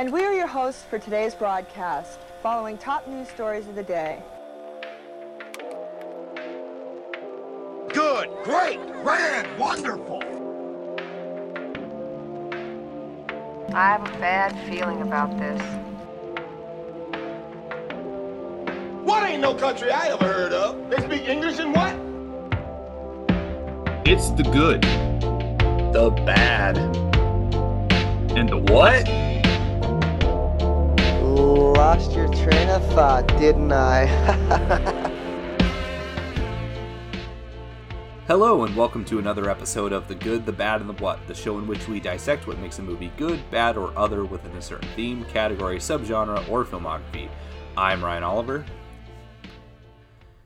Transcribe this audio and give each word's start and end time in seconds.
And 0.00 0.10
we 0.10 0.24
are 0.24 0.32
your 0.32 0.46
hosts 0.46 0.82
for 0.88 0.98
today's 0.98 1.34
broadcast, 1.34 2.20
following 2.42 2.78
top 2.78 3.06
news 3.06 3.28
stories 3.28 3.68
of 3.68 3.74
the 3.74 3.82
day. 3.82 4.22
Good, 7.92 8.30
great, 8.42 8.80
grand, 9.02 9.58
wonderful. 9.58 10.22
I 13.74 13.88
have 13.90 14.00
a 14.00 14.18
bad 14.18 14.58
feeling 14.66 15.02
about 15.02 15.36
this. 15.38 15.60
What 19.04 19.28
ain't 19.28 19.42
no 19.42 19.54
country 19.54 19.90
I 19.90 20.06
ever 20.14 20.24
heard 20.24 20.54
of? 20.54 20.88
They 20.88 20.96
speak 20.96 21.28
English 21.28 21.58
and 21.58 21.74
what? 21.74 21.94
It's 24.06 24.30
the 24.30 24.44
good, 24.44 24.80
the 25.92 26.10
bad, 26.24 26.78
and 28.34 28.48
the 28.48 28.56
what? 28.56 29.19
Lost 31.80 32.12
your 32.12 32.28
train 32.28 32.68
of 32.68 32.84
thought, 32.92 33.26
didn't 33.38 33.72
I? 33.72 34.04
Hello, 38.26 38.64
and 38.64 38.76
welcome 38.76 39.02
to 39.06 39.18
another 39.18 39.48
episode 39.48 39.90
of 39.90 40.06
The 40.06 40.14
Good, 40.14 40.44
the 40.44 40.52
Bad, 40.52 40.82
and 40.82 40.90
the 40.90 41.02
What, 41.02 41.26
the 41.26 41.34
show 41.34 41.58
in 41.58 41.66
which 41.66 41.88
we 41.88 41.98
dissect 41.98 42.46
what 42.46 42.58
makes 42.58 42.80
a 42.80 42.82
movie 42.82 43.10
good, 43.16 43.40
bad, 43.50 43.78
or 43.78 43.96
other 43.96 44.26
within 44.26 44.54
a 44.58 44.60
certain 44.60 44.90
theme, 44.90 45.24
category, 45.24 45.78
subgenre, 45.78 46.46
or 46.50 46.66
filmography. 46.66 47.30
I'm 47.78 48.04
Ryan 48.04 48.24
Oliver. 48.24 48.66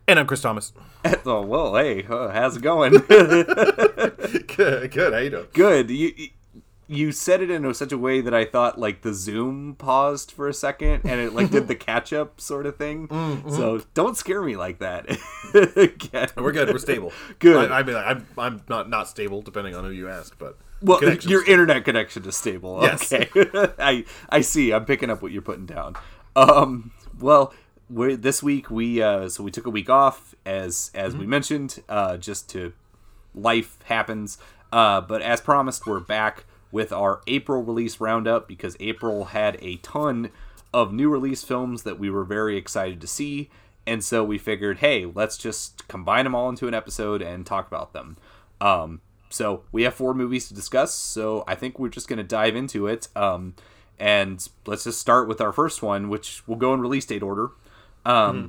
And 0.07 0.21
I'm 0.21 0.29
Chris 0.29 0.41
Thomas. 0.41 0.73
oh, 1.27 1.45
well, 1.45 1.75
hey, 1.75 2.07
uh, 2.09 2.29
how's 2.29 2.59
it 2.59 2.63
going? 2.63 2.93
good, 3.09 4.93
good. 4.93 5.13
How 5.13 5.19
you 5.19 5.31
doing? 5.31 5.49
Good. 5.53 5.91
You, 5.91 6.13
you 6.17 6.29
said 7.13 7.41
it 7.41 7.51
in 7.51 7.73
such 7.73 7.93
a 7.93 7.99
way 7.99 8.21
that 8.21 8.35
I 8.35 8.45
thought 8.45 8.79
like 8.79 9.03
the 9.03 9.15
Zoom 9.15 9.75
paused 9.75 10.31
for 10.31 10.49
a 10.49 10.55
second 10.55 11.03
and 11.05 11.21
it 11.21 11.33
like 11.33 11.51
did 11.51 11.67
the 11.67 11.75
catch 11.75 12.13
up 12.13 12.41
sort 12.41 12.67
of 12.67 12.77
thing. 12.77 13.09
Mm-hmm. 13.09 13.51
So 13.51 13.83
don't 13.95 14.17
scare 14.17 14.43
me 14.43 14.57
like 14.57 14.81
that. 14.81 15.07
We're 15.55 16.53
good. 16.53 16.69
We're 16.69 16.79
stable. 16.79 17.13
Good. 17.39 17.71
I, 17.71 17.81
I 17.81 17.83
mean, 17.83 17.97
I'm 17.97 18.27
I'm 18.37 18.63
not 18.69 18.91
not 18.91 19.09
stable 19.09 19.41
depending 19.43 19.75
on 19.75 19.85
who 19.85 19.91
you 19.91 20.09
ask, 20.09 20.39
but 20.39 20.59
well, 20.83 21.03
your 21.03 21.45
internet 21.45 21.85
connection 21.85 22.25
is 22.27 22.37
stable. 22.37 22.81
Yes. 22.83 23.13
Okay. 23.13 23.29
I 23.79 24.05
I 24.29 24.43
see. 24.43 24.73
I'm 24.73 24.85
picking 24.85 25.11
up 25.11 25.23
what 25.23 25.33
you're 25.33 25.43
putting 25.43 25.67
down. 25.67 25.97
Um. 26.37 26.93
Well. 27.19 27.55
We're, 27.91 28.17
this 28.17 28.43
week 28.43 28.71
we 28.71 29.03
uh, 29.03 29.29
so 29.29 29.45
we 29.45 29.51
took 29.51 29.67
a 29.67 29.71
week 29.71 29.91
off 29.91 30.35
as 30.47 30.91
as 30.95 31.13
mm-hmm. 31.13 31.21
we 31.21 31.27
mentioned 31.27 31.83
uh, 31.87 32.17
just 32.17 32.49
to 32.51 32.73
life 33.35 33.77
happens 33.85 34.39
uh, 34.73 35.03
but 35.03 35.21
as 35.21 35.43
promised 35.43 35.87
we're 35.87 36.01
back 36.01 36.47
with 36.75 36.93
our 36.93 37.23
April 37.29 37.63
release 37.63 38.01
roundup 38.01 38.49
because 38.49 38.77
April 38.81 39.27
had 39.27 39.57
a 39.63 39.77
ton 39.77 40.31
of 40.73 40.93
new 40.93 41.09
release 41.09 41.45
films 41.45 41.85
that 41.85 42.01
we 42.01 42.11
were 42.11 42.25
very 42.25 42.57
excited 42.57 43.01
to 43.01 43.07
see. 43.07 43.49
And 43.87 44.03
so 44.03 44.25
we 44.25 44.39
figured, 44.39 44.79
hey, 44.79 45.07
let's 45.07 45.39
just 45.39 45.87
combine 45.87 46.25
them 46.25 46.35
all 46.35 46.49
into 46.49 46.67
an 46.67 46.75
episode 46.75 47.23
and 47.23 47.47
talk 47.47 47.69
about 47.69 47.93
them. 47.93 48.17
Um, 48.61 49.03
so 49.31 49.63
we 49.71 49.85
have 49.85 49.95
four 49.95 50.15
movies 50.15 50.49
to 50.49 50.55
discuss. 50.55 50.93
So 50.93 51.45
I 51.47 51.55
think 51.55 51.79
we're 51.79 51.91
just 51.91 52.09
going 52.09 52.17
to 52.17 52.25
dive 52.25 52.57
into 52.57 52.89
it. 52.89 53.07
Um, 53.15 53.55
and 54.01 54.45
let's 54.67 54.83
just 54.83 54.99
start 54.99 55.29
with 55.29 55.41
our 55.41 55.53
first 55.53 55.81
one, 55.81 56.09
which 56.09 56.43
will 56.49 56.57
go 56.57 56.75
in 56.75 56.81
release 56.81 57.07
date 57.07 57.23
order. 57.23 57.51
Um, 58.05 58.37
mm-hmm. 58.37 58.47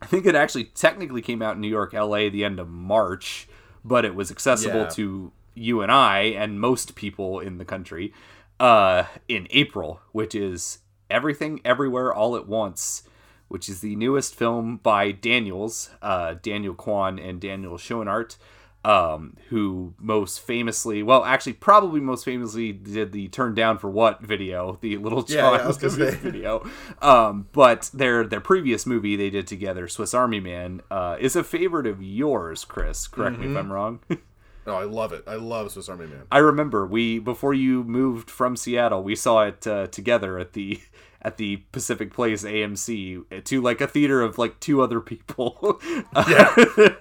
I 0.00 0.06
think 0.06 0.26
it 0.26 0.36
actually 0.36 0.64
technically 0.64 1.22
came 1.22 1.42
out 1.42 1.56
in 1.56 1.60
New 1.60 1.68
York, 1.68 1.92
LA, 1.92 2.28
the 2.28 2.44
end 2.44 2.60
of 2.60 2.68
March, 2.68 3.48
but 3.84 4.04
it 4.04 4.14
was 4.14 4.30
accessible 4.30 4.82
yeah. 4.82 4.88
to 4.90 5.32
you 5.54 5.82
and 5.82 5.90
I 5.90 6.20
and 6.20 6.60
most 6.60 6.94
people 6.94 7.40
in 7.40 7.58
the 7.58 7.64
country 7.64 8.12
uh, 8.60 9.04
in 9.28 9.46
April, 9.50 10.00
which 10.12 10.34
is 10.34 10.78
Everything 11.10 11.60
Everywhere 11.64 12.12
All 12.12 12.36
at 12.36 12.48
Once, 12.48 13.02
which 13.48 13.68
is 13.68 13.80
the 13.80 13.96
newest 13.96 14.34
film 14.34 14.78
by 14.78 15.12
Daniels, 15.12 15.90
uh, 16.02 16.34
Daniel 16.42 16.74
Kwan 16.74 17.18
and 17.18 17.40
Daniel 17.40 17.76
Scheinert, 17.76 18.36
um, 18.84 19.36
who 19.48 19.94
most 19.98 20.40
famously, 20.40 21.02
well, 21.02 21.24
actually, 21.24 21.54
probably 21.54 22.00
most 22.00 22.24
famously 22.24 22.72
did 22.72 23.12
the 23.12 23.28
"Turn 23.28 23.54
Down 23.54 23.78
for 23.78 23.88
What" 23.88 24.20
video, 24.20 24.78
the 24.82 24.98
Lil 24.98 25.22
Jon 25.22 25.54
yeah, 25.58 25.72
yeah, 25.80 26.10
video. 26.16 26.68
Um, 27.00 27.48
but 27.52 27.90
their 27.94 28.24
their 28.26 28.42
previous 28.42 28.84
movie 28.84 29.16
they 29.16 29.30
did 29.30 29.46
together, 29.46 29.88
Swiss 29.88 30.12
Army 30.12 30.40
Man, 30.40 30.82
uh, 30.90 31.16
is 31.18 31.34
a 31.34 31.42
favorite 31.42 31.86
of 31.86 32.02
yours, 32.02 32.64
Chris. 32.64 33.08
Correct 33.08 33.34
mm-hmm. 33.34 33.40
me 33.40 33.46
if 33.46 33.50
mm-hmm. 33.52 33.58
I'm 33.58 33.72
wrong. 33.72 34.00
Oh, 34.66 34.74
I 34.74 34.84
love 34.84 35.12
it. 35.12 35.24
I 35.26 35.34
love 35.34 35.70
Swiss 35.72 35.88
Army 35.88 36.06
Man. 36.06 36.22
I 36.32 36.38
remember 36.38 36.86
we 36.86 37.18
before 37.18 37.54
you 37.54 37.84
moved 37.84 38.30
from 38.30 38.56
Seattle, 38.56 39.02
we 39.02 39.14
saw 39.14 39.42
it 39.42 39.66
uh, 39.66 39.86
together 39.88 40.38
at 40.38 40.52
the 40.54 40.80
at 41.22 41.36
the 41.38 41.56
Pacific 41.72 42.12
Place 42.12 42.44
AMC 42.44 43.44
to 43.44 43.60
like 43.62 43.80
a 43.80 43.86
theater 43.86 44.22
of 44.22 44.38
like 44.38 44.60
two 44.60 44.82
other 44.82 45.00
people. 45.00 45.80
Yeah. 46.28 46.54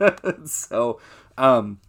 so, 0.46 1.00
um, 1.38 1.79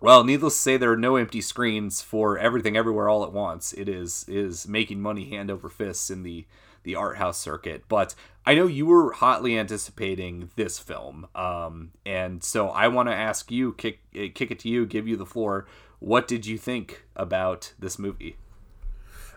well, 0.00 0.22
needless 0.22 0.54
to 0.54 0.60
say, 0.60 0.76
there 0.76 0.92
are 0.92 0.96
no 0.96 1.16
empty 1.16 1.40
screens 1.40 2.02
for 2.02 2.38
everything, 2.38 2.76
everywhere, 2.76 3.08
all 3.08 3.24
at 3.24 3.32
once. 3.32 3.72
It 3.72 3.88
is 3.88 4.24
is 4.28 4.68
making 4.68 5.00
money 5.00 5.30
hand 5.30 5.50
over 5.50 5.68
fists 5.68 6.10
in 6.10 6.22
the 6.22 6.46
the 6.82 6.94
art 6.94 7.16
house 7.16 7.38
circuit. 7.38 7.84
But 7.88 8.14
I 8.46 8.54
know 8.54 8.66
you 8.66 8.86
were 8.86 9.12
hotly 9.12 9.58
anticipating 9.58 10.50
this 10.56 10.78
film, 10.78 11.26
um, 11.34 11.92
and 12.04 12.44
so 12.44 12.68
I 12.68 12.88
want 12.88 13.08
to 13.08 13.14
ask 13.14 13.50
you, 13.50 13.72
kick 13.72 14.00
kick 14.12 14.50
it 14.50 14.58
to 14.60 14.68
you, 14.68 14.84
give 14.84 15.08
you 15.08 15.16
the 15.16 15.26
floor. 15.26 15.66
What 15.98 16.28
did 16.28 16.44
you 16.44 16.58
think 16.58 17.04
about 17.16 17.72
this 17.78 17.98
movie? 17.98 18.36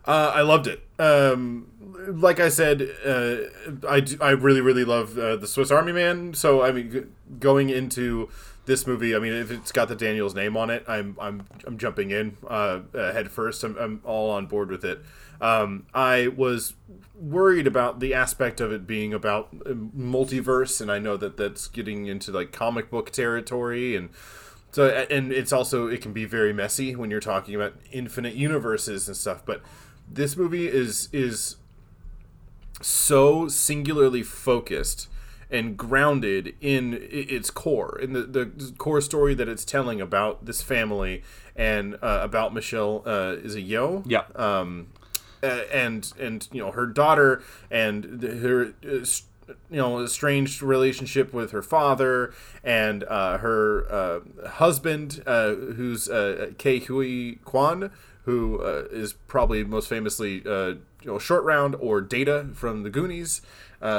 Uh, 0.03 0.31
I 0.35 0.41
loved 0.41 0.67
it. 0.67 0.83
Um, 0.99 1.67
like 2.19 2.39
I 2.39 2.49
said, 2.49 2.81
uh, 3.05 3.87
I, 3.87 4.05
I 4.21 4.31
really 4.31 4.61
really 4.61 4.85
love 4.85 5.17
uh, 5.17 5.37
the 5.37 5.47
Swiss 5.47 5.71
Army 5.71 5.93
Man. 5.93 6.33
So 6.33 6.61
I 6.61 6.71
mean, 6.71 7.13
going 7.39 7.69
into 7.69 8.29
this 8.67 8.85
movie, 8.85 9.15
I 9.15 9.19
mean, 9.19 9.33
if 9.33 9.49
it's 9.49 9.71
got 9.71 9.87
the 9.87 9.95
Daniels 9.95 10.35
name 10.35 10.55
on 10.57 10.69
it, 10.69 10.83
I'm 10.87 11.17
I'm 11.19 11.45
I'm 11.65 11.77
jumping 11.77 12.11
in 12.11 12.37
uh, 12.47 12.81
head 12.93 13.31
first. 13.31 13.63
I'm, 13.63 13.77
I'm 13.77 14.01
all 14.03 14.29
on 14.29 14.45
board 14.45 14.69
with 14.69 14.83
it. 14.85 14.99
Um, 15.39 15.87
I 15.93 16.27
was 16.27 16.73
worried 17.15 17.65
about 17.65 18.01
the 18.01 18.13
aspect 18.13 18.59
of 18.59 18.71
it 18.71 18.85
being 18.85 19.13
about 19.13 19.57
multiverse, 19.57 20.81
and 20.81 20.91
I 20.91 20.99
know 20.99 21.15
that 21.15 21.37
that's 21.37 21.69
getting 21.69 22.07
into 22.07 22.31
like 22.31 22.51
comic 22.51 22.91
book 22.91 23.09
territory, 23.09 23.95
and 23.95 24.09
so 24.71 24.89
and 24.89 25.31
it's 25.31 25.53
also 25.53 25.87
it 25.87 26.01
can 26.01 26.11
be 26.11 26.25
very 26.25 26.51
messy 26.51 26.93
when 26.93 27.09
you're 27.09 27.21
talking 27.21 27.55
about 27.55 27.73
infinite 27.91 28.35
universes 28.35 29.07
and 29.07 29.15
stuff. 29.15 29.45
But 29.45 29.61
this 30.11 30.35
movie 30.35 30.67
is 30.67 31.07
is 31.13 31.55
so 32.81 33.47
singularly 33.47 34.23
focused 34.23 35.07
and 35.49 35.77
grounded 35.77 36.53
in 36.59 36.97
its 37.09 37.49
core, 37.49 37.97
in 38.01 38.13
the, 38.13 38.23
the 38.23 38.73
core 38.77 39.01
story 39.01 39.33
that 39.33 39.47
it's 39.47 39.63
telling 39.63 40.01
about 40.01 40.45
this 40.45 40.61
family 40.61 41.23
and 41.55 41.95
uh, 41.95 42.19
about 42.21 42.53
Michelle 42.53 43.03
uh, 43.05 43.35
is 43.41 43.55
a 43.55 43.61
yo. 43.61 44.03
Yeah. 44.05 44.23
Um, 44.35 44.87
uh, 45.43 45.61
and 45.71 46.13
and 46.19 46.47
you 46.51 46.59
know 46.59 46.71
her 46.71 46.85
daughter 46.85 47.43
and 47.69 48.23
her 48.23 48.73
uh, 48.83 49.05
you 49.69 49.77
know 49.77 50.03
estranged 50.03 50.61
relationship 50.61 51.33
with 51.33 51.51
her 51.51 51.61
father 51.61 52.33
and 52.63 53.03
uh, 53.03 53.37
her 53.37 53.85
uh, 53.91 54.49
husband 54.49 55.23
uh, 55.25 55.53
who's 55.53 56.09
uh, 56.09 56.51
Ke 56.57 56.83
Huy 56.87 57.39
Quan 57.45 57.91
who 58.23 58.59
uh, 58.61 58.85
is 58.91 59.13
probably 59.13 59.63
most 59.63 59.87
famously 59.87 60.41
you 60.43 60.81
know 61.05 61.19
short 61.19 61.43
round 61.43 61.75
or 61.75 62.01
data 62.01 62.47
from 62.53 62.83
the 62.83 62.89
Goonies 62.89 63.41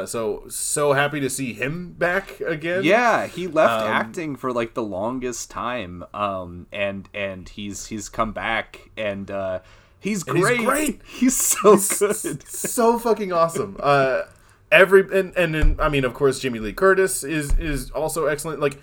so 0.04 0.44
so 0.48 0.92
happy 0.92 1.20
to 1.20 1.30
see 1.30 1.52
him 1.52 1.92
back 1.92 2.40
again 2.40 2.82
yeah 2.82 3.26
he 3.26 3.46
left 3.46 3.82
um, 3.82 3.88
acting 3.88 4.34
for 4.34 4.52
like 4.52 4.74
the 4.74 4.82
longest 4.82 5.50
time 5.50 6.04
um 6.12 6.66
and 6.72 7.08
and 7.14 7.50
he's 7.50 7.86
he's 7.86 8.08
come 8.08 8.32
back 8.32 8.90
and 8.96 9.30
uh, 9.30 9.60
He's 10.00 10.22
great. 10.22 10.58
He's 10.58 10.66
great. 10.66 11.02
He's 11.06 11.36
so 11.36 11.74
he's 11.74 11.98
good. 11.98 12.46
So 12.48 12.98
fucking 12.98 13.32
awesome. 13.32 13.76
Uh, 13.80 14.22
every 14.70 15.00
and 15.18 15.36
and 15.36 15.54
then 15.54 15.76
I 15.80 15.88
mean, 15.88 16.04
of 16.04 16.14
course, 16.14 16.38
Jamie 16.38 16.60
Lee 16.60 16.72
Curtis 16.72 17.24
is 17.24 17.56
is 17.58 17.90
also 17.90 18.26
excellent. 18.26 18.60
Like 18.60 18.80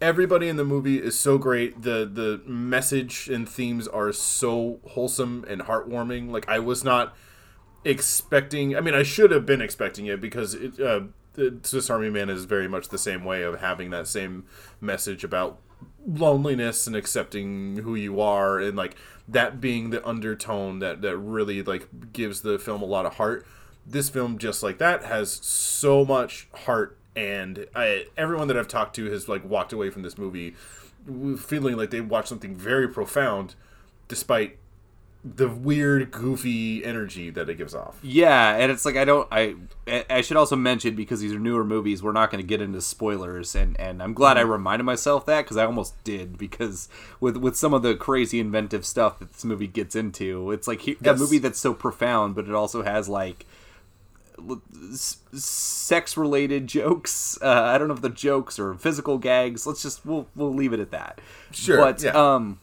everybody 0.00 0.48
in 0.48 0.56
the 0.56 0.64
movie 0.64 0.98
is 0.98 1.18
so 1.18 1.38
great. 1.38 1.82
The 1.82 2.04
the 2.12 2.42
message 2.46 3.28
and 3.28 3.48
themes 3.48 3.88
are 3.88 4.12
so 4.12 4.80
wholesome 4.88 5.44
and 5.48 5.62
heartwarming. 5.62 6.30
Like 6.30 6.48
I 6.48 6.58
was 6.58 6.84
not 6.84 7.16
expecting. 7.84 8.76
I 8.76 8.80
mean, 8.80 8.94
I 8.94 9.02
should 9.02 9.30
have 9.30 9.46
been 9.46 9.60
expecting 9.60 10.06
it 10.06 10.20
because 10.20 10.54
it, 10.54 10.80
uh, 10.80 11.02
Swiss 11.62 11.90
Army 11.90 12.10
Man 12.10 12.28
is 12.28 12.44
very 12.44 12.68
much 12.68 12.88
the 12.88 12.98
same 12.98 13.24
way 13.24 13.42
of 13.42 13.60
having 13.60 13.90
that 13.90 14.06
same 14.06 14.44
message 14.80 15.24
about 15.24 15.58
loneliness 16.06 16.86
and 16.86 16.96
accepting 16.96 17.78
who 17.78 17.94
you 17.94 18.20
are 18.20 18.58
and 18.58 18.76
like 18.76 18.96
that 19.28 19.60
being 19.60 19.90
the 19.90 20.06
undertone 20.06 20.78
that 20.78 21.02
that 21.02 21.16
really 21.16 21.62
like 21.62 22.12
gives 22.12 22.40
the 22.40 22.58
film 22.58 22.82
a 22.82 22.86
lot 22.86 23.06
of 23.06 23.14
heart 23.14 23.46
this 23.86 24.08
film 24.08 24.38
just 24.38 24.62
like 24.62 24.78
that 24.78 25.04
has 25.04 25.30
so 25.30 26.04
much 26.04 26.48
heart 26.64 26.98
and 27.14 27.66
I, 27.74 28.06
everyone 28.16 28.48
that 28.48 28.56
i've 28.56 28.68
talked 28.68 28.96
to 28.96 29.10
has 29.10 29.28
like 29.28 29.44
walked 29.44 29.72
away 29.72 29.90
from 29.90 30.02
this 30.02 30.16
movie 30.18 30.54
feeling 31.38 31.76
like 31.76 31.90
they 31.90 32.00
watched 32.00 32.28
something 32.28 32.56
very 32.56 32.88
profound 32.88 33.54
despite 34.08 34.58
the 35.22 35.48
weird, 35.48 36.10
goofy 36.10 36.82
energy 36.84 37.28
that 37.28 37.48
it 37.50 37.56
gives 37.56 37.74
off. 37.74 37.98
Yeah, 38.02 38.56
and 38.56 38.72
it's 38.72 38.84
like 38.86 38.96
I 38.96 39.04
don't 39.04 39.28
I 39.30 39.56
I 40.08 40.22
should 40.22 40.38
also 40.38 40.56
mention 40.56 40.94
because 40.96 41.20
these 41.20 41.32
are 41.34 41.38
newer 41.38 41.62
movies, 41.64 42.02
we're 42.02 42.12
not 42.12 42.30
going 42.30 42.42
to 42.42 42.46
get 42.46 42.62
into 42.62 42.80
spoilers, 42.80 43.54
and 43.54 43.78
and 43.78 44.02
I'm 44.02 44.14
glad 44.14 44.38
I 44.38 44.40
reminded 44.42 44.84
myself 44.84 45.26
that 45.26 45.42
because 45.44 45.56
I 45.58 45.66
almost 45.66 46.02
did 46.04 46.38
because 46.38 46.88
with 47.20 47.36
with 47.36 47.54
some 47.56 47.74
of 47.74 47.82
the 47.82 47.94
crazy 47.94 48.40
inventive 48.40 48.86
stuff 48.86 49.18
that 49.18 49.32
this 49.34 49.44
movie 49.44 49.66
gets 49.66 49.94
into, 49.94 50.50
it's 50.52 50.66
like 50.66 50.80
he, 50.80 50.92
a 50.92 50.96
Yes. 51.04 51.18
movie 51.18 51.38
that's 51.38 51.58
so 51.60 51.74
profound, 51.74 52.34
but 52.34 52.46
it 52.48 52.54
also 52.54 52.82
has 52.82 53.06
like 53.08 53.44
sex 55.34 56.16
related 56.16 56.66
jokes. 56.66 57.38
Uh, 57.42 57.48
I 57.62 57.78
don't 57.78 57.88
know 57.88 57.94
if 57.94 58.00
the 58.00 58.08
jokes 58.08 58.58
or 58.58 58.74
physical 58.74 59.18
gags. 59.18 59.66
Let's 59.66 59.82
just 59.82 60.04
we'll 60.06 60.28
we'll 60.34 60.54
leave 60.54 60.72
it 60.72 60.80
at 60.80 60.90
that. 60.92 61.20
Sure, 61.52 61.76
But 61.76 62.02
yeah. 62.02 62.12
um 62.12 62.58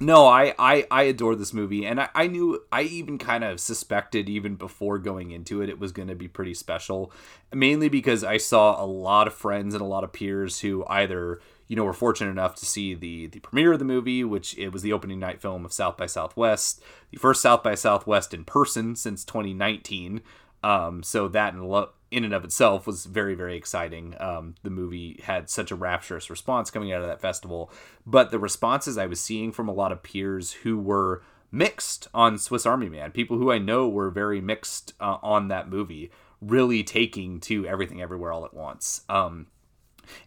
no, 0.00 0.26
I, 0.26 0.54
I, 0.58 0.86
I 0.90 1.02
adore 1.04 1.36
this 1.36 1.52
movie, 1.52 1.84
and 1.86 2.00
I, 2.00 2.08
I 2.14 2.26
knew 2.26 2.62
I 2.72 2.82
even 2.82 3.18
kind 3.18 3.44
of 3.44 3.60
suspected 3.60 4.28
even 4.28 4.56
before 4.56 4.98
going 4.98 5.30
into 5.30 5.60
it 5.62 5.68
it 5.68 5.78
was 5.78 5.92
going 5.92 6.08
to 6.08 6.14
be 6.14 6.28
pretty 6.28 6.54
special, 6.54 7.12
mainly 7.52 7.88
because 7.88 8.24
I 8.24 8.38
saw 8.38 8.82
a 8.82 8.86
lot 8.86 9.26
of 9.26 9.34
friends 9.34 9.74
and 9.74 9.82
a 9.82 9.86
lot 9.86 10.04
of 10.04 10.12
peers 10.12 10.60
who 10.60 10.84
either 10.88 11.40
you 11.68 11.76
know 11.76 11.84
were 11.84 11.92
fortunate 11.92 12.30
enough 12.30 12.54
to 12.56 12.66
see 12.66 12.94
the 12.94 13.26
the 13.26 13.40
premiere 13.40 13.72
of 13.72 13.78
the 13.78 13.84
movie, 13.84 14.24
which 14.24 14.56
it 14.58 14.70
was 14.70 14.82
the 14.82 14.92
opening 14.92 15.20
night 15.20 15.40
film 15.40 15.64
of 15.64 15.72
South 15.72 15.96
by 15.96 16.06
Southwest, 16.06 16.82
the 17.10 17.18
first 17.18 17.42
South 17.42 17.62
by 17.62 17.74
Southwest 17.74 18.34
in 18.34 18.44
person 18.44 18.96
since 18.96 19.24
2019. 19.24 20.22
Um, 20.64 21.02
so 21.02 21.28
that 21.28 21.54
in, 21.54 21.62
lo- 21.64 21.90
in 22.12 22.24
and 22.24 22.34
of 22.34 22.44
itself 22.44 22.86
was 22.86 23.06
very, 23.06 23.34
very 23.34 23.56
exciting. 23.56 24.14
Um, 24.20 24.54
the 24.62 24.70
movie 24.70 25.20
had 25.24 25.48
such 25.48 25.70
a 25.70 25.76
rapturous 25.76 26.30
response 26.30 26.70
coming 26.70 26.92
out 26.92 27.00
of 27.00 27.08
that 27.08 27.20
festival, 27.20 27.70
but 28.06 28.30
the 28.30 28.38
responses 28.38 28.98
I 28.98 29.06
was 29.06 29.20
seeing 29.20 29.52
from 29.52 29.68
a 29.68 29.72
lot 29.72 29.92
of 29.92 30.02
peers 30.02 30.52
who 30.52 30.78
were 30.78 31.22
mixed 31.50 32.08
on 32.14 32.38
Swiss 32.38 32.66
Army 32.66 32.88
Man, 32.88 33.12
people 33.12 33.38
who 33.38 33.50
I 33.50 33.58
know 33.58 33.88
were 33.88 34.10
very 34.10 34.40
mixed 34.40 34.94
uh, 35.00 35.18
on 35.22 35.48
that 35.48 35.68
movie, 35.68 36.10
really 36.40 36.82
taking 36.82 37.40
to 37.40 37.66
everything 37.66 38.00
everywhere 38.00 38.32
all 38.32 38.44
at 38.44 38.54
once. 38.54 39.02
Um, 39.08 39.46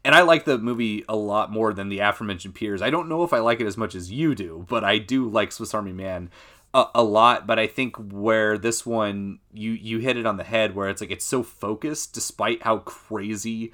and 0.03 0.15
I 0.15 0.21
like 0.21 0.45
the 0.45 0.57
movie 0.57 1.03
a 1.09 1.15
lot 1.15 1.51
more 1.51 1.73
than 1.73 1.89
the 1.89 1.99
aforementioned 1.99 2.55
peers. 2.55 2.81
I 2.81 2.89
don't 2.89 3.09
know 3.09 3.23
if 3.23 3.33
I 3.33 3.39
like 3.39 3.59
it 3.59 3.67
as 3.67 3.77
much 3.77 3.95
as 3.95 4.11
you 4.11 4.35
do, 4.35 4.65
but 4.69 4.83
I 4.83 4.97
do 4.97 5.29
like 5.29 5.51
Swiss 5.51 5.73
Army 5.73 5.91
Man 5.91 6.29
a, 6.75 6.87
a 6.95 7.03
lot. 7.03 7.47
But 7.47 7.57
I 7.57 7.65
think 7.65 7.95
where 7.97 8.57
this 8.57 8.85
one 8.85 9.39
you 9.53 9.71
you 9.71 9.99
hit 9.99 10.17
it 10.17 10.27
on 10.27 10.37
the 10.37 10.43
head, 10.43 10.75
where 10.75 10.89
it's 10.89 11.01
like 11.01 11.11
it's 11.11 11.25
so 11.25 11.41
focused, 11.41 12.13
despite 12.13 12.61
how 12.63 12.79
crazy 12.79 13.73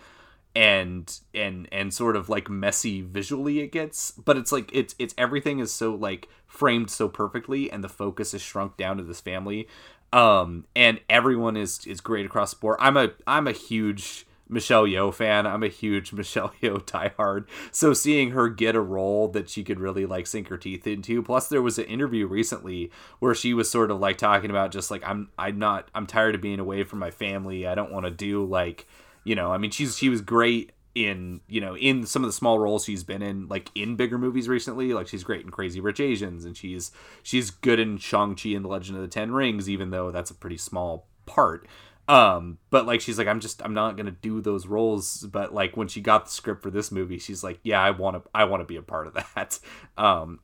and 0.56 1.19
and 1.33 1.68
and 1.71 1.94
sort 1.94 2.15
of 2.15 2.27
like 2.27 2.50
messy 2.50 3.01
visually 3.01 3.59
it 3.59 3.71
gets 3.71 4.12
but 4.12 4.36
it's 4.36 4.51
like 4.51 4.69
it's 4.74 4.94
it's 5.00 5.13
everything 5.18 5.59
is 5.59 5.71
so 5.71 5.95
like 5.95 6.27
framed 6.45 6.89
so 6.92 7.07
perfectly 7.07 7.71
and 7.71 7.81
the 7.81 7.89
focus 7.89 8.33
is 8.33 8.42
shrunk 8.42 8.75
down 8.75 8.98
to 8.98 9.04
this 9.04 9.21
family 9.21 9.65
um 10.12 10.65
and 10.75 11.00
everyone 11.09 11.56
is 11.56 11.88
is 11.88 12.01
great 12.01 12.25
across 12.25 12.54
the 12.54 12.59
board 12.59 12.75
i'm 12.81 12.97
a 12.97 13.12
i'm 13.25 13.47
a 13.47 13.54
huge 13.54 14.25
Michelle 14.51 14.83
Yeoh 14.83 15.13
fan. 15.13 15.48
I'm 15.48 15.63
a 15.63 15.69
huge 15.69 16.13
Michelle 16.13 16.53
Yeoh 16.62 16.86
diehard. 16.86 17.48
So 17.71 17.94
seeing 17.94 18.31
her 18.31 18.50
get 18.50 18.75
a 18.75 18.81
role 18.81 19.27
that 19.30 19.50
she 19.50 19.63
could 19.63 19.80
really 19.80 20.06
like 20.06 20.27
sink 20.27 20.50
her 20.50 20.57
teeth 20.57 20.86
into. 20.86 21.24
Plus 21.24 21.48
there 21.48 21.62
was 21.62 21.80
an 21.80 21.86
interview 21.86 22.27
recently 22.27 22.92
where 23.19 23.33
she 23.33 23.53
was 23.53 23.69
sort 23.69 23.92
of 23.92 24.00
like 24.00 24.18
talking 24.18 24.50
about 24.50 24.71
just 24.71 24.92
like 24.92 25.03
I'm 25.06 25.30
I'm 25.38 25.57
not 25.57 25.89
I'm 25.95 26.06
tired 26.06 26.36
of 26.36 26.42
being 26.42 26.59
away 26.59 26.83
from 26.83 27.00
my 27.00 27.12
family. 27.12 27.65
I 27.65 27.75
don't 27.75 27.92
want 27.92 28.06
to 28.06 28.12
do 28.12 28.45
like 28.45 28.88
you 29.24 29.36
know, 29.36 29.51
I 29.51 29.57
mean 29.57 29.71
she's 29.71 29.98
she 29.98 30.09
was 30.09 30.21
great 30.21 30.74
in 30.94 31.39
you 31.47 31.62
know 31.62 31.77
in 31.77 32.06
some 32.06 32.21
of 32.21 32.27
the 32.27 32.33
small 32.33 32.59
roles 32.59 32.83
she's 32.83 33.04
been 33.04 33.21
in 33.21 33.47
like 33.47 33.71
in 33.74 33.95
bigger 33.95 34.18
movies 34.18 34.50
recently 34.50 34.92
like 34.94 35.07
she's 35.07 35.24
great 35.24 35.45
in 35.45 35.50
crazy 35.50 35.80
rich 35.80 36.01
asians 36.01 36.44
and 36.44 36.57
she's 36.57 36.92
she's 37.24 37.50
good 37.50 37.80
in 37.80 37.97
shang-chi 37.97 38.50
and 38.50 38.65
the 38.65 38.69
legend 38.69 38.97
of 38.97 39.01
the 39.01 39.07
ten 39.07 39.31
rings 39.31 39.69
even 39.69 39.92
though 39.92 40.12
that's 40.12 40.31
a 40.31 40.36
pretty 40.36 40.57
small 40.57 41.07
part 41.25 41.65
um 42.07 42.57
but 42.69 42.86
like 42.86 43.00
she's 43.00 43.18
like 43.18 43.27
i'm 43.27 43.39
just 43.39 43.63
i'm 43.63 43.74
not 43.74 43.95
gonna 43.95 44.12
do 44.12 44.42
those 44.42 44.68
roles. 44.68 45.25
But 45.31 45.53
like 45.53 45.77
when 45.77 45.88
she 45.88 46.01
got 46.01 46.25
the 46.25 46.31
script 46.31 46.63
for 46.63 46.71
this 46.71 46.92
movie 46.92 47.19
she's 47.19 47.44
like 47.44 47.59
yeah 47.63 47.81
i 47.81 47.92
want 47.92 48.24
to 48.24 48.30
i 48.33 48.44
want 48.44 48.62
to 48.62 48.65
be 48.65 48.77
a 48.77 48.81
part 48.81 49.07
of 49.07 49.13
that. 49.13 49.59
Um 49.98 50.39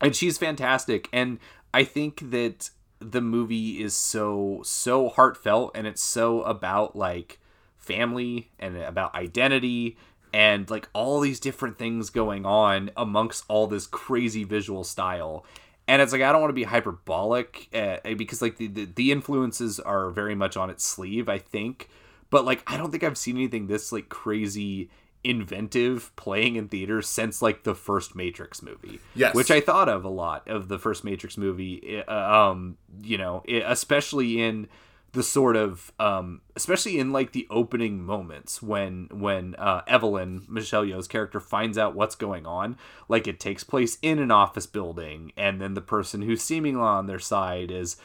and 0.00 0.14
she's 0.14 0.38
fantastic. 0.38 1.08
And 1.12 1.38
i 1.72 1.84
think 1.84 2.30
that 2.30 2.70
the 3.00 3.20
movie 3.20 3.80
is 3.82 3.94
so 3.94 4.60
so 4.64 5.08
heartfelt 5.08 5.72
and 5.74 5.86
it's 5.86 6.02
so 6.02 6.42
about 6.42 6.96
like 6.96 7.38
family 7.76 8.50
and 8.58 8.76
about 8.76 9.14
identity 9.14 9.96
and 10.32 10.68
like 10.68 10.88
all 10.92 11.20
these 11.20 11.40
different 11.40 11.78
things 11.78 12.10
going 12.10 12.44
on 12.44 12.90
amongst 12.96 13.44
all 13.48 13.66
this 13.66 13.86
crazy 13.86 14.44
visual 14.44 14.84
style 14.84 15.44
and 15.88 16.00
it's 16.02 16.12
like 16.12 16.22
I 16.22 16.30
don't 16.30 16.40
want 16.40 16.50
to 16.50 16.54
be 16.54 16.64
hyperbolic 16.64 17.68
uh, 17.74 17.96
because 18.16 18.40
like 18.42 18.58
the, 18.58 18.68
the 18.68 18.84
the 18.84 19.10
influences 19.10 19.80
are 19.80 20.10
very 20.10 20.34
much 20.36 20.56
on 20.56 20.70
its 20.70 20.84
sleeve 20.84 21.28
I 21.28 21.38
think 21.38 21.88
but 22.30 22.44
like 22.44 22.62
I 22.66 22.76
don't 22.76 22.90
think 22.92 23.02
I've 23.02 23.18
seen 23.18 23.36
anything 23.36 23.66
this 23.66 23.90
like 23.90 24.08
crazy 24.08 24.90
inventive 25.24 26.14
playing 26.14 26.54
in 26.56 26.68
theaters 26.68 27.08
since 27.08 27.42
like 27.42 27.64
the 27.64 27.74
first 27.74 28.14
Matrix 28.14 28.62
movie 28.62 29.00
Yes. 29.16 29.34
which 29.34 29.50
I 29.50 29.60
thought 29.60 29.88
of 29.88 30.04
a 30.04 30.08
lot 30.08 30.46
of 30.46 30.68
the 30.68 30.78
first 30.78 31.02
Matrix 31.04 31.36
movie 31.36 32.02
uh, 32.06 32.12
um 32.50 32.76
you 33.02 33.18
know 33.18 33.42
especially 33.48 34.40
in 34.40 34.68
the 35.12 35.22
sort 35.22 35.56
of 35.56 35.90
um 35.98 36.40
especially 36.54 36.98
in 36.98 37.12
like 37.12 37.32
the 37.32 37.46
opening 37.50 38.02
moments 38.02 38.62
when 38.62 39.08
when 39.10 39.54
uh 39.56 39.80
Evelyn 39.86 40.44
Michelle 40.48 40.84
Yeoh's 40.84 41.08
character 41.08 41.40
finds 41.40 41.78
out 41.78 41.94
what's 41.94 42.14
going 42.14 42.46
on 42.46 42.76
like 43.08 43.26
it 43.26 43.40
takes 43.40 43.64
place 43.64 43.96
in 44.02 44.18
an 44.18 44.30
office 44.30 44.66
building 44.66 45.32
and 45.36 45.60
then 45.60 45.74
the 45.74 45.80
person 45.80 46.22
who's 46.22 46.42
seemingly 46.42 46.80
on 46.82 47.06
their 47.06 47.18
side 47.18 47.70
is 47.70 47.96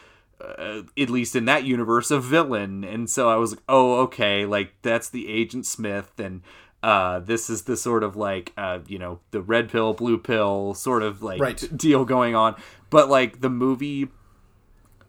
uh, 0.41 0.81
at 0.97 1.09
least 1.09 1.35
in 1.35 1.45
that 1.45 1.63
universe 1.65 2.09
a 2.09 2.19
villain 2.19 2.83
and 2.85 3.09
so 3.09 3.29
I 3.29 3.35
was 3.35 3.51
like 3.51 3.63
oh 3.67 4.01
okay 4.03 4.45
like 4.45 4.73
that's 4.81 5.09
the 5.09 5.27
agent 5.29 5.65
Smith 5.65 6.17
and 6.19 6.41
uh, 6.81 7.19
this 7.19 7.49
is 7.49 7.61
the 7.63 7.77
sort 7.77 8.03
of 8.03 8.17
like 8.17 8.51
uh, 8.57 8.79
you 8.87 8.99
know 8.99 9.19
the 9.31 9.41
red 9.41 9.69
pill 9.69 9.93
blue 9.93 10.17
pill 10.17 10.73
sort 10.73 11.01
of 11.03 11.21
like 11.23 11.39
Right. 11.39 11.77
deal 11.77 12.03
going 12.05 12.35
on 12.35 12.55
but 12.89 13.09
like 13.09 13.39
the 13.41 13.49
movie 13.49 14.09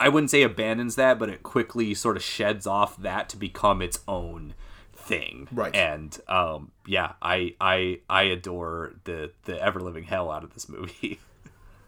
I 0.01 0.09
wouldn't 0.09 0.31
say 0.31 0.43
abandons 0.43 0.97
that, 0.97 1.19
but 1.19 1.29
it 1.29 1.43
quickly 1.43 1.95
sort 1.95 2.17
of 2.17 2.23
sheds 2.23 2.67
off 2.67 2.97
that 2.99 3.29
to 3.31 3.37
become 3.37 3.81
its 3.83 4.01
own 4.09 4.55
thing. 4.93 5.49
Right. 5.53 5.75
And 5.75 6.19
um, 6.29 6.73
yeah, 6.87 7.13
I 7.23 7.55
I 7.61 8.01
I 8.09 8.23
adore 8.25 8.95
the 9.05 9.33
the 9.45 9.61
ever 9.63 9.81
living 9.81 10.05
hell 10.05 10.31
out 10.31 10.45
of 10.45 10.55
this 10.55 10.69
movie. 10.69 11.21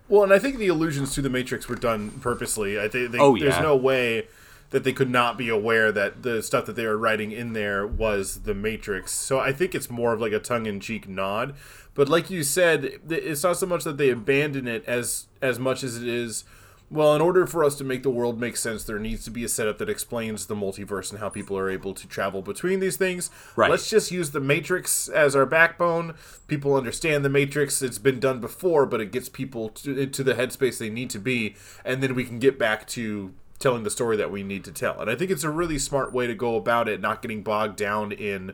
Well, 0.09 0.23
and 0.23 0.33
I 0.33 0.38
think 0.38 0.59
the 0.59 0.69
allusions 0.69 1.14
to 1.14 1.21
the 1.21 1.28
Matrix 1.28 1.69
were 1.69 1.75
done 1.75 2.11
purposely. 2.21 2.78
I 2.78 2.87
think 2.87 3.11
they, 3.11 3.19
Oh, 3.19 3.37
there's 3.37 3.59
no 3.59 3.75
way 3.75 4.28
that 4.71 4.85
they 4.85 4.92
could 4.92 5.11
not 5.11 5.37
be 5.37 5.49
aware 5.49 5.90
that 5.90 6.23
the 6.23 6.45
stuff 6.45 6.66
that 6.66 6.76
they 6.76 6.87
were 6.87 6.97
writing 6.97 7.33
in 7.33 7.54
there 7.54 7.85
was 7.85 8.42
the 8.42 8.54
Matrix. 8.54 9.11
So 9.11 9.40
I 9.40 9.52
think 9.52 9.75
it's 9.75 9.90
more 9.90 10.12
of 10.12 10.21
like 10.21 10.33
a 10.33 10.38
tongue-in-cheek 10.38 11.09
nod. 11.09 11.54
But 11.95 12.09
like 12.09 12.31
you 12.31 12.45
said, 12.45 13.00
it's 13.09 13.42
not 13.42 13.57
so 13.57 13.66
much 13.66 13.83
that 13.83 13.97
they 13.97 14.11
abandon 14.11 14.69
it 14.69 14.85
as 14.87 15.26
as 15.42 15.59
much 15.59 15.83
as 15.83 15.97
it 15.97 16.07
is. 16.07 16.45
Well, 16.88 17.16
in 17.16 17.21
order 17.21 17.47
for 17.47 17.64
us 17.64 17.75
to 17.76 17.85
make 17.85 18.05
the 18.05 18.11
world 18.11 18.40
make 18.40 18.57
sense, 18.57 18.85
there 18.85 19.00
needs 19.00 19.25
to 19.25 19.31
be 19.31 19.43
a 19.43 19.49
setup 19.49 19.78
that 19.78 19.88
explains 19.88 20.47
the 20.47 20.55
multiverse 20.55 21.11
and 21.11 21.19
how 21.19 21.28
people 21.28 21.59
are 21.59 21.69
able 21.69 21.95
to 21.95 22.07
travel 22.07 22.43
between 22.43 22.78
these 22.78 22.97
things. 22.97 23.28
Right. 23.57 23.69
Let's 23.69 23.90
just 23.90 24.12
use 24.12 24.31
the 24.31 24.40
Matrix 24.40 25.09
as 25.09 25.35
our 25.35 25.47
backbone. 25.47 26.14
People 26.47 26.76
understand 26.76 27.25
the 27.25 27.28
Matrix. 27.28 27.83
It's 27.83 27.99
been 27.99 28.21
done 28.21 28.40
before, 28.40 28.87
but 28.87 29.00
it 29.00 29.11
gets 29.11 29.28
people 29.28 29.71
to, 29.71 30.07
to 30.07 30.23
the 30.23 30.35
headspace 30.35 30.78
they 30.78 30.90
need 30.90 31.11
to 31.11 31.19
be, 31.19 31.57
and 31.85 32.02
then 32.02 32.14
we 32.14 32.25
can 32.25 32.38
get 32.38 32.57
back 32.57 32.87
to 32.88 33.35
telling 33.59 33.83
the 33.83 33.90
story 33.90 34.16
that 34.16 34.31
we 34.31 34.45
need 34.45 34.62
to 34.64 34.73
tell. 34.73 35.00
And 35.00 35.11
I 35.11 35.16
think 35.16 35.33
it's 35.33 35.45
a 35.45 35.50
really 35.50 35.78
smart 35.78 36.12
way 36.12 36.28
to 36.28 36.35
go 36.35 36.55
about 36.55 36.88
it, 36.88 37.00
not 37.00 37.21
getting 37.21 37.43
bogged 37.43 37.76
down 37.76 38.12
in, 38.12 38.52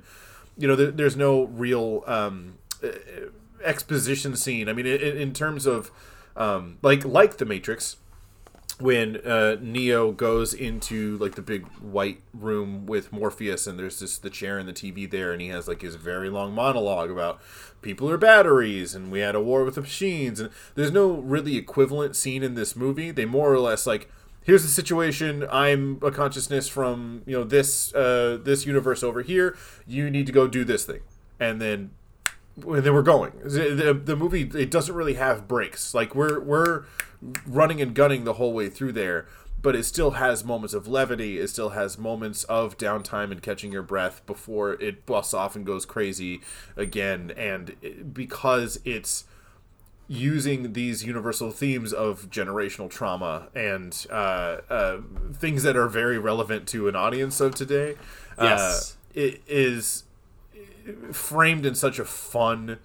you 0.57 0.67
know, 0.67 0.77
there, 0.77 0.91
there's 0.91 1.17
no 1.17 1.45
real 1.45 2.03
um, 2.07 2.59
exposition 3.63 4.37
scene. 4.37 4.71
I 4.71 4.73
mean, 4.73 4.87
in, 4.87 5.19
in 5.19 5.33
terms 5.35 5.67
of 5.67 5.91
um, 6.35 6.79
like 6.81 7.05
like 7.05 7.37
the 7.37 7.45
Matrix 7.45 7.97
when 8.83 9.17
uh, 9.19 9.57
Neo 9.61 10.13
goes 10.13 10.53
into 10.53 11.17
like 11.19 11.37
the 11.37 11.43
big 11.43 11.67
white 11.79 12.21
room 12.35 12.85
with 12.87 13.13
Morpheus, 13.13 13.67
and 13.67 13.79
there's 13.79 14.01
just 14.01 14.23
the 14.23 14.31
chair 14.31 14.59
and 14.59 14.69
the 14.69 14.73
TV 14.73 15.11
there, 15.11 15.33
and 15.33 15.41
he 15.41 15.49
has 15.49 15.69
like 15.69 15.83
his 15.83 15.95
very 15.95 16.29
long 16.29 16.53
monologue 16.53 17.11
about 17.11 17.41
people 17.81 18.11
are 18.11 18.19
batteries, 18.19 18.95
and 18.95 19.11
we 19.11 19.21
had 19.21 19.35
a 19.35 19.41
war 19.41 19.65
with 19.65 19.77
the 19.77 19.81
machines, 19.81 20.41
and 20.41 20.51
there's 20.75 20.91
no 20.91 21.13
really 21.13 21.57
equivalent 21.57 22.17
scene 22.17 22.43
in 22.43 22.55
this 22.55 22.75
movie. 22.77 23.11
They 23.11 23.25
more 23.25 23.53
or 23.53 23.59
less 23.61 23.87
like. 23.87 24.11
Here's 24.45 24.65
the 24.65 24.69
situation. 24.69 25.47
I'm 25.53 26.01
a 26.03 26.11
consciousness 26.11 26.67
from 26.67 27.23
you 27.27 27.39
know 27.39 27.45
this 27.45 27.95
uh, 27.95 28.41
this 28.43 28.67
universe 28.67 29.05
over 29.05 29.23
here. 29.23 29.57
You 29.87 30.11
need 30.11 30.27
to 30.27 30.33
go 30.33 30.49
do 30.49 30.65
this 30.65 30.85
thing, 30.85 31.03
and 31.39 31.61
then 31.61 31.93
and 32.57 32.83
then 32.83 32.93
we're 32.93 33.03
going. 33.03 33.33
The, 33.45 33.75
the, 33.75 33.95
the 33.95 34.17
movie 34.17 34.51
it 34.55 34.71
doesn't 34.71 34.95
really 34.95 35.15
have 35.15 35.47
breaks. 35.47 35.95
Like 35.95 36.15
we're 36.15 36.41
we're 36.41 36.85
running 37.47 37.81
and 37.81 37.95
gunning 37.95 38.25
the 38.25 38.35
whole 38.35 38.53
way 38.53 38.69
through 38.69 38.93
there, 38.93 39.27
but 39.61 39.77
it 39.77 39.85
still 39.85 40.13
has 40.13 40.45
moments 40.45 40.75
of 40.75 40.89
levity. 40.89 41.39
It 41.39 41.49
still 41.49 41.71
has 41.71 41.97
moments 41.97 42.45
of 42.45 42.77
downtime 42.77 43.31
and 43.31 43.41
catching 43.43 43.73
your 43.73 43.83
breath 43.83 44.25
before 44.27 44.73
it 44.75 45.07
busts 45.07 45.33
off 45.33 45.55
and 45.55 45.65
goes 45.65 45.87
crazy 45.87 46.41
again. 46.77 47.33
And 47.37 47.77
it, 47.81 48.13
because 48.13 48.81
it's 48.85 49.25
using 50.09 50.73
these 50.73 51.05
universal 51.05 51.51
themes 51.51 51.93
of 51.93 52.29
generational 52.29 52.91
trauma 52.91 53.49
and 53.55 54.07
uh, 54.11 54.59
uh, 54.69 55.01
things 55.33 55.63
that 55.63 55.77
are 55.77 55.89
very 55.89 56.19
relevant 56.19 56.67
to 56.69 56.89
an 56.89 56.97
audience 56.97 57.41
of 57.41 57.55
today. 57.55 57.95
Yes. 58.39 58.97
uh, 59.15 59.21
it 59.21 59.43
is 59.47 60.05
framed 61.13 61.65
in 61.65 61.75
such 61.75 61.99
a 61.99 62.05
fun 62.05 62.79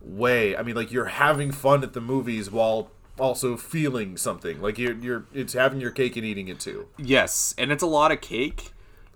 way. 0.00 0.56
I 0.56 0.62
mean, 0.62 0.76
like 0.76 0.92
you're 0.92 1.06
having 1.06 1.50
fun 1.50 1.82
at 1.82 1.92
the 1.92 2.00
movies 2.00 2.50
while 2.50 2.90
also 3.20 3.56
feeling 3.56 4.16
something. 4.16 4.60
Like 4.60 4.78
you're 4.78 4.94
you're 4.94 5.26
it's 5.32 5.52
having 5.52 5.80
your 5.80 5.90
cake 5.90 6.16
and 6.16 6.24
eating 6.24 6.48
it 6.48 6.58
too. 6.58 6.88
Yes, 6.98 7.54
and 7.58 7.70
it's 7.70 7.82
a 7.82 7.86
lot 7.86 8.12
of 8.12 8.20
cake. 8.20 8.72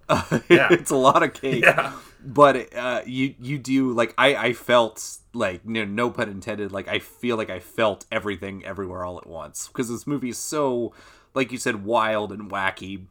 Yeah. 0.50 0.68
it's 0.70 0.90
a 0.90 0.96
lot 0.96 1.22
of 1.22 1.32
cake. 1.32 1.64
Yeah. 1.64 1.94
But 2.22 2.74
uh, 2.74 3.00
you 3.06 3.34
you 3.40 3.58
do 3.58 3.92
like 3.92 4.14
I 4.18 4.36
I 4.36 4.52
felt 4.52 5.18
like 5.32 5.64
no, 5.64 5.84
no 5.84 6.10
pun 6.10 6.28
intended. 6.28 6.72
Like 6.72 6.88
I 6.88 6.98
feel 6.98 7.36
like 7.36 7.50
I 7.50 7.58
felt 7.58 8.04
everything 8.12 8.64
everywhere 8.64 9.04
all 9.04 9.16
at 9.18 9.26
once 9.26 9.68
because 9.68 9.88
this 9.88 10.06
movie 10.06 10.28
is 10.28 10.38
so 10.38 10.92
like 11.34 11.52
you 11.52 11.58
said 11.58 11.84
wild 11.84 12.32
and 12.32 12.50
wacky. 12.50 13.06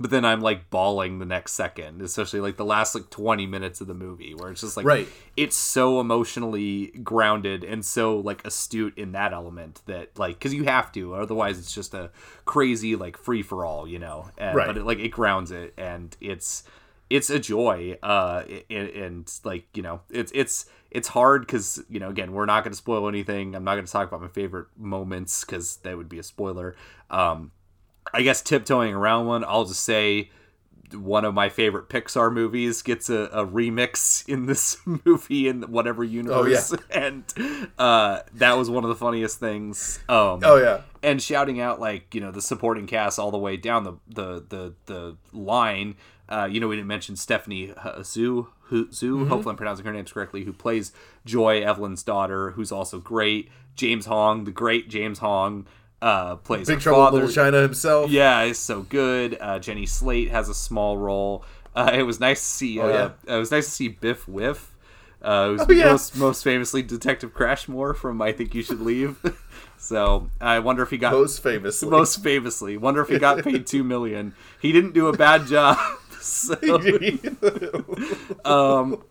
But 0.00 0.10
then 0.10 0.24
I'm 0.24 0.40
like 0.40 0.70
bawling 0.70 1.18
the 1.18 1.24
next 1.26 1.52
second, 1.52 2.00
especially 2.02 2.40
like 2.40 2.56
the 2.56 2.64
last 2.64 2.94
like 2.94 3.10
20 3.10 3.46
minutes 3.46 3.80
of 3.80 3.86
the 3.88 3.94
movie, 3.94 4.34
where 4.34 4.50
it's 4.50 4.60
just 4.60 4.76
like 4.76 4.86
Right. 4.86 5.08
it's 5.36 5.56
so 5.56 6.00
emotionally 6.00 6.88
grounded 7.02 7.64
and 7.64 7.84
so 7.84 8.18
like 8.18 8.46
astute 8.46 8.96
in 8.96 9.12
that 9.12 9.32
element 9.32 9.82
that 9.86 10.18
like 10.18 10.38
because 10.38 10.54
you 10.54 10.64
have 10.64 10.92
to 10.92 11.14
otherwise 11.14 11.58
it's 11.58 11.74
just 11.74 11.94
a 11.94 12.10
crazy 12.44 12.96
like 12.96 13.16
free 13.16 13.42
for 13.42 13.64
all 13.64 13.86
you 13.88 13.98
know 13.98 14.30
and, 14.38 14.56
Right. 14.56 14.66
but 14.66 14.76
it 14.76 14.84
like 14.84 14.98
it 14.98 15.08
grounds 15.08 15.50
it 15.50 15.74
and 15.76 16.16
it's 16.20 16.62
it's 17.10 17.30
a 17.30 17.38
joy 17.38 17.96
uh 18.02 18.42
and, 18.70 18.88
and 18.90 19.32
like 19.44 19.66
you 19.74 19.82
know 19.82 20.00
it's 20.10 20.30
it's 20.34 20.66
it's 20.90 21.08
hard 21.08 21.42
because 21.42 21.82
you 21.88 21.98
know 22.00 22.08
again 22.10 22.32
we're 22.32 22.46
not 22.46 22.64
going 22.64 22.72
to 22.72 22.76
spoil 22.76 23.08
anything 23.08 23.54
i'm 23.54 23.64
not 23.64 23.74
going 23.74 23.86
to 23.86 23.92
talk 23.92 24.06
about 24.08 24.20
my 24.20 24.28
favorite 24.28 24.66
moments 24.76 25.44
because 25.44 25.76
that 25.78 25.96
would 25.96 26.08
be 26.08 26.18
a 26.18 26.22
spoiler 26.22 26.76
um 27.10 27.50
i 28.12 28.22
guess 28.22 28.42
tiptoeing 28.42 28.94
around 28.94 29.26
one 29.26 29.44
i'll 29.44 29.64
just 29.64 29.82
say 29.84 30.30
one 30.94 31.26
of 31.26 31.34
my 31.34 31.50
favorite 31.50 31.90
Pixar 31.90 32.32
movies 32.32 32.80
gets 32.80 33.10
a, 33.10 33.24
a 33.30 33.46
remix 33.46 34.26
in 34.26 34.46
this 34.46 34.78
movie 35.04 35.46
in 35.46 35.64
whatever 35.64 36.02
universe, 36.02 36.72
and 36.90 37.24
uh, 37.78 38.20
that 38.32 38.56
was 38.56 38.70
one 38.70 38.84
of 38.84 38.88
the 38.88 38.96
funniest 38.96 39.38
things. 39.38 40.00
Um, 40.08 40.40
Oh 40.42 40.56
yeah. 40.56 40.80
and 41.02 41.20
shouting 41.20 41.60
out 41.60 41.78
like 41.78 42.14
you 42.14 42.22
know 42.22 42.30
the 42.30 42.40
supporting 42.40 42.86
cast 42.86 43.18
all 43.18 43.30
the 43.30 43.36
way 43.36 43.58
down 43.58 43.84
the 43.84 43.92
the 44.08 44.42
the, 44.48 44.74
the 44.86 45.16
line. 45.34 45.96
Uh, 46.26 46.48
you 46.50 46.58
know 46.58 46.68
we 46.68 46.76
didn't 46.76 46.88
mention 46.88 47.16
Stephanie 47.16 47.74
Hsu. 48.02 48.46
Hsu, 48.70 49.26
hopefully 49.26 49.50
I'm 49.52 49.56
pronouncing 49.56 49.84
her 49.84 49.92
names 49.92 50.10
correctly, 50.12 50.44
who 50.44 50.54
plays 50.54 50.92
Joy, 51.26 51.60
Evelyn's 51.62 52.02
daughter, 52.02 52.52
who's 52.52 52.72
also 52.72 52.98
great. 52.98 53.50
James 53.74 54.06
Hong, 54.06 54.44
the 54.44 54.52
great 54.52 54.88
James 54.88 55.18
Hong, 55.18 55.66
uh, 56.02 56.36
plays 56.36 56.66
Big 56.66 56.80
Trouble 56.80 57.02
father. 57.04 57.16
Little 57.18 57.30
China 57.32 57.60
himself. 57.62 58.10
Yeah, 58.10 58.42
it's 58.42 58.58
so 58.58 58.82
good. 58.82 59.36
Uh, 59.40 59.58
Jenny 59.58 59.86
Slate 59.86 60.30
has 60.30 60.48
a 60.48 60.54
small 60.54 60.96
role. 60.96 61.44
Uh, 61.74 61.90
it 61.94 62.02
was 62.02 62.18
nice 62.20 62.40
to 62.40 62.46
see. 62.46 62.80
Uh, 62.80 62.84
Oh, 62.84 62.88
yeah. 63.26 63.34
It 63.34 63.38
was 63.38 63.50
nice 63.50 63.66
to 63.66 63.70
see 63.70 63.88
Biff 63.88 64.26
Wiff, 64.26 64.74
uh, 65.22 65.48
who's 65.48 65.60
Oh, 65.62 65.72
yeah. 65.72 65.84
most 65.86 66.16
most 66.16 66.42
famously 66.44 66.82
Detective 66.82 67.34
Crashmore 67.34 67.94
from 67.94 68.20
I 68.22 68.32
Think 68.32 68.54
You 68.54 68.62
Should 68.62 68.80
Leave. 68.80 69.16
so 69.78 70.30
I 70.40 70.58
wonder 70.60 70.82
if 70.82 70.90
he 70.90 70.98
got 70.98 71.12
Most 71.12 71.42
famously. 71.42 71.88
most 71.88 72.22
famously. 72.22 72.76
Wonder 72.76 73.00
if 73.02 73.08
he 73.08 73.18
got 73.18 73.42
paid 73.44 73.66
two 73.66 73.84
million. 73.84 74.34
He 74.60 74.72
didn't 74.72 74.92
do 74.94 75.06
a 75.08 75.16
bad 75.16 75.46
job. 75.46 75.78
so, 76.20 76.54
um, 78.44 79.02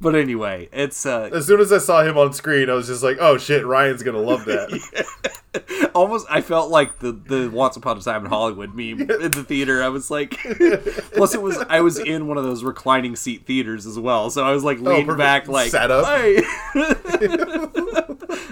but 0.00 0.14
anyway, 0.14 0.68
it's 0.72 1.04
uh, 1.04 1.30
as 1.32 1.46
soon 1.46 1.60
as 1.60 1.72
I 1.72 1.78
saw 1.78 2.02
him 2.02 2.16
on 2.16 2.32
screen, 2.32 2.70
I 2.70 2.74
was 2.74 2.86
just 2.86 3.02
like, 3.02 3.18
"Oh 3.20 3.36
shit, 3.36 3.66
Ryan's 3.66 4.02
gonna 4.02 4.20
love 4.20 4.44
that." 4.46 5.30
almost 5.94 6.26
I 6.30 6.40
felt 6.40 6.70
like 6.70 7.00
the 7.00 7.12
the 7.12 7.50
Once 7.50 7.76
Upon 7.76 7.98
a 7.98 8.00
Time 8.00 8.24
in 8.24 8.30
Hollywood 8.30 8.74
meme 8.74 9.00
in 9.10 9.30
the 9.30 9.44
theater. 9.46 9.82
I 9.82 9.88
was 9.88 10.10
like, 10.10 10.30
plus 11.12 11.34
it 11.34 11.42
was 11.42 11.58
I 11.68 11.80
was 11.80 11.98
in 11.98 12.26
one 12.26 12.38
of 12.38 12.44
those 12.44 12.64
reclining 12.64 13.16
seat 13.16 13.46
theaters 13.46 13.86
as 13.86 13.98
well, 13.98 14.30
so 14.30 14.44
I 14.44 14.52
was 14.52 14.64
like 14.64 14.78
leaning 14.78 15.06
perfect. 15.06 15.18
back, 15.18 15.48
like 15.48 15.70
Sat 15.70 15.90
up. 15.90 16.06
"Hey." 16.06 16.42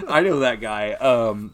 I 0.07 0.21
know 0.21 0.39
that 0.39 0.59
guy. 0.61 0.93
Um, 0.93 1.53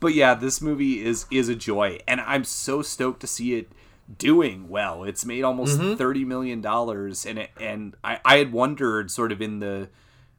but 0.00 0.14
yeah, 0.14 0.34
this 0.34 0.60
movie 0.60 1.04
is 1.04 1.26
is 1.30 1.48
a 1.48 1.54
joy, 1.54 1.98
and 2.06 2.20
I'm 2.20 2.44
so 2.44 2.82
stoked 2.82 3.20
to 3.20 3.26
see 3.26 3.54
it 3.54 3.70
doing 4.16 4.68
well. 4.68 5.04
It's 5.04 5.24
made 5.24 5.42
almost 5.42 5.78
mm-hmm. 5.78 5.96
thirty 5.96 6.24
million 6.24 6.60
dollars, 6.60 7.26
and 7.26 7.38
it, 7.38 7.50
and 7.60 7.96
I 8.02 8.20
I 8.24 8.38
had 8.38 8.52
wondered 8.52 9.10
sort 9.10 9.32
of 9.32 9.42
in 9.42 9.60
the, 9.60 9.88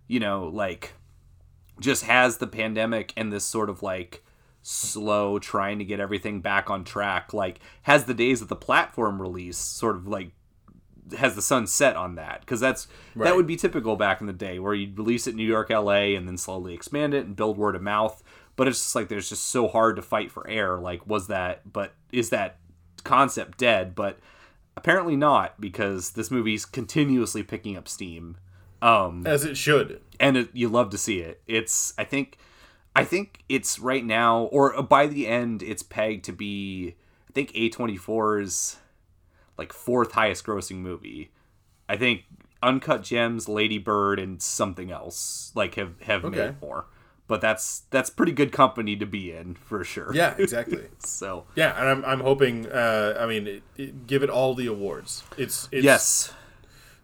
you 0.08 0.20
know, 0.20 0.46
like 0.46 0.94
just 1.80 2.04
has 2.04 2.38
the 2.38 2.48
pandemic 2.48 3.14
and 3.16 3.32
this 3.32 3.46
sort 3.46 3.70
of 3.70 3.82
like 3.82 4.24
slow 4.62 5.40
trying 5.40 5.80
to 5.80 5.86
get 5.86 6.00
everything 6.00 6.42
back 6.42 6.70
on 6.70 6.84
track 6.84 7.34
like 7.34 7.62
has 7.84 8.04
the 8.04 8.14
days 8.14 8.42
of 8.42 8.50
the 8.50 8.56
platform 8.56 9.22
release 9.22 9.58
sort 9.58 9.96
of 9.96 10.06
like 10.06 10.32
has 11.18 11.36
the 11.36 11.42
sun 11.42 11.68
set 11.68 11.96
on 11.96 12.16
that? 12.16 12.42
Because 12.42 12.60
that's 12.60 12.88
that 13.16 13.36
would 13.36 13.48
be 13.48 13.56
typical 13.56 13.96
back 13.96 14.22
in 14.22 14.28
the 14.28 14.34
day 14.34 14.60
where 14.60 14.74
you'd 14.74 14.98
release 14.98 15.28
it 15.28 15.32
in 15.32 15.38
new 15.38 15.44
york 15.44 15.70
la 15.70 15.92
and 15.92 16.28
then 16.28 16.38
slowly 16.38 16.74
expand 16.74 17.14
it 17.14 17.26
and 17.26 17.36
build 17.36 17.58
word 17.58 17.76
of 17.76 17.82
mouth. 17.82 18.24
But 18.56 18.68
it's 18.68 18.80
just 18.80 18.96
like 18.96 19.08
there's 19.08 19.30
just 19.30 19.46
so 19.46 19.68
hard 19.68 19.96
to 19.96 20.02
fight 20.02 20.32
for 20.32 20.48
air 20.48 20.78
like 20.78 21.08
was 21.08 21.28
that 21.28 21.72
but 21.72 21.94
is 22.12 22.30
that 22.30 22.59
concept 23.01 23.58
dead 23.58 23.96
but 23.96 24.18
apparently 24.77 25.15
not 25.15 25.60
because 25.60 26.12
this 26.12 26.29
movie's 26.32 26.65
continuously 26.65 27.44
picking 27.44 27.75
up 27.77 27.88
steam 27.88 28.38
um 28.82 29.24
As 29.25 29.44
it 29.44 29.58
should. 29.58 30.01
and 30.20 30.38
it, 30.38 30.50
you 30.53 30.70
love 30.70 30.89
to 30.91 30.98
see 30.98 31.20
it. 31.20 31.41
It's 31.48 31.94
I 31.98 32.03
think 32.06 32.38
I 32.96 33.03
think 33.03 33.44
it's 33.50 33.77
right 33.79 34.03
now 34.06 34.44
or 34.51 34.82
by 34.84 35.08
the 35.08 35.27
end 35.27 35.62
it's 35.62 35.84
pegged 35.84 36.24
to 36.25 36.32
be 36.34 36.96
I 37.29 37.32
think 37.34 37.51
A24's 37.53 38.77
like 39.58 39.74
fourth 39.74 40.13
highest 40.13 40.46
grossing 40.46 40.77
movie. 40.77 41.32
I 41.89 41.98
think 41.98 42.24
Uncut 42.63 43.03
Gems, 43.03 43.48
Lady 43.50 43.77
Bird 43.77 44.20
and 44.20 44.41
something 44.41 44.91
else 44.91 45.51
like 45.56 45.75
have 45.75 46.00
have 46.01 46.24
Okay. 46.25 46.38
made 46.48 46.62
more. 46.62 46.86
But 47.29 47.41
that's 47.41 47.83
that's 47.91 48.09
pretty 48.09 48.31
good 48.31 48.51
company 48.51 48.95
to 48.95 49.05
be 49.05 49.31
in 49.31 49.53
for 49.53 49.83
sure. 49.83 50.12
Yeah, 50.13 50.33
exactly. 50.38 50.81
So, 51.00 51.45
yeah, 51.55 51.79
and 51.79 51.88
I'm, 51.88 52.05
I'm 52.05 52.19
hoping. 52.21 52.65
Uh, 52.65 53.15
I 53.19 53.27
mean, 53.27 53.45
it, 53.48 53.63
it, 53.77 54.07
give 54.07 54.24
it 54.24 54.31
all 54.31 54.55
the 54.55 54.65
awards. 54.65 55.24
It's, 55.38 55.69
it's 55.71 55.83
yes. 55.83 56.33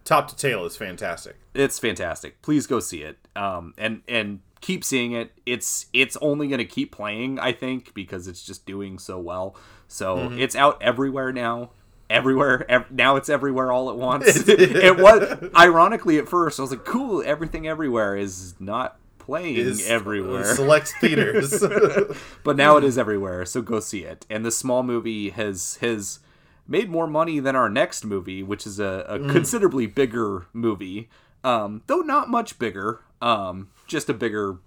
top 0.04 0.26
to 0.28 0.36
tail 0.36 0.64
is 0.64 0.76
fantastic. 0.76 1.36
it's 1.54 1.78
fantastic. 1.78 2.42
Please 2.42 2.66
go 2.66 2.80
see 2.80 3.02
it. 3.02 3.18
Um, 3.36 3.72
and 3.78 4.02
and 4.08 4.40
keep 4.60 4.84
seeing 4.84 5.12
it. 5.12 5.32
It's 5.46 5.86
it's 5.92 6.16
only 6.16 6.48
gonna 6.48 6.64
keep 6.64 6.90
playing, 6.90 7.38
I 7.38 7.52
think, 7.52 7.94
because 7.94 8.26
it's 8.26 8.44
just 8.44 8.66
doing 8.66 8.98
so 8.98 9.20
well. 9.20 9.54
So 9.86 10.32
it's 10.32 10.56
out 10.56 10.82
everywhere 10.82 11.32
now. 11.32 11.70
Everywhere 12.10 12.68
ev- 12.68 12.90
now, 12.90 13.14
it's 13.14 13.28
everywhere 13.28 13.70
all 13.70 13.90
at 13.90 13.96
once. 13.96 14.26
it 14.48 14.96
was 14.98 15.50
ironically 15.56 16.18
at 16.18 16.28
first. 16.28 16.58
I 16.58 16.62
was 16.62 16.72
like, 16.72 16.84
"Cool, 16.84 17.22
everything 17.24 17.66
everywhere 17.68 18.16
is 18.16 18.54
not 18.60 18.98
playing 19.26 19.56
Is 19.56 19.86
everywhere." 19.88 20.54
select 20.54 20.88
theaters. 21.00 21.62
but 22.44 22.56
now 22.56 22.76
it 22.76 22.84
is 22.84 22.96
everywhere 22.96 23.44
so 23.44 23.60
go 23.60 23.80
see 23.80 24.04
it 24.04 24.24
and 24.30 24.44
the 24.44 24.50
small 24.50 24.82
movie 24.82 25.30
has 25.30 25.76
has 25.80 26.20
made 26.68 26.88
more 26.88 27.06
money 27.06 27.38
than 27.40 27.54
our 27.56 27.68
next 27.68 28.04
movie 28.04 28.42
which 28.42 28.66
is 28.66 28.78
a, 28.80 29.04
a 29.08 29.18
considerably 29.18 29.86
bigger 29.86 30.46
movie 30.52 31.08
um 31.44 31.82
though 31.86 32.00
not 32.00 32.28
much 32.30 32.58
bigger 32.58 33.00
um 33.20 33.68
just 33.86 34.08
a 34.08 34.14
bigger 34.14 34.58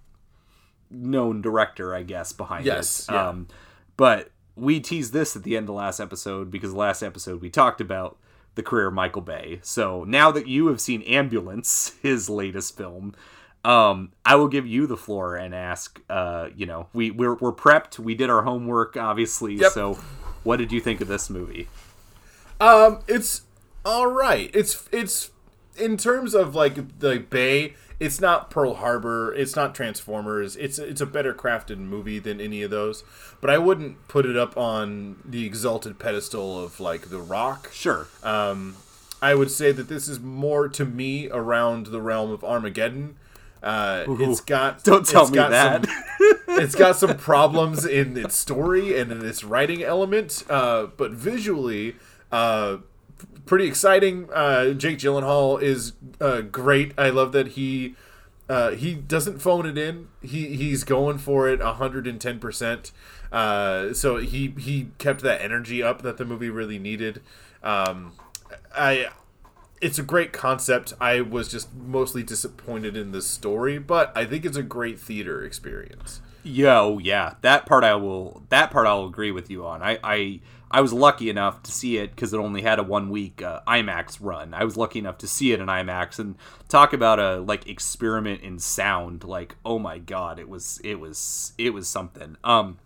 known 0.92 1.42
director 1.42 1.94
i 1.96 2.04
guess 2.04 2.32
behind 2.34 2.66
Yes, 2.66 3.08
it 3.08 3.14
yeah. 3.14 3.30
um 3.30 3.48
but 3.98 4.32
we 4.56 4.80
teased 4.80 5.14
this 5.14 5.36
at 5.36 5.44
the 5.44 5.56
end 5.56 5.70
of 5.70 5.76
last 5.76 6.00
episode 6.00 6.52
because 6.52 6.74
last 6.74 7.02
episode 7.02 7.42
we 7.42 7.50
talked 7.50 7.80
about 7.82 8.18
the 8.56 8.64
career 8.64 8.88
of 8.88 8.94
Michael 8.94 9.22
Bay. 9.22 9.60
So 9.62 10.04
now 10.04 10.32
that 10.32 10.48
you 10.48 10.68
have 10.68 10.82
seen 10.82 11.02
Ambulance, 11.04 11.94
his 12.02 12.30
latest 12.30 12.76
film, 12.76 13.14
um, 13.64 14.12
I 14.26 14.36
will 14.36 14.48
give 14.48 14.66
you 14.66 14.88
the 14.88 14.98
floor 14.98 15.36
and 15.36 15.54
ask. 15.54 16.00
Uh, 16.10 16.50
you 16.56 16.66
know, 16.66 16.88
we 16.94 17.12
we're, 17.12 17.36
we're 17.36 17.54
prepped. 17.54 18.00
We 18.00 18.16
did 18.16 18.30
our 18.30 18.44
homework, 18.44 18.96
obviously. 18.96 19.56
Yep. 19.56 19.72
So, 19.72 19.94
what 20.44 20.58
did 20.58 20.72
you 20.72 20.80
think 20.80 21.02
of 21.02 21.08
this 21.08 21.30
movie? 21.30 21.68
Um, 22.60 23.02
it's 23.08 23.44
all 23.86 24.08
right. 24.08 24.50
It's 24.54 24.88
it's 24.92 25.32
in 25.78 25.98
terms 25.98 26.34
of 26.34 26.56
like 26.56 27.00
the 27.00 27.20
Bay. 27.20 27.76
It's 28.00 28.22
not 28.22 28.50
Pearl 28.50 28.76
Harbor. 28.76 29.34
It's 29.34 29.58
not 29.58 29.76
Transformers. 29.76 30.56
It's 30.56 30.80
it's 30.80 31.02
a 31.02 31.06
better 31.06 31.34
crafted 31.34 31.80
movie 31.80 32.20
than 32.20 32.40
any 32.40 32.64
of 32.64 32.72
those. 32.72 33.04
But 33.42 33.50
I 33.50 33.58
wouldn't 33.58 34.08
put 34.08 34.26
it 34.26 34.38
up 34.38 34.56
on 34.58 35.18
the 35.26 35.46
exalted 35.46 36.00
pedestal 36.00 36.64
of 36.64 36.80
like 36.80 37.10
The 37.10 37.20
Rock. 37.20 37.72
Sure. 37.74 38.08
Um, 38.24 38.78
I 39.22 39.36
would 39.36 39.52
say 39.52 39.74
that 39.74 39.90
this 39.90 40.08
is 40.08 40.20
more 40.20 40.70
to 40.70 40.86
me 40.86 41.30
around 41.30 41.88
the 41.88 42.02
realm 42.02 42.32
of 42.32 42.42
Armageddon. 42.42 43.18
Uh, 43.62 44.06
it's 44.08 44.42
got 44.42 44.84
Don't 44.84 45.06
tell 45.06 45.30
me 45.30 45.38
that. 45.38 45.86
some- 45.86 45.96
it's 46.62 46.76
got 46.76 46.96
some 46.96 47.18
problems 47.18 47.86
in 47.86 48.18
its 48.18 48.36
story 48.36 48.98
and 49.00 49.12
in 49.12 49.26
its 49.26 49.44
writing 49.44 49.84
element, 49.84 50.44
uh, 50.50 50.88
but 50.98 51.12
visually, 51.12 51.96
uh, 52.32 52.78
pretty 53.46 53.66
exciting. 53.68 54.28
Uh, 54.34 54.72
Jake 54.72 54.98
Gyllenhaal 54.98 55.62
is 55.62 55.94
uh, 56.20 56.42
great. 56.42 56.94
I 56.98 57.10
love 57.10 57.32
that 57.34 57.50
he 57.50 57.96
Uh, 58.50 58.72
he 58.72 58.96
doesn't 58.96 59.40
phone 59.40 59.66
it 59.68 59.78
in. 59.78 60.08
He 60.22 60.56
he's 60.56 60.84
going 60.84 61.18
for 61.20 61.48
it 61.48 61.62
hundred 61.62 62.08
and 62.08 62.20
ten 62.20 62.40
percent. 62.40 62.92
Uh, 63.32 63.94
so 63.94 64.18
he 64.18 64.56
he 64.58 64.88
kept 64.98 65.22
that 65.22 65.40
energy 65.42 65.84
up 65.84 66.02
that 66.02 66.18
the 66.18 66.26
movie 66.26 66.50
really 66.50 66.80
needed. 66.80 67.22
Um, 67.62 68.14
I 68.76 69.10
it's 69.82 70.00
a 70.00 70.04
great 70.04 70.34
concept. 70.34 70.94
I 71.00 71.22
was 71.22 71.48
just 71.48 71.74
mostly 71.74 72.24
disappointed 72.24 72.98
in 72.98 73.12
the 73.12 73.22
story, 73.22 73.78
but 73.78 74.12
I 74.16 74.26
think 74.26 74.46
it's 74.46 74.58
a 74.58 74.64
great 74.64 75.00
theater 75.00 75.44
experience. 75.44 76.22
Oh 76.46 77.00
yeah, 77.00 77.36
that 77.42 77.66
part 77.66 77.84
I 77.84 77.96
will. 77.96 78.44
That 78.50 78.72
part 78.72 78.88
I'll 78.88 79.06
agree 79.06 79.32
with 79.32 79.50
you 79.50 79.66
on. 79.66 79.82
I 79.82 80.00
I, 80.04 80.40
I 80.72 80.82
was 80.82 80.94
lucky 80.94 81.30
enough 81.30 81.64
to 81.64 81.72
see 81.72 81.98
it 81.98 82.12
because 82.12 82.34
it 82.34 82.38
only 82.38 82.62
had 82.62 82.80
a 82.80 82.84
one 82.84 83.10
week 83.10 83.42
uh, 83.42 83.62
IMAX 83.68 84.18
run. 84.22 84.54
I 84.54 84.64
was 84.64 84.78
lucky 84.78 85.00
enough 85.00 85.18
to 85.20 85.28
see 85.28 85.52
it 85.52 85.60
in 85.60 85.68
IMAX 85.68 86.20
and 86.20 86.36
talk 86.68 86.94
about 86.94 87.20
a 87.20 87.40
like 87.40 87.68
experiment 87.68 88.42
in 88.42 88.60
sound. 88.60 89.24
Like, 89.24 89.56
oh 89.66 89.80
my 89.80 89.98
god, 89.98 90.40
it 90.40 90.48
was 90.48 90.80
it 90.84 90.96
was 90.96 91.54
it 91.58 91.72
was 91.72 91.88
something. 91.88 92.38
Um, 92.44 92.78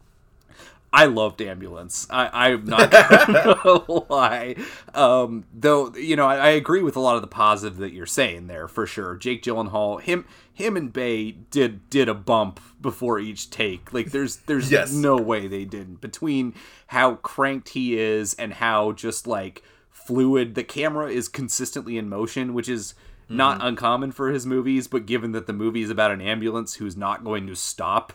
I 0.94 1.06
loved 1.06 1.42
Ambulance. 1.42 2.06
I, 2.12 2.52
I'm 2.52 2.66
not 2.66 2.92
gonna 2.92 4.04
lie. 4.10 4.56
Um, 4.94 5.44
though, 5.52 5.92
you 5.96 6.16
know, 6.16 6.28
I, 6.28 6.36
I, 6.36 6.50
agree 6.50 6.84
with 6.84 6.96
a 6.96 7.00
lot 7.00 7.16
of 7.16 7.22
the 7.22 7.28
positive 7.28 7.78
that 7.78 7.94
you're 7.94 8.06
saying 8.06 8.46
there 8.46 8.68
for 8.68 8.86
sure. 8.86 9.16
Jake 9.16 9.42
Gyllenhaal, 9.42 10.00
him, 10.00 10.28
him 10.54 10.78
and 10.78 10.94
Bay 10.94 11.32
did 11.32 11.90
did 11.90 12.08
a 12.08 12.14
bump 12.14 12.60
before 12.80 13.18
each 13.18 13.50
take. 13.50 13.92
Like, 13.92 14.12
there's 14.12 14.36
there's 14.46 14.72
yes. 14.72 14.94
no 14.94 15.18
way 15.18 15.48
they 15.48 15.66
didn't. 15.66 16.00
Between 16.00 16.54
how 16.88 17.16
cranked 17.16 17.70
he 17.70 17.98
is 17.98 18.36
and 18.36 18.54
how 18.54 18.92
just 18.92 19.26
like 19.26 19.64
fluid 19.90 20.54
the 20.54 20.64
camera 20.64 21.10
is 21.10 21.28
consistently 21.28 21.98
in 21.98 22.08
motion, 22.08 22.54
which 22.54 22.70
is 22.70 22.94
not 23.28 23.58
mm-hmm. 23.58 23.68
uncommon 23.70 24.12
for 24.12 24.30
his 24.30 24.46
movies. 24.46 24.88
But 24.88 25.08
given 25.08 25.32
that 25.32 25.48
the 25.48 25.54
movie 25.54 25.82
is 25.82 25.90
about 25.90 26.12
an 26.12 26.22
ambulance 26.22 26.76
who's 26.76 26.96
not 26.96 27.24
going 27.24 27.48
to 27.48 27.56
stop 27.56 28.14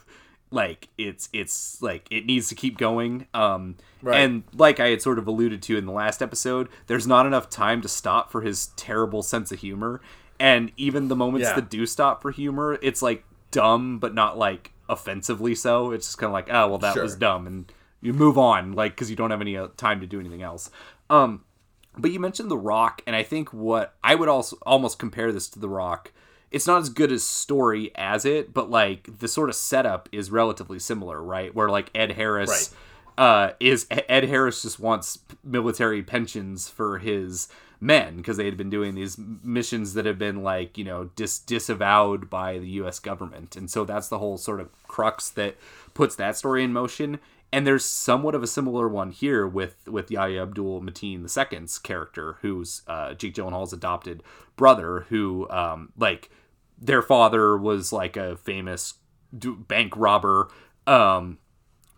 like 0.50 0.88
it's 0.96 1.28
it's 1.32 1.80
like 1.82 2.06
it 2.10 2.24
needs 2.24 2.48
to 2.48 2.54
keep 2.54 2.78
going 2.78 3.26
um 3.34 3.76
right. 4.02 4.20
and 4.20 4.42
like 4.54 4.80
i 4.80 4.88
had 4.88 5.02
sort 5.02 5.18
of 5.18 5.26
alluded 5.26 5.60
to 5.62 5.76
in 5.76 5.84
the 5.84 5.92
last 5.92 6.22
episode 6.22 6.68
there's 6.86 7.06
not 7.06 7.26
enough 7.26 7.50
time 7.50 7.82
to 7.82 7.88
stop 7.88 8.30
for 8.30 8.40
his 8.40 8.68
terrible 8.76 9.22
sense 9.22 9.52
of 9.52 9.58
humor 9.58 10.00
and 10.40 10.72
even 10.76 11.08
the 11.08 11.16
moments 11.16 11.48
yeah. 11.48 11.54
that 11.54 11.68
do 11.68 11.84
stop 11.84 12.22
for 12.22 12.30
humor 12.30 12.78
it's 12.82 13.02
like 13.02 13.24
dumb 13.50 13.98
but 13.98 14.14
not 14.14 14.38
like 14.38 14.72
offensively 14.88 15.54
so 15.54 15.90
it's 15.90 16.06
just 16.06 16.18
kind 16.18 16.28
of 16.28 16.32
like 16.32 16.48
oh 16.50 16.68
well 16.68 16.78
that 16.78 16.94
sure. 16.94 17.02
was 17.02 17.14
dumb 17.14 17.46
and 17.46 17.70
you 18.00 18.12
move 18.12 18.38
on 18.38 18.72
like 18.72 18.92
because 18.92 19.10
you 19.10 19.16
don't 19.16 19.30
have 19.30 19.40
any 19.40 19.56
uh, 19.56 19.68
time 19.76 20.00
to 20.00 20.06
do 20.06 20.18
anything 20.18 20.42
else 20.42 20.70
um 21.10 21.44
but 21.96 22.10
you 22.10 22.20
mentioned 22.20 22.50
the 22.50 22.56
rock 22.56 23.02
and 23.06 23.14
i 23.14 23.22
think 23.22 23.52
what 23.52 23.94
i 24.02 24.14
would 24.14 24.28
also 24.28 24.56
almost 24.62 24.98
compare 24.98 25.30
this 25.30 25.48
to 25.48 25.58
the 25.58 25.68
rock 25.68 26.12
it's 26.50 26.66
not 26.66 26.80
as 26.80 26.88
good 26.88 27.12
as 27.12 27.24
story 27.24 27.90
as 27.94 28.24
it, 28.24 28.54
but 28.54 28.70
like 28.70 29.18
the 29.18 29.28
sort 29.28 29.48
of 29.48 29.54
setup 29.54 30.08
is 30.12 30.30
relatively 30.30 30.78
similar, 30.78 31.22
right? 31.22 31.54
Where 31.54 31.68
like 31.68 31.90
Ed 31.94 32.12
Harris 32.12 32.74
right. 33.18 33.24
uh, 33.24 33.52
is 33.60 33.86
Ed 33.90 34.24
Harris 34.24 34.62
just 34.62 34.80
wants 34.80 35.18
military 35.44 36.02
pensions 36.02 36.68
for 36.68 36.98
his 36.98 37.48
men 37.80 38.16
because 38.16 38.36
they 38.36 38.46
had 38.46 38.56
been 38.56 38.70
doing 38.70 38.94
these 38.94 39.16
missions 39.18 39.94
that 39.94 40.04
have 40.04 40.18
been 40.18 40.42
like 40.42 40.76
you 40.76 40.84
know 40.84 41.10
dis- 41.16 41.38
disavowed 41.38 42.28
by 42.30 42.58
the 42.58 42.68
U.S. 42.70 42.98
government, 42.98 43.54
and 43.54 43.70
so 43.70 43.84
that's 43.84 44.08
the 44.08 44.18
whole 44.18 44.38
sort 44.38 44.60
of 44.60 44.70
crux 44.86 45.28
that 45.30 45.56
puts 45.94 46.16
that 46.16 46.36
story 46.36 46.64
in 46.64 46.72
motion. 46.72 47.18
And 47.50 47.66
there's 47.66 47.84
somewhat 47.84 48.34
of 48.34 48.42
a 48.42 48.46
similar 48.46 48.88
one 48.88 49.10
here 49.10 49.46
with 49.46 49.86
with 49.86 50.10
Yahya 50.10 50.42
Abdul 50.42 50.82
Mateen 50.82 51.22
II's 51.24 51.78
character, 51.78 52.36
who's 52.40 52.82
uh, 52.86 53.14
Jake 53.14 53.34
Gyllenhaal's 53.34 53.72
adopted 53.72 54.22
brother, 54.56 55.06
who 55.08 55.48
um, 55.50 55.92
like 55.96 56.30
their 56.80 57.02
father 57.02 57.56
was 57.56 57.92
like 57.92 58.16
a 58.16 58.36
famous 58.36 58.94
bank 59.32 59.96
robber 59.96 60.48
um, 60.86 61.38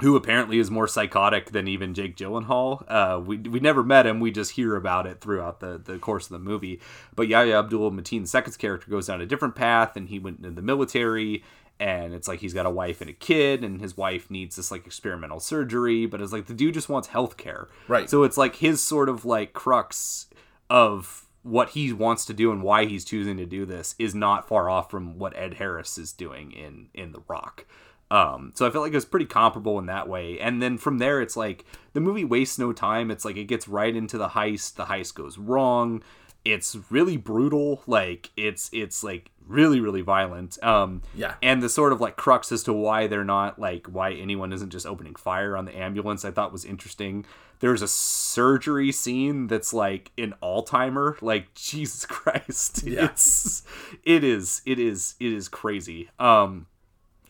who 0.00 0.16
apparently 0.16 0.58
is 0.58 0.70
more 0.70 0.88
psychotic 0.88 1.52
than 1.52 1.68
even 1.68 1.94
Jake 1.94 2.16
Gyllenhaal. 2.16 2.84
Uh, 2.88 3.20
we, 3.20 3.36
we 3.36 3.60
never 3.60 3.82
met 3.82 4.06
him. 4.06 4.20
We 4.20 4.30
just 4.30 4.52
hear 4.52 4.76
about 4.76 5.06
it 5.06 5.20
throughout 5.20 5.60
the, 5.60 5.80
the 5.82 5.98
course 5.98 6.26
of 6.26 6.32
the 6.32 6.38
movie. 6.38 6.80
But 7.14 7.28
Yahya 7.28 7.58
Abdul 7.58 7.92
Mateen 7.92 8.22
II's 8.22 8.56
character 8.56 8.90
goes 8.90 9.06
down 9.06 9.20
a 9.20 9.26
different 9.26 9.54
path, 9.54 9.96
and 9.96 10.08
he 10.08 10.18
went 10.18 10.38
into 10.38 10.50
the 10.50 10.62
military. 10.62 11.44
And 11.78 12.12
it's 12.12 12.28
like 12.28 12.40
he's 12.40 12.52
got 12.52 12.66
a 12.66 12.70
wife 12.70 13.00
and 13.00 13.08
a 13.08 13.14
kid, 13.14 13.64
and 13.64 13.80
his 13.80 13.96
wife 13.96 14.30
needs 14.30 14.56
this 14.56 14.70
like 14.70 14.86
experimental 14.86 15.40
surgery. 15.40 16.06
But 16.06 16.20
it's 16.20 16.32
like 16.32 16.46
the 16.46 16.54
dude 16.54 16.74
just 16.74 16.88
wants 16.88 17.08
health 17.08 17.36
care. 17.36 17.68
Right. 17.88 18.08
So 18.08 18.22
it's 18.22 18.36
like 18.36 18.56
his 18.56 18.82
sort 18.82 19.08
of 19.08 19.24
like 19.24 19.52
crux 19.52 20.26
of 20.68 21.26
what 21.42 21.70
he 21.70 21.92
wants 21.92 22.24
to 22.26 22.34
do 22.34 22.52
and 22.52 22.62
why 22.62 22.84
he's 22.84 23.04
choosing 23.04 23.36
to 23.38 23.46
do 23.46 23.64
this 23.64 23.94
is 23.98 24.14
not 24.14 24.46
far 24.46 24.68
off 24.68 24.90
from 24.90 25.18
what 25.18 25.36
Ed 25.36 25.54
Harris 25.54 25.98
is 25.98 26.12
doing 26.12 26.52
in 26.52 26.88
in 26.94 27.12
The 27.12 27.22
Rock. 27.28 27.66
Um, 28.10 28.52
so 28.54 28.66
I 28.66 28.70
felt 28.70 28.82
like 28.82 28.92
it 28.92 28.96
was 28.96 29.04
pretty 29.04 29.26
comparable 29.26 29.78
in 29.78 29.86
that 29.86 30.08
way. 30.08 30.38
And 30.40 30.60
then 30.60 30.78
from 30.78 30.98
there, 30.98 31.20
it's 31.20 31.36
like 31.36 31.64
the 31.92 32.00
movie 32.00 32.24
wastes 32.24 32.58
no 32.58 32.72
time. 32.72 33.10
It's 33.10 33.24
like 33.24 33.36
it 33.36 33.44
gets 33.44 33.68
right 33.68 33.94
into 33.94 34.18
the 34.18 34.30
heist. 34.30 34.74
The 34.74 34.86
heist 34.86 35.14
goes 35.14 35.38
wrong. 35.38 36.02
It's 36.44 36.76
really 36.90 37.16
brutal. 37.16 37.82
Like 37.86 38.30
it's 38.36 38.68
it's 38.72 39.04
like 39.04 39.30
really 39.50 39.80
really 39.80 40.00
violent 40.00 40.62
um 40.62 41.02
yeah. 41.14 41.34
and 41.42 41.62
the 41.62 41.68
sort 41.68 41.92
of 41.92 42.00
like 42.00 42.16
crux 42.16 42.52
as 42.52 42.62
to 42.62 42.72
why 42.72 43.06
they're 43.06 43.24
not 43.24 43.58
like 43.58 43.86
why 43.88 44.12
anyone 44.12 44.52
isn't 44.52 44.70
just 44.70 44.86
opening 44.86 45.14
fire 45.14 45.56
on 45.56 45.64
the 45.64 45.76
ambulance 45.76 46.24
i 46.24 46.30
thought 46.30 46.52
was 46.52 46.64
interesting. 46.64 47.24
There's 47.60 47.82
a 47.82 47.88
surgery 47.88 48.90
scene 48.90 49.46
that's 49.46 49.74
like 49.74 50.12
an 50.16 50.34
all-timer. 50.40 51.18
Like 51.20 51.52
jesus 51.54 52.06
christ. 52.06 52.84
Yeah. 52.84 53.06
it's 53.06 53.62
it 54.04 54.24
is 54.24 54.62
it 54.64 54.78
is 54.78 55.14
it 55.20 55.32
is 55.32 55.48
crazy. 55.48 56.08
Um 56.18 56.66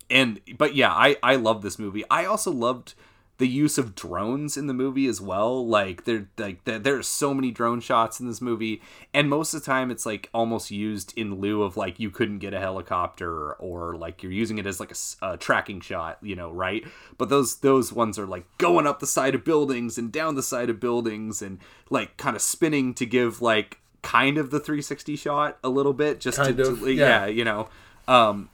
and 0.09 0.41
but 0.59 0.75
yeah 0.75 0.93
i 0.93 1.17
i 1.23 1.37
love 1.37 1.63
this 1.63 1.79
movie. 1.79 2.05
I 2.11 2.25
also 2.25 2.53
loved 2.53 2.95
the 3.41 3.49
use 3.49 3.79
of 3.79 3.95
drones 3.95 4.59
in 4.59 4.67
the 4.67 4.75
movie 4.75 5.07
as 5.07 5.19
well. 5.19 5.67
Like 5.67 6.05
there, 6.05 6.29
like 6.37 6.65
there, 6.65 6.79
there's 6.79 7.09
so 7.09 7.33
many 7.33 7.51
drone 7.51 7.81
shots 7.81 8.21
in 8.21 8.29
this 8.29 8.43
movie, 8.43 8.83
and 9.15 9.31
most 9.31 9.55
of 9.55 9.61
the 9.61 9.67
time 9.67 9.91
it's 9.91 10.05
like 10.05 10.29
almost 10.35 10.71
used 10.71 11.15
in 11.17 11.37
lieu 11.37 11.63
of 11.63 11.75
like 11.75 11.99
you 11.99 12.11
couldn't 12.11 12.41
get 12.41 12.53
a 12.53 12.61
helicopter 12.61 13.55
or 13.55 13.97
like 13.97 14.23
you're 14.23 14.31
using 14.31 14.59
it 14.59 14.67
as 14.67 14.79
like 14.79 14.93
a, 14.93 15.33
a 15.33 15.37
tracking 15.39 15.81
shot, 15.81 16.19
you 16.21 16.37
know, 16.37 16.53
right? 16.53 16.85
But 17.17 17.31
those 17.31 17.57
those 17.61 17.95
ones 17.95 18.19
are 18.19 18.27
like 18.27 18.45
going 18.59 18.87
up 18.87 19.01
the 19.01 19.07
side 19.07 19.35
of 19.35 19.43
buildings 19.43 19.97
and 19.97 20.13
down 20.13 20.35
the 20.35 20.43
side 20.43 20.69
of 20.69 20.79
buildings 20.79 21.41
and 21.41 21.61
like 21.89 22.19
kind 22.19 22.37
of 22.37 22.43
spinning 22.43 22.93
to 22.93 23.07
give 23.07 23.41
like 23.41 23.79
kind 24.03 24.37
of 24.37 24.51
the 24.51 24.61
360 24.61 25.17
shot 25.17 25.57
a 25.65 25.71
little 25.71 25.95
bit, 25.95 26.21
just 26.21 26.37
kind 26.37 26.59
to, 26.59 26.69
of, 26.69 26.81
to 26.81 26.93
yeah. 26.93 27.25
yeah, 27.25 27.27
you 27.27 27.45
know. 27.45 27.71
Um, 28.07 28.51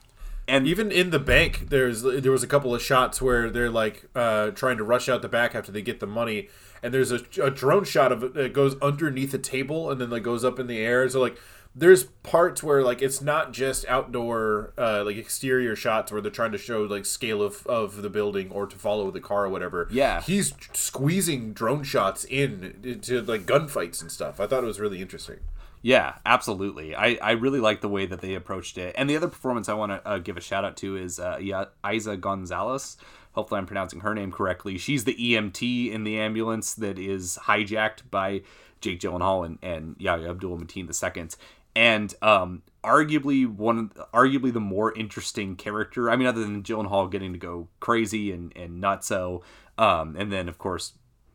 and 0.49 0.67
even 0.67 0.93
in 0.93 1.11
the 1.11 1.19
bank, 1.19 1.69
there's 1.71 2.03
there 2.03 2.31
was 2.33 2.43
a 2.43 2.47
couple 2.47 2.75
of 2.75 2.83
shots 2.83 3.21
where 3.21 3.51
they're 3.51 3.71
like 3.71 4.09
uh, 4.15 4.51
trying 4.51 4.77
to 4.77 4.85
rush 4.85 5.09
out 5.09 5.23
the 5.23 5.29
back 5.29 5.55
after 5.55 5.73
they 5.73 5.83
get 5.83 6.01
the 6.01 6.07
money, 6.07 6.49
and 6.83 6.95
there's 6.95 7.11
a, 7.11 7.21
a 7.43 7.51
drone 7.51 7.85
shot 7.85 8.13
of 8.13 8.23
it 8.23 8.35
that 8.35 8.53
goes 8.53 8.81
underneath 8.81 9.35
a 9.35 9.39
table 9.39 9.91
and 9.91 10.01
then 10.01 10.11
like 10.11 10.23
goes 10.23 10.45
up 10.45 10.59
in 10.59 10.67
the 10.67 10.79
air. 10.79 11.09
So 11.09 11.21
like 11.21 11.37
there's 11.75 12.05
parts 12.05 12.63
where 12.63 12.83
like 12.83 13.03
it's 13.03 13.21
not 13.21 13.53
just 13.53 13.85
outdoor 13.87 14.73
uh, 14.79 15.03
like 15.05 15.17
exterior 15.17 15.75
shots 15.75 16.13
where 16.13 16.21
they're 16.21 16.31
trying 16.31 16.53
to 16.53 16.59
show 16.59 16.83
like 16.83 17.05
scale 17.05 17.43
of, 17.43 17.67
of 17.67 18.03
the 18.03 18.09
building 18.09 18.51
or 18.51 18.67
to 18.67 18.77
follow 18.77 19.11
the 19.11 19.21
car 19.21 19.45
or 19.45 19.49
whatever. 19.49 19.89
Yeah. 19.91 20.23
He's 20.23 20.55
squeezing 20.73 21.53
drone 21.53 21.83
shots 21.83 22.25
in 22.25 23.01
to 23.03 23.21
like 23.23 23.43
gunfights 23.43 24.01
and 24.01 24.11
stuff. 24.11 24.41
I 24.41 24.47
thought 24.47 24.63
it 24.63 24.67
was 24.67 24.81
really 24.81 25.03
interesting 25.03 25.41
yeah, 25.83 26.15
absolutely. 26.25 26.95
I, 26.95 27.19
I 27.23 27.33
really 27.33 27.61
like 27.61 27.81
the 27.81 27.89
way 27.89 28.07
that 28.07 28.21
they 28.21 28.35
approached 28.35 28.79
it. 28.79 28.95
And 28.99 29.09
the 29.09 29.17
other 29.17 29.29
performance 29.29 29.69
I 29.69 29.75
want 29.75 29.93
to 29.93 30.09
uh, 30.09 30.19
give 30.19 30.37
a 30.37 30.41
shout 30.41 30.65
out 30.65 30.77
to 30.79 30.97
is 30.97 31.21
uh, 31.21 31.39
Eiza 31.85 32.21
Gonzalez. 32.21 32.97
Hopefully, 33.33 33.59
I'm 33.59 33.67
pronouncing 33.67 34.01
her 34.01 34.15
name 34.15 34.33
correctly. 34.33 34.79
She's 34.79 35.05
the 35.05 35.15
EMT 35.15 35.93
in 35.93 36.05
the 36.05 36.19
ambulance 36.19 36.75
that 36.75 36.99
is 36.99 37.39
hijacked 37.43 38.11
by 38.11 38.43
Jake 38.81 39.01
Gyllenhaal 39.01 39.45
and, 39.45 39.59
and 39.63 39.97
Yahya 39.99 40.31
Abdul 40.31 40.59
Mateen 40.59 40.89
II. 40.89 41.29
And 41.75 42.15
um, 42.23 42.63
arguably 42.83 43.47
one, 43.47 43.91
arguably 44.15 44.53
the 44.53 44.61
more 44.61 44.97
interesting 44.97 45.57
character. 45.57 46.11
I 46.11 46.17
mean, 46.17 46.27
other 46.27 46.41
than 46.41 46.63
Gyllenhaal 46.63 47.11
getting 47.11 47.35
to 47.35 47.39
go 47.39 47.69
crazy 47.81 48.33
and 48.33 48.57
and 48.57 48.83
nutso, 48.83 49.43
um, 49.77 50.17
and 50.17 50.33
then 50.33 50.49
of 50.49 50.57
course 50.57 50.95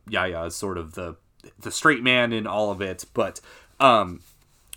Yahya 0.09 0.45
is 0.45 0.55
sort 0.55 0.79
of 0.79 0.95
the 0.95 1.17
the 1.59 1.71
straight 1.71 2.01
man 2.01 2.33
in 2.33 2.47
all 2.47 2.71
of 2.71 2.81
it. 2.81 3.05
But 3.13 3.39
um, 3.79 4.21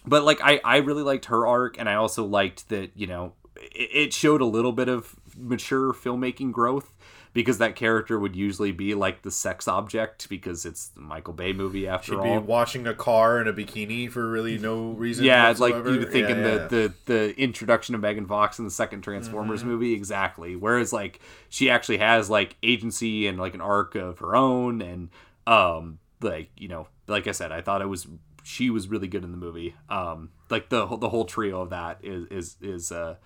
but 0.07 0.25
like 0.25 0.41
I 0.43 0.61
I 0.65 0.79
really 0.79 1.03
liked 1.03 1.27
her 1.27 1.47
arc, 1.47 1.79
and 1.79 1.89
I 1.89 1.95
also 1.95 2.25
liked 2.25 2.69
that 2.69 2.91
you 2.95 3.07
know 3.07 3.35
it, 3.57 3.91
it 3.93 4.13
showed 4.13 4.41
a 4.41 4.47
little 4.47 4.73
bit 4.73 4.89
of 4.89 5.17
mature 5.37 5.93
filmmaking 5.93 6.53
growth 6.53 6.93
because 7.35 7.59
that 7.59 7.75
character 7.75 8.19
would 8.19 8.37
usually 8.37 8.71
be 8.71 8.95
like 8.95 9.23
the 9.23 9.31
sex 9.31 9.67
object 9.67 10.29
because 10.29 10.65
it's 10.65 10.89
the 10.89 11.01
Michael 11.01 11.35
Bay 11.35 11.53
movie 11.53 11.87
after 11.89 12.13
She'd 12.13 12.19
all. 12.19 12.41
Be 12.41 12.47
washing 12.47 12.87
a 12.87 12.95
car 12.95 13.41
in 13.41 13.49
a 13.49 13.53
bikini 13.53 14.11
for 14.11 14.31
really 14.31 14.57
no 14.57 14.91
reason. 14.93 15.25
Yeah, 15.25 15.49
whatsoever. 15.49 15.79
like 15.79 15.93
you 15.93 15.99
would 15.99 16.13
think 16.13 16.29
yeah, 16.29 16.35
in 16.37 16.43
the, 16.43 16.51
yeah. 16.51 16.67
the 16.69 16.95
the 17.07 17.41
introduction 17.41 17.95
of 17.95 18.01
Megan 18.01 18.27
Fox 18.27 18.59
in 18.59 18.65
the 18.65 18.71
second 18.71 19.03
Transformers 19.03 19.61
mm-hmm. 19.61 19.71
movie, 19.71 19.93
exactly. 19.93 20.55
Whereas 20.55 20.93
like 20.93 21.21
she 21.49 21.69
actually 21.69 21.99
has 21.99 22.31
like 22.31 22.57
agency 22.63 23.27
and 23.27 23.39
like 23.39 23.55
an 23.55 23.61
arc 23.61 23.97
of 23.97 24.21
her 24.21 24.37
own, 24.37 24.81
and 24.81 25.11
um 25.47 25.99
like 26.23 26.51
you 26.57 26.69
know, 26.69 26.87
like 27.09 27.27
I 27.27 27.33
said, 27.33 27.51
I 27.51 27.63
thought 27.63 27.83
it 27.83 27.89
was 27.89 28.07
she 28.45 28.71
was 28.71 28.87
really 28.87 29.09
good 29.09 29.25
in 29.25 29.33
the 29.33 29.37
movie. 29.37 29.75
Um, 29.89 30.29
like 30.51 30.69
the 30.69 30.87
the 30.99 31.09
whole 31.09 31.25
trio 31.25 31.63
of 31.63 31.71
that 31.71 31.99
is 32.03 32.27
is 32.31 32.57
is 32.61 32.93
uh, 32.93 33.17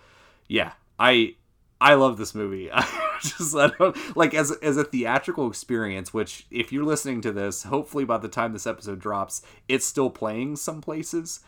yeah, 0.48 0.72
I 0.98 1.34
I 1.80 1.94
love 1.94 2.16
this 2.16 2.34
movie. 2.34 2.70
I 2.72 3.18
just 3.20 3.54
I 3.54 3.68
don't 3.78 4.16
like 4.16 4.32
as 4.32 4.52
as 4.62 4.76
a 4.78 4.84
theatrical 4.84 5.48
experience. 5.48 6.14
Which, 6.14 6.46
if 6.50 6.72
you're 6.72 6.84
listening 6.84 7.20
to 7.22 7.32
this, 7.32 7.64
hopefully 7.64 8.04
by 8.04 8.18
the 8.18 8.28
time 8.28 8.52
this 8.52 8.66
episode 8.66 9.00
drops, 9.00 9.42
it's 9.68 9.84
still 9.84 10.08
playing 10.08 10.56
some 10.56 10.80
places. 10.80 11.40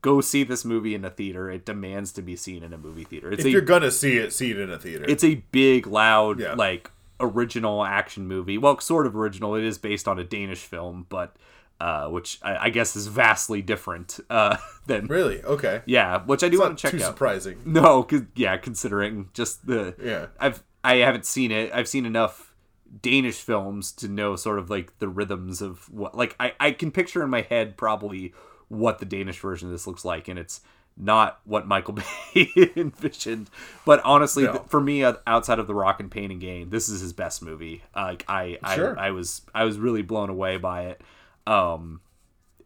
Go 0.00 0.20
see 0.20 0.44
this 0.44 0.64
movie 0.64 0.94
in 0.94 1.04
a 1.04 1.10
theater. 1.10 1.50
It 1.50 1.66
demands 1.66 2.12
to 2.12 2.22
be 2.22 2.36
seen 2.36 2.62
in 2.62 2.72
a 2.72 2.78
movie 2.78 3.02
theater. 3.02 3.32
It's 3.32 3.40
If 3.40 3.46
a 3.46 3.50
you're 3.50 3.60
gonna 3.62 3.90
see 3.90 4.16
it, 4.16 4.32
see 4.32 4.52
it 4.52 4.58
in 4.60 4.70
a 4.70 4.78
theater. 4.78 5.04
it's 5.08 5.24
a 5.24 5.42
big, 5.50 5.88
loud, 5.88 6.38
Yeah. 6.38 6.54
like 6.54 6.92
original 7.18 7.84
action 7.84 8.28
movie. 8.28 8.58
Well, 8.58 8.78
sort 8.78 9.08
of 9.08 9.16
original. 9.16 9.56
It 9.56 9.64
is 9.64 9.76
based 9.76 10.06
on 10.06 10.16
a 10.20 10.22
Danish 10.22 10.60
film, 10.60 11.06
but 11.08 11.34
uh, 11.80 12.08
which 12.08 12.38
I, 12.42 12.66
I 12.66 12.70
guess 12.70 12.96
is 12.96 13.06
vastly 13.06 13.62
different 13.62 14.18
uh, 14.30 14.56
than 14.86 15.06
really 15.06 15.42
okay. 15.44 15.82
yeah. 15.86 16.22
Which 16.24 16.42
I 16.42 16.48
do 16.48 16.54
It's 16.56 16.60
want 16.62 16.78
to 16.78 16.82
check 16.82 16.90
too 16.92 17.04
out. 17.04 17.08
surprising. 17.10 17.60
No, 17.64 18.02
'cause- 18.02 18.22
yeah, 18.34 18.56
considering 18.56 19.28
just 19.34 19.66
the 19.66 19.94
Yeah. 20.02 20.26
I've 20.40 20.62
I 20.84 20.96
haven't 20.96 21.26
seen 21.26 21.50
it. 21.52 21.70
I've 21.72 21.88
seen 21.88 22.06
enough 22.06 22.54
Danish 23.02 23.36
films 23.42 23.92
to 23.92 24.08
know 24.08 24.34
sort 24.36 24.58
of 24.58 24.70
like 24.70 24.98
the 24.98 25.08
rhythms 25.08 25.60
of 25.60 25.88
what 25.92 26.14
like 26.14 26.34
I 26.40 26.52
I 26.58 26.70
can 26.72 26.90
picture 26.90 27.22
in 27.22 27.30
my 27.30 27.42
head 27.42 27.76
probably 27.76 28.32
what 28.68 28.98
the 28.98 29.06
Danish 29.06 29.38
version 29.40 29.68
of 29.68 29.72
this 29.72 29.86
looks 29.86 30.04
like, 30.04 30.28
and 30.28 30.38
it's 30.38 30.60
not 30.96 31.40
what 31.44 31.66
Michael 31.66 31.94
Bay 32.34 32.48
envisioned. 32.76 33.48
But 33.86 34.00
honestly, 34.04 34.44
No. 34.44 34.52
th- 34.52 34.64
for 34.68 34.80
me, 34.80 35.04
outside 35.04 35.58
of 35.58 35.66
The 35.66 35.74
Rock 35.74 36.00
and 36.00 36.10
Pain 36.10 36.30
and 36.30 36.40
Gain, 36.40 36.70
this 36.70 36.88
is 36.88 37.00
his 37.00 37.12
best 37.12 37.40
movie. 37.42 37.82
Uh, 37.94 38.02
like 38.04 38.24
I 38.28 38.58
Sure. 38.74 38.98
I, 38.98 39.08
I 39.08 39.10
was 39.12 39.42
I 39.54 39.64
was 39.64 39.78
really 39.78 40.02
blown 40.02 40.28
away 40.30 40.56
by 40.56 40.86
it. 40.86 41.00
Um, 41.48 42.00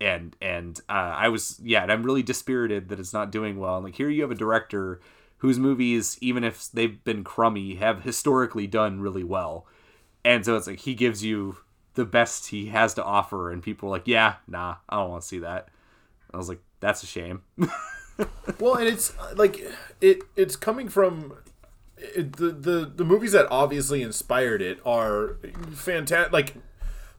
and 0.00 0.36
and 0.42 0.78
uh, 0.88 1.14
I 1.16 1.28
was 1.28 1.60
yeah, 1.62 1.82
and 1.82 1.92
I'm 1.92 2.02
really 2.02 2.22
dispirited 2.22 2.88
that 2.88 2.98
it's 2.98 3.12
not 3.12 3.30
doing 3.30 3.58
well. 3.58 3.76
And 3.76 3.84
like 3.84 3.96
here 3.96 4.08
you 4.08 4.22
have 4.22 4.30
a 4.30 4.36
director 4.36 5.00
whose 5.38 5.58
movies, 5.58 6.18
even 6.20 6.44
if 6.44 6.70
they've 6.72 7.02
been 7.04 7.24
crummy, 7.24 7.76
have 7.76 8.02
historically 8.02 8.66
done 8.66 9.00
really 9.00 9.24
well. 9.24 9.66
And 10.24 10.44
so 10.44 10.56
it's 10.56 10.66
like 10.66 10.80
he 10.80 10.94
gives 10.94 11.24
you 11.24 11.58
the 11.94 12.04
best 12.04 12.48
he 12.48 12.66
has 12.66 12.94
to 12.94 13.04
offer, 13.04 13.50
and 13.50 13.62
people 13.62 13.88
are 13.88 13.92
like, 13.92 14.08
yeah, 14.08 14.36
nah, 14.46 14.76
I 14.88 14.96
don't 14.96 15.10
want 15.10 15.22
to 15.22 15.28
see 15.28 15.38
that. 15.40 15.68
I 16.32 16.36
was 16.36 16.48
like, 16.48 16.60
that's 16.80 17.02
a 17.02 17.06
shame. 17.06 17.42
Well, 18.60 18.74
and 18.74 18.86
it's 18.86 19.16
uh, 19.18 19.34
like 19.36 19.60
it 20.00 20.22
it's 20.36 20.56
coming 20.56 20.88
from 20.88 21.34
it, 21.96 22.36
the 22.36 22.50
the 22.50 22.92
the 22.94 23.04
movies 23.04 23.32
that 23.32 23.46
obviously 23.50 24.02
inspired 24.02 24.62
it 24.62 24.78
are 24.84 25.38
fantastic. 25.72 26.32
Like 26.32 26.54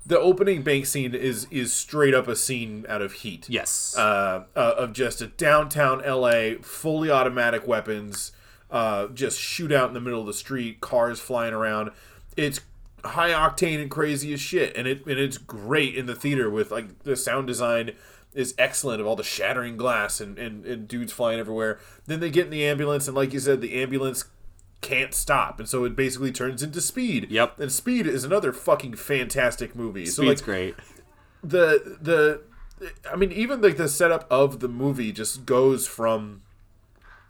the 0.05 0.19
opening 0.19 0.61
bank 0.61 0.85
scene 0.85 1.15
is 1.15 1.47
is 1.49 1.73
straight 1.73 2.13
up 2.13 2.27
a 2.27 2.35
scene 2.35 2.85
out 2.89 3.01
of 3.01 3.13
Heat. 3.13 3.49
yes. 3.49 3.95
uh, 3.97 4.43
uh, 4.55 4.73
of 4.77 4.93
just 4.93 5.21
a 5.21 5.27
downtown 5.27 5.99
LA, 6.05 6.55
fully 6.61 7.09
automatic 7.09 7.67
weapons, 7.67 8.31
uh, 8.69 9.07
just 9.07 9.39
shootout 9.39 9.87
in 9.87 9.93
the 9.93 10.01
middle 10.01 10.21
of 10.21 10.27
the 10.27 10.33
street, 10.33 10.81
cars 10.81 11.19
flying 11.19 11.53
around. 11.53 11.91
It's 12.35 12.61
high 13.05 13.31
octane 13.31 13.81
and 13.81 13.91
crazy 13.91 14.33
as 14.33 14.41
shit, 14.41 14.75
and 14.75 14.87
it 14.87 15.05
and 15.05 15.19
it's 15.19 15.37
great 15.37 15.95
in 15.95 16.05
the 16.05 16.15
theater 16.15 16.49
with 16.49 16.71
like 16.71 17.03
the 17.03 17.15
sound 17.15 17.47
design 17.47 17.91
is 18.33 18.55
excellent 18.57 18.99
of 18.99 19.05
all 19.05 19.15
the 19.15 19.23
shattering 19.23 19.77
glass 19.77 20.19
and, 20.19 20.39
and, 20.39 20.65
and 20.65 20.87
dudes 20.87 21.13
flying 21.13 21.39
everywhere. 21.39 21.79
Then 22.07 22.19
they 22.19 22.31
get 22.31 22.45
in 22.45 22.51
the 22.51 22.65
ambulance, 22.65 23.07
and 23.07 23.15
like 23.15 23.31
you 23.31 23.39
said, 23.39 23.61
the 23.61 23.81
ambulance 23.81 24.25
can't 24.83 25.13
stop, 25.13 25.59
and 25.59 25.67
so 25.67 25.83
it 25.85 25.95
basically 25.95 26.31
turns 26.31 26.61
into 26.61 26.79
Speed. 26.81 27.31
Yep. 27.31 27.59
And 27.59 27.71
Speed 27.71 28.05
is 28.05 28.23
another 28.23 28.53
fucking 28.53 28.95
fantastic 28.95 29.75
movie. 29.75 30.05
so 30.05 30.21
like 30.21 30.37
Speed's 30.37 30.41
great. 30.41 30.75
the 31.43 31.97
the 31.99 32.41
I 33.11 33.15
mean 33.15 33.31
even 33.31 33.61
like 33.61 33.77
the 33.77 33.87
setup 33.89 34.27
of 34.29 34.59
the 34.59 34.67
movie 34.67 35.11
just 35.11 35.45
goes 35.45 35.87
from 35.87 36.41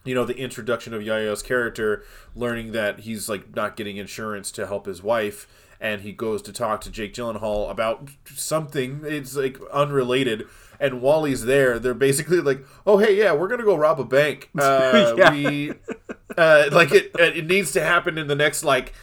you 0.03 0.13
know 0.15 0.25
the 0.25 0.35
introduction 0.37 0.93
of 0.93 1.01
Yahya's 1.01 1.41
character 1.41 2.03
learning 2.35 2.71
that 2.73 3.01
he's 3.01 3.29
like 3.29 3.55
not 3.55 3.75
getting 3.75 3.97
insurance 3.97 4.51
to 4.51 4.67
help 4.67 4.85
his 4.85 5.01
wife 5.03 5.47
and 5.79 6.01
he 6.01 6.11
goes 6.11 6.41
to 6.43 6.53
talk 6.53 6.81
to 6.81 6.89
Jake 6.91 7.13
Gyllenhaal 7.13 7.69
about 7.69 8.09
something 8.35 9.01
it's 9.05 9.35
like 9.35 9.59
unrelated 9.71 10.45
and 10.79 11.01
while 11.01 11.23
he's 11.23 11.45
there 11.45 11.77
they're 11.79 11.93
basically 11.93 12.41
like 12.41 12.65
oh 12.85 12.97
hey 12.97 13.15
yeah 13.17 13.31
we're 13.33 13.47
gonna 13.47 13.63
go 13.63 13.75
rob 13.75 13.99
a 13.99 14.03
bank 14.05 14.49
uh, 14.59 15.13
Yeah. 15.17 15.31
we 15.31 15.73
uh, 16.38 16.69
like 16.72 16.91
it 16.91 17.12
it 17.19 17.46
needs 17.46 17.72
to 17.74 17.84
happen 17.84 18.17
in 18.17 18.28
the 18.28 18.36
next 18.36 18.63
like 18.63 18.93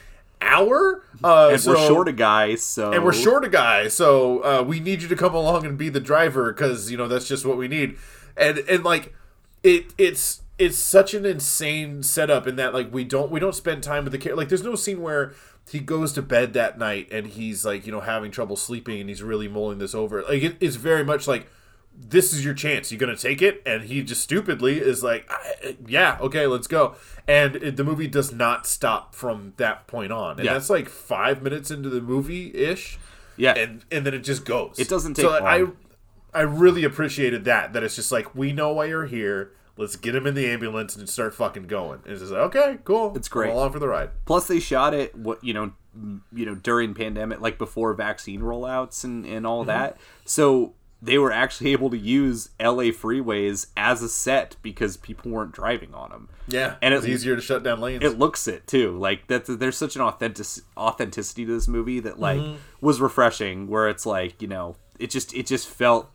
hour 0.41 1.03
uh, 1.23 1.51
And 1.53 1.65
we're 1.67 1.87
short 1.87 2.09
a 2.09 2.13
guy, 2.13 2.55
so 2.55 2.93
and 2.93 3.05
we're 3.05 3.13
short 3.13 3.45
a 3.45 3.49
guy, 3.49 3.89
so 3.89 4.43
uh, 4.45 4.63
we 4.63 4.81
need 4.81 5.03
you 5.03 5.09
to 5.09 5.17
come 5.17 5.35
along 5.35 5.67
and 5.67 5.77
be 5.77 5.89
the 5.89 6.01
driver 6.01 6.53
because 6.53 6.91
you 6.91 6.97
know 6.97 7.09
that's 7.09 7.29
just 7.29 7.45
what 7.45 7.57
we 7.57 7.69
need. 7.69 7.97
And 8.37 8.59
and 8.59 8.85
like 8.85 9.15
it 9.63 9.93
it's 9.99 10.43
it's 10.59 10.79
such 10.79 11.15
an 11.15 11.27
insane 11.27 12.03
setup 12.03 12.47
in 12.47 12.57
that 12.57 12.73
like 12.73 12.93
we 12.93 13.05
don't 13.05 13.31
we 13.31 13.41
don't 13.41 13.55
spend 13.55 13.83
time 13.83 14.05
with 14.05 14.13
the 14.13 14.19
character. 14.19 14.37
Like 14.37 14.49
there's 14.49 14.63
no 14.63 14.75
scene 14.77 15.03
where 15.03 15.33
he 15.71 15.79
goes 15.79 16.13
to 16.15 16.23
bed 16.23 16.53
that 16.55 16.79
night 16.79 17.09
and 17.13 17.27
he's 17.27 17.65
like 17.65 17.87
you 17.87 17.93
know 17.93 18.01
having 18.01 18.31
trouble 18.31 18.57
sleeping 18.57 19.01
and 19.01 19.09
he's 19.09 19.23
really 19.23 19.49
mulling 19.49 19.79
this 19.79 19.95
over. 19.95 20.23
Like 20.23 20.43
it, 20.43 20.57
it's 20.61 20.77
very 20.77 21.05
much 21.05 21.29
like 21.29 21.49
this 21.97 22.33
is 22.33 22.45
your 22.45 22.55
chance. 22.55 22.91
You 22.91 22.99
gonna 22.99 23.17
take 23.17 23.43
it? 23.43 23.63
And 23.67 23.85
he 23.85 24.03
just 24.03 24.23
stupidly 24.23 24.79
is 24.79 25.03
like, 25.03 25.31
yeah, 25.87 26.19
okay, 26.21 26.47
let's 26.47 26.67
go. 26.67 26.97
And 27.29 27.57
it, 27.57 27.77
the 27.77 27.85
movie 27.85 28.09
does 28.09 28.33
not 28.33 28.67
stop 28.67 29.15
from 29.15 29.55
that 29.57 29.87
point 29.87 30.13
on. 30.13 30.37
And 30.37 30.45
Yeah. 30.45 30.55
that's 30.55 30.71
like 30.71 30.89
five 30.89 31.43
minutes 31.43 31.71
into 31.71 31.89
the 31.89 32.01
movie 32.01 32.55
ish. 32.55 32.99
Yeah. 33.37 33.53
And 33.53 33.85
and 33.91 34.05
then 34.07 34.15
it 34.15 34.21
just 34.21 34.45
goes. 34.45 34.79
It 34.79 34.89
doesn't 34.89 35.15
take 35.15 35.27
I 35.27 35.59
long. 35.59 35.77
I 36.33 36.43
really 36.43 36.85
appreciated 36.85 37.45
that. 37.45 37.73
That 37.73 37.83
it's 37.83 37.97
just 37.97 38.13
like 38.13 38.35
we 38.35 38.53
know 38.53 38.73
why 38.73 38.87
you're 38.87 39.07
here. 39.07 39.53
Let's 39.77 39.97
get 39.97 40.15
him 40.15 40.27
in 40.27 40.35
the 40.35 40.47
ambulance 40.47 40.95
and 40.97 41.09
start 41.09 41.35
fucking 41.35 41.63
going. 41.63 42.01
And 42.05 42.13
it's 42.13 42.21
just 42.21 42.33
like, 42.33 42.43
okay, 42.55 42.79
cool. 42.85 43.17
It's 43.17 43.29
great. 43.29 43.51
I'm 43.51 43.57
along 43.57 43.73
for 43.73 43.79
the 43.79 43.89
ride. 43.89 44.11
Plus, 44.27 44.47
they 44.47 44.61
shot 44.61 44.93
it 44.93 45.15
what 45.17 45.43
you 45.43 45.55
know, 45.55 45.73
you 46.33 46.45
know, 46.45 46.55
during 46.55 46.93
pandemic, 46.93 47.41
like 47.41 47.57
before 47.57 47.95
vaccine 47.95 48.41
rollouts 48.41 49.05
and 49.05 49.25
and 49.25 49.47
all 49.47 49.61
mm-hmm. 49.61 49.69
that. 49.69 49.97
So 50.25 50.75
they 51.03 51.19
were 51.19 51.33
actually 51.33 51.73
able 51.73 51.91
to 51.91 51.99
use 51.99 52.51
LA 52.61 52.91
freeways 52.93 53.67
as 53.77 54.03
a 54.03 54.09
set 54.09 54.57
because 54.63 54.97
people 54.97 55.31
weren't 55.31 55.53
driving 55.53 55.95
on 55.95 56.11
them. 56.11 56.29
Yeah. 56.49 56.77
And 56.83 56.95
it's 56.95 57.05
it- 57.05 57.11
easier 57.11 57.37
to 57.37 57.43
shut 57.43 57.63
down 57.63 57.81
lanes. 57.81 58.05
It 58.05 58.19
looks 58.19 58.47
it 58.49 58.67
too. 58.67 58.97
Like 58.99 59.27
that. 59.29 59.47
There's 59.47 59.77
such 59.77 59.97
an 59.97 60.03
authentic 60.03 60.47
authenticity 60.77 61.47
to 61.47 61.53
this 61.53 61.69
movie 61.69 62.01
that 62.01 62.19
like 62.19 62.41
mm-hmm. 62.41 62.57
was 62.81 63.01
refreshing. 63.01 63.69
Where 63.69 63.89
it's 63.89 64.07
like 64.07 64.41
you 64.43 64.49
know, 64.49 64.77
it 64.99 65.11
just 65.11 65.35
it 65.35 65.47
just 65.47 65.69
felt 65.69 66.11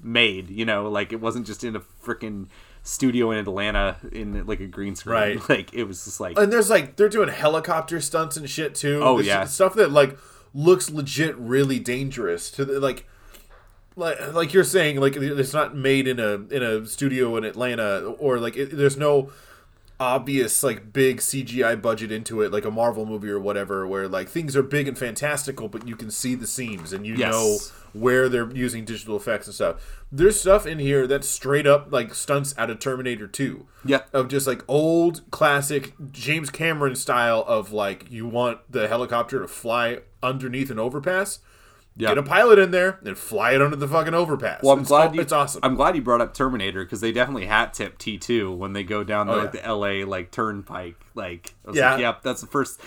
made. 0.00 0.50
You 0.50 0.64
know, 0.64 0.88
like 0.88 1.12
it 1.12 1.20
wasn't 1.20 1.46
just 1.46 1.64
in 1.64 1.76
a 1.76 1.80
freaking 1.80 2.48
studio 2.86 3.32
in 3.32 3.38
Atlanta 3.38 3.96
in 4.12 4.46
like 4.46 4.60
a 4.60 4.66
green 4.66 4.94
screen. 4.96 5.14
Right. 5.14 5.40
Like 5.48 5.72
it 5.74 5.84
was 5.84 6.04
just 6.04 6.20
like 6.20 6.38
and 6.38 6.52
there's 6.52 6.70
like 6.70 6.96
they're 6.96 7.08
doing 7.08 7.28
helicopter 7.28 8.00
stunts 8.00 8.36
and 8.36 8.48
shit 8.48 8.74
too. 8.74 9.00
Oh, 9.02 9.16
There's 9.16 9.26
yeah. 9.26 9.44
stuff 9.44 9.74
that 9.74 9.90
like 9.90 10.18
looks 10.52 10.90
legit 10.90 11.36
really 11.36 11.78
dangerous 11.78 12.50
to 12.52 12.64
the, 12.64 12.80
like 12.80 13.06
like 13.96 14.32
like 14.34 14.52
you're 14.52 14.64
saying 14.64 15.00
like 15.00 15.16
it's 15.16 15.54
not 15.54 15.74
made 15.74 16.06
in 16.06 16.20
a 16.20 16.32
in 16.54 16.62
a 16.62 16.86
studio 16.86 17.36
in 17.36 17.44
Atlanta 17.44 18.14
or 18.18 18.38
like 18.38 18.56
it, 18.56 18.76
there's 18.76 18.96
no 18.96 19.32
obvious 19.98 20.62
like 20.62 20.92
big 20.92 21.18
CGI 21.18 21.80
budget 21.80 22.12
into 22.12 22.42
it 22.42 22.52
like 22.52 22.66
a 22.66 22.70
Marvel 22.70 23.06
movie 23.06 23.30
or 23.30 23.40
whatever 23.40 23.86
where 23.86 24.06
like 24.06 24.28
things 24.28 24.54
are 24.54 24.62
big 24.62 24.86
and 24.86 24.98
fantastical 24.98 25.68
but 25.68 25.88
you 25.88 25.96
can 25.96 26.10
see 26.10 26.34
the 26.34 26.46
seams 26.46 26.92
and 26.92 27.06
you 27.06 27.14
Yes. 27.14 27.32
know 27.32 27.58
where 27.98 28.28
they're 28.28 28.50
using 28.54 28.84
digital 28.84 29.16
effects 29.16 29.46
and 29.46 29.54
stuff. 29.54 30.04
There's 30.12 30.38
stuff 30.38 30.66
in 30.66 30.78
here 30.78 31.06
that's 31.06 31.26
straight 31.26 31.66
up 31.66 31.90
like 31.90 32.12
stunts 32.12 32.54
out 32.58 32.68
of 32.68 32.78
Terminator 32.78 33.26
2 33.26 33.66
yeah. 33.86 34.00
of 34.12 34.28
just 34.28 34.46
like 34.46 34.62
old 34.68 35.22
classic 35.30 35.94
James 36.12 36.50
Cameron 36.50 36.94
style 36.94 37.42
of 37.48 37.72
like 37.72 38.10
you 38.10 38.26
want 38.26 38.60
the 38.70 38.88
helicopter 38.88 39.40
to 39.40 39.48
fly 39.48 40.00
underneath 40.22 40.70
an 40.70 40.78
overpass. 40.78 41.38
Yeah. 41.98 42.08
Get 42.08 42.18
a 42.18 42.22
pilot 42.22 42.58
in 42.58 42.72
there 42.72 42.98
and 43.04 43.16
fly 43.16 43.52
it 43.52 43.62
under 43.62 43.74
the 43.76 43.88
fucking 43.88 44.12
overpass. 44.12 44.62
Well, 44.62 44.74
I'm 44.74 44.80
it's, 44.80 44.88
glad 44.88 45.14
you, 45.14 45.20
it's 45.22 45.32
awesome. 45.32 45.60
I'm 45.62 45.76
glad 45.76 45.96
you 45.96 46.02
brought 46.02 46.20
up 46.20 46.34
Terminator 46.34 46.84
because 46.84 47.00
they 47.00 47.10
definitely 47.10 47.46
hat 47.46 47.72
tip 47.72 47.96
T 47.96 48.18
two 48.18 48.52
when 48.52 48.74
they 48.74 48.82
go 48.84 49.02
down 49.02 49.28
the, 49.28 49.32
Oh, 49.32 49.36
like, 49.38 49.44
yeah. 49.46 49.50
the 49.62 49.64
L.A. 49.66 50.04
like 50.04 50.30
turnpike. 50.30 50.96
Like, 51.14 51.54
I 51.64 51.68
was 51.70 51.76
Yeah. 51.78 51.92
like, 51.92 52.00
yep, 52.00 52.22
that's 52.22 52.42
the 52.42 52.46
first. 52.46 52.80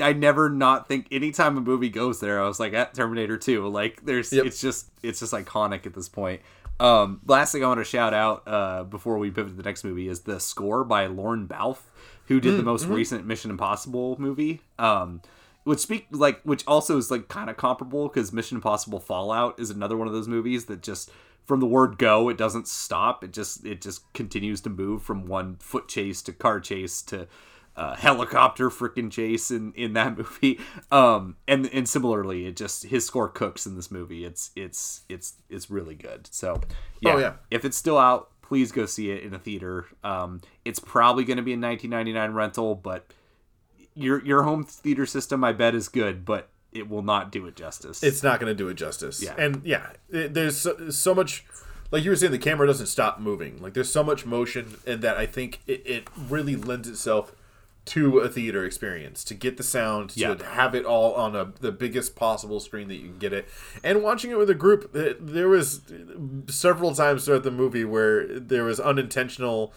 I 0.00 0.12
never 0.12 0.50
not 0.50 0.86
think 0.88 1.08
anytime 1.10 1.56
a 1.56 1.60
movie 1.60 1.88
goes 1.88 2.20
there, 2.20 2.40
I 2.42 2.46
was 2.46 2.60
like 2.60 2.74
at 2.74 2.92
Terminator 2.94 3.38
two. 3.38 3.66
Like, 3.68 4.04
there's 4.04 4.30
Yep. 4.32 4.44
it's 4.46 4.60
just 4.60 4.90
it's 5.02 5.20
just 5.20 5.32
iconic 5.32 5.86
at 5.86 5.94
this 5.94 6.08
point. 6.10 6.42
Um, 6.78 7.20
last 7.26 7.52
thing 7.52 7.64
I 7.64 7.68
want 7.68 7.80
to 7.80 7.84
shout 7.84 8.12
out 8.12 8.42
uh, 8.46 8.84
before 8.84 9.16
we 9.18 9.30
pivot 9.30 9.52
to 9.52 9.56
the 9.56 9.62
next 9.62 9.84
movie 9.84 10.08
is 10.08 10.20
the 10.20 10.38
score 10.38 10.84
by 10.84 11.06
Lorne 11.06 11.46
Balfe, 11.46 11.82
who 12.26 12.40
did 12.40 12.58
the 12.58 12.62
Mm, 12.62 12.66
most 12.66 12.84
mm-hmm. 12.84 12.94
recent 12.94 13.26
Mission 13.26 13.50
Impossible 13.50 14.16
movie. 14.20 14.60
Um, 14.78 15.22
which 15.64 15.80
speak 15.80 16.06
like 16.10 16.40
which 16.42 16.64
also 16.66 16.96
is 16.96 17.10
like 17.10 17.28
kind 17.28 17.50
of 17.50 17.56
comparable 17.56 18.08
because 18.08 18.32
Mission 18.32 18.56
Impossible 18.56 19.00
Fallout 19.00 19.58
is 19.58 19.70
another 19.70 19.96
one 19.96 20.06
of 20.06 20.12
those 20.12 20.28
movies 20.28 20.66
that 20.66 20.82
just 20.82 21.10
from 21.44 21.60
the 21.60 21.66
word 21.66 21.98
go 21.98 22.28
it 22.28 22.36
doesn't 22.38 22.68
stop. 22.68 23.24
It 23.24 23.32
just 23.32 23.64
it 23.66 23.80
just 23.80 24.10
continues 24.12 24.60
to 24.62 24.70
move 24.70 25.02
from 25.02 25.26
one 25.26 25.56
foot 25.56 25.88
chase 25.88 26.22
to 26.22 26.32
car 26.32 26.60
chase 26.60 27.02
to 27.02 27.26
uh, 27.76 27.96
helicopter 27.96 28.70
freaking 28.70 29.10
chase 29.10 29.50
in 29.50 29.72
in 29.74 29.94
that 29.94 30.16
movie. 30.18 30.60
Um 30.92 31.36
and 31.48 31.66
and 31.72 31.88
similarly 31.88 32.46
it 32.46 32.56
just 32.56 32.84
his 32.84 33.04
score 33.04 33.28
cooks 33.28 33.66
in 33.66 33.74
this 33.74 33.90
movie. 33.90 34.24
It's 34.24 34.50
it's 34.54 35.02
it's 35.08 35.34
it's 35.50 35.70
really 35.70 35.94
good. 35.96 36.28
So 36.30 36.60
yeah, 37.00 37.14
Oh, 37.14 37.18
yeah. 37.18 37.32
if 37.50 37.64
it's 37.64 37.76
still 37.76 37.98
out 37.98 38.30
please 38.42 38.70
go 38.72 38.84
see 38.84 39.10
it 39.10 39.22
in 39.22 39.32
a 39.32 39.38
theater. 39.38 39.86
Um, 40.04 40.42
it's 40.66 40.78
probably 40.78 41.24
going 41.24 41.38
to 41.38 41.42
be 41.42 41.52
a 41.54 41.58
1999 41.58 42.32
rental, 42.34 42.74
but 42.74 43.06
your 43.94 44.24
your 44.24 44.42
home 44.42 44.64
theater 44.64 45.06
system, 45.06 45.44
I 45.44 45.52
bet, 45.52 45.74
is 45.74 45.88
good, 45.88 46.24
but 46.24 46.48
it 46.72 46.88
will 46.88 47.02
not 47.02 47.30
do 47.30 47.46
it 47.46 47.54
justice. 47.56 48.02
It's 48.02 48.22
not 48.22 48.40
going 48.40 48.50
to 48.50 48.54
do 48.56 48.68
it 48.68 48.74
justice. 48.74 49.22
Yeah. 49.22 49.34
And 49.38 49.62
yeah, 49.64 49.90
it, 50.10 50.34
there's 50.34 50.56
so, 50.56 50.90
so 50.90 51.14
much. 51.14 51.44
Like 51.90 52.02
you 52.02 52.10
were 52.10 52.16
saying, 52.16 52.32
the 52.32 52.38
camera 52.38 52.66
doesn't 52.66 52.86
stop 52.88 53.20
moving. 53.20 53.62
Like 53.62 53.74
there's 53.74 53.92
so 53.92 54.02
much 54.02 54.26
motion, 54.26 54.76
and 54.86 55.00
that 55.02 55.16
I 55.16 55.26
think 55.26 55.60
it, 55.66 55.82
it 55.86 56.08
really 56.28 56.56
lends 56.56 56.88
itself 56.88 57.32
to 57.86 58.18
a 58.20 58.28
theater 58.30 58.64
experience 58.64 59.22
to 59.24 59.34
get 59.34 59.58
the 59.58 59.62
sound 59.62 60.10
to 60.10 60.18
Yeah. 60.20 60.42
have 60.54 60.74
it 60.74 60.86
all 60.86 61.12
on 61.14 61.36
a 61.36 61.52
the 61.60 61.70
biggest 61.70 62.16
possible 62.16 62.58
screen 62.58 62.88
that 62.88 62.94
you 62.94 63.08
can 63.08 63.18
get 63.18 63.34
it 63.34 63.46
and 63.84 64.02
watching 64.02 64.30
it 64.30 64.38
with 64.38 64.48
a 64.48 64.54
group 64.54 64.90
there 64.94 65.48
was 65.50 65.82
several 66.48 66.94
times 66.94 67.26
throughout 67.26 67.42
the 67.42 67.50
movie 67.50 67.84
where 67.84 68.26
there 68.40 68.64
was 68.64 68.80
unintentional 68.80 69.74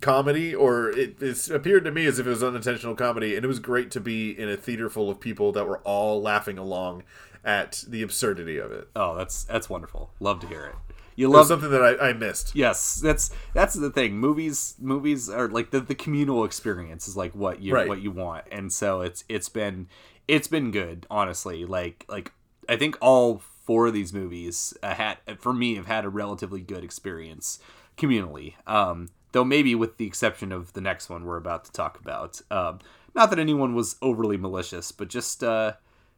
comedy 0.00 0.54
or 0.54 0.90
it, 0.90 1.20
it 1.22 1.50
appeared 1.50 1.84
to 1.84 1.90
me 1.90 2.06
as 2.06 2.18
if 2.18 2.26
it 2.26 2.30
was 2.30 2.42
unintentional 2.42 2.94
comedy 2.94 3.34
and 3.36 3.44
it 3.44 3.48
was 3.48 3.58
great 3.58 3.90
to 3.90 4.00
be 4.00 4.30
in 4.38 4.48
a 4.48 4.56
theater 4.56 4.88
full 4.90 5.10
of 5.10 5.20
people 5.20 5.52
that 5.52 5.66
were 5.66 5.78
all 5.78 6.20
laughing 6.20 6.58
along 6.58 7.02
at 7.44 7.84
the 7.88 8.02
absurdity 8.02 8.58
of 8.58 8.72
it 8.72 8.88
oh, 8.96 9.16
that's 9.16 9.44
that's 9.44 9.70
wonderful. 9.70 10.10
Love 10.20 10.40
to 10.40 10.46
hear 10.48 10.64
it. 10.66 10.74
You 11.14 11.28
love 11.28 11.46
something 11.46 11.70
that 11.70 11.82
I, 11.82 12.10
I 12.10 12.12
missed 12.12 12.54
Yes, 12.54 12.96
that's 12.96 13.30
that's 13.54 13.74
the 13.74 13.90
thing. 13.90 14.18
Movies 14.18 14.74
movies 14.78 15.30
are 15.30 15.48
like 15.48 15.70
the, 15.70 15.80
the 15.80 15.94
communal 15.94 16.44
experience 16.44 17.08
is 17.08 17.16
like 17.16 17.34
what 17.34 17.60
you 17.62 17.72
Right. 17.74 17.88
what 17.88 18.02
you 18.02 18.10
want. 18.10 18.44
And 18.52 18.72
so 18.72 19.00
it's 19.00 19.24
it's 19.28 19.48
been 19.48 19.88
it's 20.28 20.48
been 20.48 20.70
good, 20.72 21.06
honestly. 21.10 21.64
Like 21.64 22.04
like 22.08 22.32
I 22.68 22.76
think 22.76 22.98
all 23.00 23.40
four 23.64 23.86
of 23.86 23.94
these 23.94 24.12
movies 24.12 24.74
uh, 24.82 24.94
had 24.94 25.18
for 25.38 25.52
me 25.52 25.76
have 25.76 25.86
had 25.86 26.04
a 26.04 26.08
relatively 26.08 26.60
good 26.60 26.84
experience 26.84 27.60
communally. 27.96 28.54
Um 28.66 29.08
though 29.36 29.44
maybe 29.44 29.74
with 29.74 29.98
the 29.98 30.06
exception 30.06 30.50
of 30.50 30.72
the 30.72 30.80
next 30.80 31.10
one 31.10 31.24
we're 31.24 31.36
about 31.36 31.64
to 31.66 31.72
talk 31.72 32.00
about. 32.00 32.40
Um 32.50 32.78
not 33.14 33.30
that 33.30 33.38
anyone 33.38 33.74
was 33.74 33.96
overly 34.02 34.36
malicious, 34.36 34.92
but 34.92 35.08
just 35.08 35.44
uh 35.44 35.74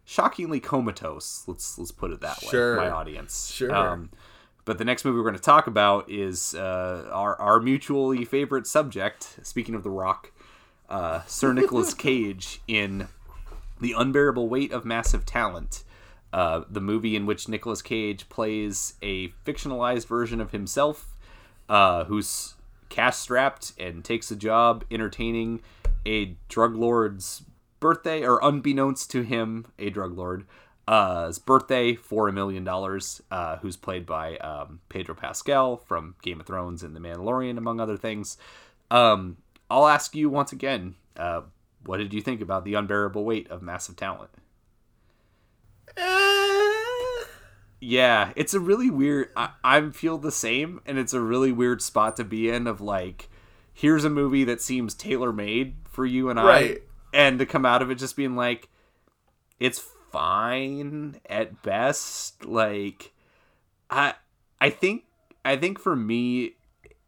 shockingly 0.09 0.59
comatose. 0.59 1.45
Let's 1.47 1.79
let's 1.79 1.93
put 1.93 2.11
it 2.11 2.21
that 2.23 2.41
way. 2.43 2.49
My 2.77 2.91
audience. 2.91 3.51
Sure. 3.53 3.75
Um, 3.75 4.11
but 4.65 4.79
the 4.79 4.85
next 4.85 5.05
movie 5.05 5.17
we're 5.17 5.23
going 5.23 5.35
to 5.35 5.41
talk 5.41 5.67
about 5.67 6.11
is 6.11 6.55
uh, 6.55 7.09
our 7.13 7.41
our 7.41 7.61
mutually 7.61 8.25
favorite 8.25 8.67
subject. 8.67 9.39
Speaking 9.43 9.75
of 9.75 9.83
The 9.83 9.91
Rock, 9.91 10.33
uh, 10.89 11.23
Sir 11.27 11.53
Nicolas 11.53 11.95
Cage 12.07 12.61
in 12.67 13.09
The 13.81 13.95
Unbearable 13.97 14.49
Weight 14.49 14.73
of 14.73 14.85
Massive 14.85 15.25
Talent, 15.25 15.85
uh, 16.33 16.63
the 16.69 16.81
movie 16.81 17.15
in 17.15 17.27
which 17.27 17.49
Nicolas 17.49 17.83
Cage 17.83 18.29
plays 18.29 18.95
a 19.03 19.29
fictionalized 19.47 20.07
version 20.07 20.41
of 20.41 20.53
himself, 20.53 21.17
uh, 21.69 22.05
who's 22.05 22.55
cash 22.89 23.17
strapped 23.17 23.73
and 23.79 24.05
takes 24.05 24.31
a 24.31 24.37
job 24.37 24.85
entertaining 24.91 25.61
a 26.07 26.37
drug 26.49 26.75
lord's 26.75 27.43
birthday, 27.81 28.25
or 28.25 28.41
unbeknownst 28.43 29.11
to 29.11 29.23
him, 29.23 29.67
a 29.79 29.91
drug 29.91 30.17
lord. 30.17 30.47
Uh, 30.87 31.27
his 31.27 31.39
birthday 31.39 31.95
for 31.95 32.29
a 32.29 32.33
million 32.33 32.65
dollars, 32.65 33.21
uh, 33.31 33.57
who's 33.59 33.77
played 33.77 34.07
by 34.07 34.39
um, 34.39 34.81
Pedro 34.89 35.15
Pascal 35.15 35.77
from 35.77 36.15
Game 36.23 36.41
of 36.41 36.47
Thrones 36.47 36.83
and 36.83 36.97
The 36.97 37.01
Mandalorian, 37.01 37.59
among 37.59 37.79
other 37.79 37.99
things. 37.99 38.39
Um, 38.91 39.37
I'll 39.71 39.87
ask 39.87 40.15
you 40.15 40.31
once 40.31 40.51
again, 40.51 40.95
uh, 41.17 41.43
what 41.85 41.99
did 41.99 42.15
you 42.15 42.23
think 42.23 42.41
about 42.41 42.65
the 42.65 42.75
unbearable 42.75 43.25
weight 43.25 43.51
of 43.51 43.61
massive 43.61 43.97
talent? 43.97 44.31
Yeah, 47.81 48.33
it's 48.35 48.55
a 48.55 48.61
really 48.61 48.91
weird. 48.91 49.31
I, 49.37 49.51
I 49.63 49.91
feel 49.91 50.19
the 50.19 50.33
same, 50.33 50.81
and 50.85 50.99
it's 50.99 51.15
a 51.15 51.21
really 51.21 51.53
weird 51.53 51.81
spot 51.81 52.17
to 52.17 52.25
be 52.25 52.51
in. 52.51 52.67
Of 52.67 52.81
like, 52.81 53.29
here's 53.73 54.05
a 54.05 54.11
movie 54.11 54.45
that 54.45 54.61
seems 54.61 54.95
tailor 54.95 55.33
made 55.33 55.77
for 55.85 56.05
you 56.05 56.29
and 56.29 56.41
I, 56.41 56.79
and 57.15 57.39
to 57.39 57.47
come 57.47 57.65
out 57.65 57.83
of 57.83 57.91
it 57.91 57.97
just 57.97 58.17
being 58.17 58.35
like, 58.35 58.69
it's 59.61 59.83
fine 60.11 61.21
at 61.29 61.63
best. 61.63 62.45
Like, 62.45 63.13
I 63.91 64.15
I 64.61 64.71
think 64.71 65.05
I 65.45 65.57
think 65.57 65.79
for 65.79 65.95
me, 65.95 66.57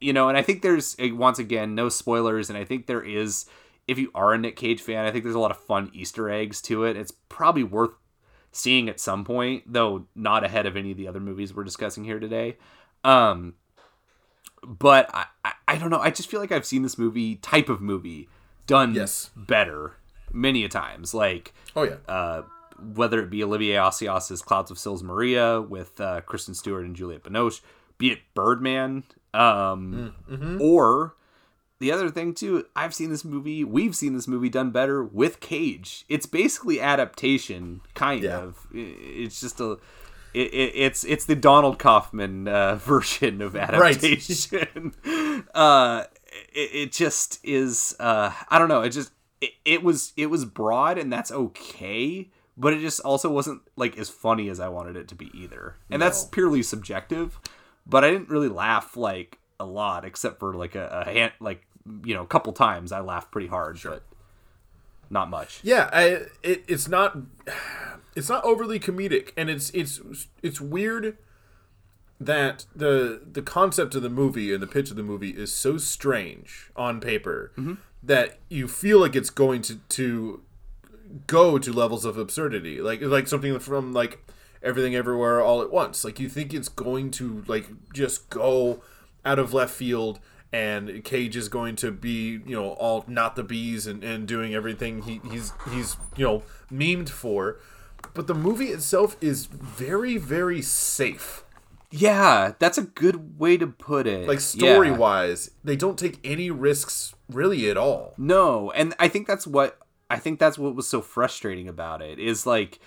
you 0.01 0.13
know, 0.13 0.29
and 0.29 0.39
I 0.39 0.43
think 0.43 0.63
there's 0.63 0.97
once 1.01 1.39
again 1.41 1.75
no 1.75 1.89
spoilers, 1.89 2.49
and 2.49 2.59
I 2.59 2.65
think 2.65 2.87
there 2.87 3.03
is. 3.03 3.47
If 3.89 3.99
you 3.99 4.13
are 4.15 4.33
a 4.35 4.39
Nick 4.39 4.55
Cage 4.55 4.81
fan, 4.81 5.05
I 5.05 5.11
think 5.11 5.25
there's 5.25 5.35
a 5.35 5.41
lot 5.41 5.51
of 5.51 5.57
fun 5.57 5.91
Easter 5.93 6.31
eggs 6.31 6.63
to 6.63 6.85
it. 6.85 6.97
It's 6.97 7.11
probably 7.29 7.65
worth 7.65 7.91
seeing 8.53 8.89
at 8.89 8.99
some 9.01 9.25
point, 9.25 9.65
though 9.67 10.07
not 10.15 10.45
ahead 10.45 10.67
of 10.67 10.77
any 10.77 10.91
of 10.91 10.97
the 10.97 11.07
other 11.09 11.21
movies 11.21 11.55
we're 11.55 11.65
discussing 11.65 12.05
here 12.05 12.19
today. 12.19 12.57
Um, 13.05 13.55
but 14.63 15.09
I, 15.15 15.27
I, 15.45 15.53
I 15.69 15.77
don't 15.77 15.91
know. 15.91 16.01
I 16.01 16.11
just 16.11 16.31
feel 16.31 16.41
like 16.41 16.53
I've 16.53 16.67
seen 16.67 16.83
this 16.83 16.99
movie 16.99 17.37
type 17.37 17.69
of 17.69 17.81
movie 17.81 18.29
done 18.67 18.95
Yes. 18.95 19.31
better 19.37 19.95
many 20.33 20.65
a 20.65 20.69
times. 20.69 21.15
Like 21.15 21.55
oh 21.75 21.85
yeah 21.85 21.97
uh, 22.09 22.43
whether 22.95 23.21
it 23.23 23.31
be 23.31 23.43
Olivier 23.43 23.77
Assayas's 23.77 24.43
Clouds 24.43 24.71
of 24.71 24.79
Sils 24.79 25.03
Maria 25.03 25.61
with 25.61 26.01
uh, 26.01 26.21
Kristen 26.23 26.55
Stewart 26.55 26.85
and 26.85 26.95
Juliette 26.97 27.23
Binoche, 27.25 27.61
be 27.99 28.11
it 28.13 28.19
Birdman, 28.35 29.05
um, 29.35 30.15
or 30.61 31.15
the 31.81 31.91
other 31.91 32.09
thing 32.11 32.35
too. 32.35 32.67
I've 32.77 32.95
seen 32.95 33.11
this 33.11 33.25
movie. 33.25 33.65
We've 33.65 33.97
seen 33.97 34.15
this 34.15 34.29
movie 34.29 34.49
done 34.49 34.71
better 34.71 35.03
with 35.03 35.41
Cage. 35.41 36.05
It's 36.09 36.27
basically 36.27 36.81
adaptation, 36.81 37.81
kind 37.95 38.23
Yeah. 38.23 38.39
of. 38.39 38.67
It's 38.73 39.41
just 39.41 39.61
a. 39.61 39.79
It, 40.33 40.55
it, 40.55 40.73
it's 40.77 41.03
it's 41.05 41.25
the 41.25 41.35
Donald 41.35 41.79
Kaufman 41.81 42.47
uh, 42.47 42.77
version 42.77 43.43
of 43.43 43.57
adaptation. 43.57 44.95
uh, 45.55 46.05
it, 46.53 46.71
it 46.75 46.93
just 46.93 47.41
is. 47.43 47.97
Uh, 47.99 48.33
I 48.49 48.59
don't 48.59 48.69
know. 48.69 48.83
It 48.83 48.91
just 48.91 49.11
it, 49.41 49.51
it 49.65 49.83
was 49.83 50.13
it 50.17 50.27
was 50.27 50.45
broad 50.45 50.99
and 50.99 51.13
that's 51.13 51.33
okay, 51.33 52.31
but 52.57 52.73
it 52.73 52.81
just 52.81 53.01
also 53.01 53.29
wasn't 53.31 53.63
like 53.77 53.99
as 53.99 54.09
funny 54.09 54.49
as 54.49 54.61
I 54.61 54.69
wanted 54.69 54.97
it 54.97 55.09
to 55.09 55.15
be 55.15 55.31
either. 55.35 55.77
And 55.91 56.01
that's 56.01 56.25
purely 56.25 56.63
subjective. 56.63 57.41
But 57.87 58.05
I 58.05 58.11
didn't 58.11 58.29
really 58.29 58.49
laugh 58.49 58.97
like 58.97 59.39
a 59.59 59.65
lot, 59.65 60.05
except 60.05 60.39
for 60.39 60.55
like 60.55 60.77
a, 60.77 61.05
a 61.07 61.11
hand, 61.11 61.33
like 61.41 61.67
you 62.05 62.15
know, 62.15 62.23
a 62.23 62.27
couple 62.27 62.53
times 62.53 62.93
I 62.93 63.01
laughed 63.01 63.31
pretty 63.31 63.49
hard, 63.49 63.81
but 63.83 64.03
not 65.09 65.29
much. 65.31 65.61
Yeah, 65.63 65.91
I, 65.93 66.05
it, 66.43 66.65
it's 66.69 66.89
not 66.89 67.17
it's 68.15 68.29
not 68.29 68.45
overly 68.45 68.79
comedic, 68.79 69.33
and 69.37 69.51
it's 69.51 69.71
it's 69.71 70.01
it's 70.43 70.61
weird 70.61 71.17
that 72.21 72.67
the 72.75 73.23
the 73.31 73.43
concept 73.43 73.95
of 73.95 74.03
the 74.03 74.11
movie 74.11 74.53
and 74.53 74.63
the 74.63 74.67
pitch 74.67 74.91
of 74.91 74.97
the 74.97 75.03
movie 75.03 75.31
is 75.31 75.53
so 75.53 75.79
strange 75.79 76.71
on 76.77 77.01
paper 77.01 77.53
mm-hmm. 77.57 77.75
that 78.03 78.39
you 78.49 78.69
feel 78.69 79.01
like 79.01 79.17
it's 79.17 79.31
going 79.31 79.63
to 79.63 79.77
to 79.89 80.43
go 81.27 81.59
to 81.59 81.73
levels 81.73 82.05
of 82.05 82.19
absurdity, 82.19 82.81
like 82.81 83.01
like 83.01 83.27
something 83.27 83.59
from 83.59 83.93
like 83.93 84.25
everything 84.63 84.95
everywhere 84.95 85.41
all 85.41 85.63
at 85.63 85.73
once. 85.73 86.05
Like 86.05 86.21
you 86.21 86.29
think 86.29 86.53
it's 86.53 86.69
going 86.69 87.11
to 87.13 87.43
like 87.47 87.67
just 87.93 88.29
go 88.31 88.83
out 89.25 89.39
of 89.39 89.53
left 89.53 89.75
field 89.75 90.21
and 90.53 91.05
Cage 91.05 91.37
is 91.37 91.49
going 91.49 91.77
to 91.77 91.93
be, 91.93 92.41
you 92.45 92.57
know, 92.57 92.71
all 92.71 93.05
not 93.07 93.37
the 93.37 93.45
bees 93.45 93.87
and, 93.87 94.03
and 94.03 94.27
doing 94.27 94.55
everything 94.55 95.03
he, 95.03 95.21
he's 95.31 95.53
he's, 95.73 95.97
you 96.17 96.25
know, 96.25 96.43
memed 96.73 97.09
for. 97.09 97.59
But 98.15 98.27
the 98.27 98.35
movie 98.35 98.67
itself 98.69 99.17
is 99.21 99.47
very, 99.47 100.17
very 100.17 100.63
safe. 100.63 101.45
Yeah, 101.93 102.53
that's 102.59 102.79
a 102.79 102.83
good 102.83 103.39
way 103.39 103.57
to 103.57 103.67
put 103.67 104.07
it. 104.07 104.27
Like 104.27 104.39
Yeah. 104.39 104.75
story 104.75 104.91
wise, 104.91 105.51
they 105.65 105.77
don't 105.77 105.99
take 105.99 106.19
any 106.25 106.51
risks 106.51 107.15
really 107.29 107.69
at 107.69 107.77
all. 107.77 108.15
No, 108.17 108.71
and 108.73 108.95
I 108.99 109.09
think 109.09 109.27
that's 109.27 109.47
what 109.47 109.79
I 110.09 110.19
think 110.19 110.39
that's 110.41 110.59
what 110.59 110.75
was 110.75 110.89
so 110.89 111.01
frustrating 111.01 111.69
about 111.69 112.03
it 112.03 112.19
is 112.19 112.47
like 112.47 112.81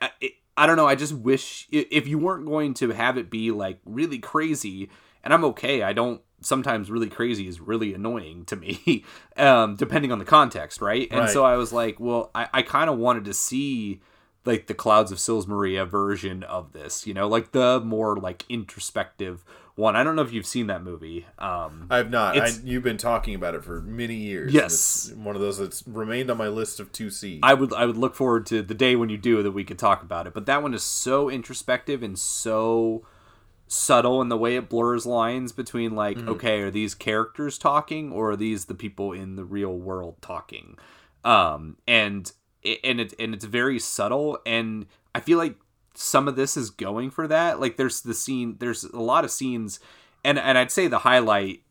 I, 0.00 0.10
it, 0.20 0.32
I 0.56 0.66
don't 0.66 0.76
know, 0.76 0.86
I 0.86 0.94
just 0.94 1.14
wish 1.14 1.66
if 1.70 2.06
you 2.06 2.18
weren't 2.18 2.46
going 2.46 2.74
to 2.74 2.90
have 2.90 3.16
it 3.16 3.30
be 3.30 3.50
like 3.50 3.80
really 3.84 4.18
crazy 4.18 4.90
and 5.24 5.32
I'm 5.32 5.44
okay. 5.46 5.82
I 5.82 5.92
don't 5.92 6.20
sometimes 6.40 6.90
really 6.90 7.08
crazy 7.08 7.46
is 7.46 7.60
really 7.60 7.92
annoying 7.94 8.44
to 8.46 8.56
me 8.56 9.04
um 9.36 9.76
depending 9.76 10.10
on 10.12 10.18
the 10.18 10.24
context, 10.24 10.80
right? 10.80 11.08
And 11.10 11.20
Right. 11.20 11.30
so 11.30 11.44
I 11.44 11.56
was 11.56 11.72
like, 11.72 12.00
well, 12.00 12.30
I 12.34 12.48
I 12.52 12.62
kind 12.62 12.88
of 12.90 12.98
wanted 12.98 13.24
to 13.26 13.34
see 13.34 14.00
like 14.46 14.66
the 14.68 14.74
Clouds 14.74 15.12
of 15.12 15.20
Sils 15.20 15.46
Maria 15.46 15.84
version 15.84 16.42
of 16.44 16.72
this, 16.72 17.06
you 17.06 17.12
know, 17.12 17.28
like 17.28 17.52
the 17.52 17.80
more 17.80 18.16
like 18.16 18.44
introspective 18.48 19.44
one. 19.74 19.96
I 19.96 20.02
don't 20.02 20.16
know 20.16 20.22
if 20.22 20.32
you've 20.32 20.46
seen 20.46 20.66
that 20.68 20.82
movie. 20.82 21.26
Um 21.38 21.86
I've 21.90 22.10
not. 22.10 22.38
I, 22.38 22.50
you've 22.64 22.82
been 22.82 22.96
talking 22.96 23.34
about 23.34 23.54
it 23.54 23.62
for 23.64 23.80
many 23.82 24.14
years. 24.14 24.52
Yes. 24.52 24.72
it's 25.10 25.12
one 25.12 25.36
of 25.36 25.42
those 25.42 25.58
that's 25.58 25.86
remained 25.86 26.30
on 26.30 26.38
my 26.38 26.48
list 26.48 26.80
of 26.80 26.90
two 26.92 27.10
C. 27.10 27.38
I 27.42 27.52
would 27.54 27.72
I 27.74 27.84
would 27.84 27.96
look 27.98 28.14
forward 28.14 28.46
to 28.46 28.62
the 28.62 28.74
day 28.74 28.96
when 28.96 29.08
you 29.10 29.18
do 29.18 29.42
that 29.42 29.52
we 29.52 29.64
could 29.64 29.78
talk 29.78 30.02
about 30.02 30.26
it. 30.26 30.32
But 30.34 30.46
that 30.46 30.62
one 30.62 30.72
is 30.74 30.82
so 30.82 31.28
introspective 31.28 32.02
and 32.02 32.18
so 32.18 33.04
subtle 33.72 34.20
in 34.20 34.28
the 34.28 34.36
way 34.36 34.56
it 34.56 34.68
blurs 34.68 35.06
lines 35.06 35.52
between 35.52 35.94
like, 35.94 36.18
okay, 36.26 36.60
are 36.60 36.72
these 36.72 36.92
characters 36.92 37.56
talking 37.56 38.10
or 38.10 38.32
are 38.32 38.36
these 38.36 38.64
the 38.64 38.74
people 38.74 39.12
in 39.12 39.36
the 39.36 39.44
real 39.44 39.76
world 39.78 40.16
talking? 40.20 40.76
Um, 41.24 41.76
and 41.86 42.32
and 42.84 43.00
it 43.00 43.14
and 43.18 43.32
it's 43.32 43.44
very 43.44 43.78
subtle 43.78 44.38
and 44.44 44.86
I 45.14 45.20
feel 45.20 45.38
like 45.38 45.54
some 45.94 46.26
of 46.28 46.34
this 46.34 46.56
is 46.56 46.70
going 46.70 47.10
for 47.10 47.28
that. 47.28 47.60
Like 47.60 47.76
there's 47.76 48.00
the 48.00 48.12
scene 48.14 48.56
there's 48.58 48.82
a 48.84 48.98
lot 49.00 49.24
of 49.24 49.30
scenes 49.30 49.78
and 50.24 50.36
and 50.38 50.58
I'd 50.58 50.72
say 50.72 50.88
the 50.88 50.98
highlight 51.00 51.62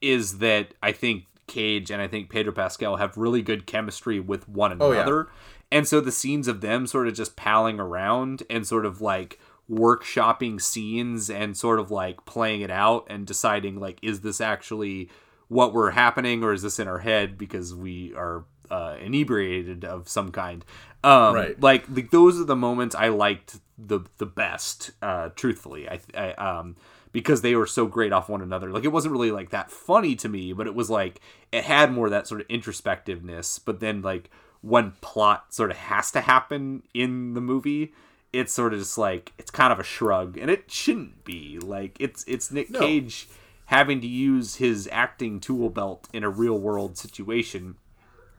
is 0.00 0.38
that 0.38 0.72
I 0.82 0.92
think 0.92 1.24
Cage 1.48 1.90
and 1.90 2.00
I 2.00 2.08
think 2.08 2.30
Pedro 2.30 2.52
Pascal 2.52 2.96
have 2.96 3.16
really 3.18 3.42
good 3.42 3.66
chemistry 3.66 4.20
with 4.20 4.48
one 4.48 4.78
Oh, 4.80 4.92
yeah. 4.92 5.00
another. 5.02 5.28
And 5.70 5.86
so 5.86 6.00
the 6.00 6.12
scenes 6.12 6.48
of 6.48 6.60
them 6.60 6.86
sort 6.86 7.08
of 7.08 7.14
just 7.14 7.36
palling 7.36 7.78
around 7.80 8.42
and 8.48 8.66
sort 8.66 8.86
of 8.86 9.00
like 9.00 9.38
workshopping 9.70 10.60
scenes 10.60 11.30
and 11.30 11.56
sort 11.56 11.78
of 11.78 11.90
like 11.90 12.24
playing 12.24 12.60
it 12.60 12.70
out 12.70 13.06
and 13.08 13.26
deciding 13.26 13.78
like 13.80 13.98
is 14.02 14.20
this 14.20 14.40
actually 14.40 15.08
what 15.48 15.72
we're 15.72 15.90
happening 15.90 16.42
or 16.42 16.52
is 16.52 16.62
this 16.62 16.78
in 16.78 16.88
our 16.88 16.98
head 16.98 17.36
because 17.38 17.74
we 17.74 18.14
are 18.14 18.44
uh, 18.70 18.96
inebriated 19.00 19.84
of 19.84 20.08
some 20.08 20.30
kind. 20.32 20.64
Um 21.04 21.34
Right. 21.34 21.60
like, 21.60 21.84
like 21.90 22.10
those 22.10 22.40
are 22.40 22.44
the 22.44 22.56
moments 22.56 22.94
i 22.94 23.08
liked 23.08 23.58
the 23.78 24.00
the 24.18 24.26
best 24.26 24.92
uh 25.02 25.30
truthfully. 25.36 25.88
I, 25.88 26.00
I 26.14 26.32
um 26.32 26.76
because 27.12 27.42
they 27.42 27.54
were 27.54 27.66
so 27.66 27.86
great 27.86 28.10
off 28.12 28.30
one 28.30 28.40
another. 28.40 28.70
Like 28.70 28.84
it 28.84 28.92
wasn't 28.92 29.12
really 29.12 29.30
like 29.30 29.50
that 29.50 29.70
funny 29.70 30.14
to 30.16 30.28
me 30.28 30.52
but 30.52 30.66
it 30.66 30.74
was 30.74 30.88
like 30.90 31.20
it 31.50 31.64
had 31.64 31.92
more 31.92 32.08
that 32.10 32.26
sort 32.26 32.40
of 32.40 32.48
introspectiveness 32.48 33.60
but 33.64 33.80
then 33.80 34.02
like 34.02 34.30
when 34.62 34.92
plot 35.00 35.52
sort 35.52 35.70
of 35.70 35.76
has 35.76 36.10
to 36.12 36.20
happen 36.20 36.82
in 36.94 37.34
the 37.34 37.40
movie 37.40 37.92
it's 38.32 38.52
sort 38.52 38.72
of 38.72 38.78
just 38.80 38.96
like 38.98 39.32
it's 39.38 39.50
kind 39.50 39.72
of 39.72 39.78
a 39.78 39.84
shrug 39.84 40.36
and 40.38 40.50
it 40.50 40.70
shouldn't 40.70 41.24
be. 41.24 41.58
Like 41.58 41.96
it's 42.00 42.24
it's 42.26 42.50
nick 42.50 42.70
No. 42.70 42.80
cage 42.80 43.28
having 43.66 44.00
to 44.00 44.06
use 44.06 44.56
his 44.56 44.88
acting 44.92 45.40
tool 45.40 45.70
belt 45.70 46.08
in 46.12 46.24
a 46.24 46.28
real 46.30 46.58
world 46.58 46.96
situation. 46.98 47.76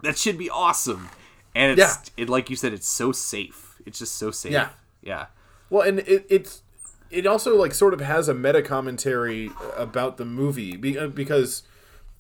That 0.04 0.18
should 0.18 0.38
be 0.38 0.50
awesome. 0.50 1.10
And 1.56 1.72
it's 1.72 1.80
Yeah. 1.80 2.24
it 2.24 2.30
like 2.30 2.50
you 2.50 2.56
said 2.56 2.74
it's 2.74 2.88
so 2.88 3.12
safe. 3.12 3.82
It's 3.86 4.00
just 4.00 4.16
so 4.16 4.32
safe. 4.32 4.52
Yeah. 4.52 4.70
yeah. 5.02 5.26
Well, 5.70 5.88
and 5.88 6.00
it, 6.00 6.26
it's 6.30 6.62
it 7.10 7.26
also 7.28 7.56
like 7.56 7.74
sort 7.74 7.94
of 7.94 8.02
has 8.02 8.28
a 8.28 8.34
meta 8.34 8.62
commentary 8.62 9.52
about 9.78 10.18
the 10.18 10.26
movie 10.26 10.98
uh, 10.98 11.08
because 11.08 11.64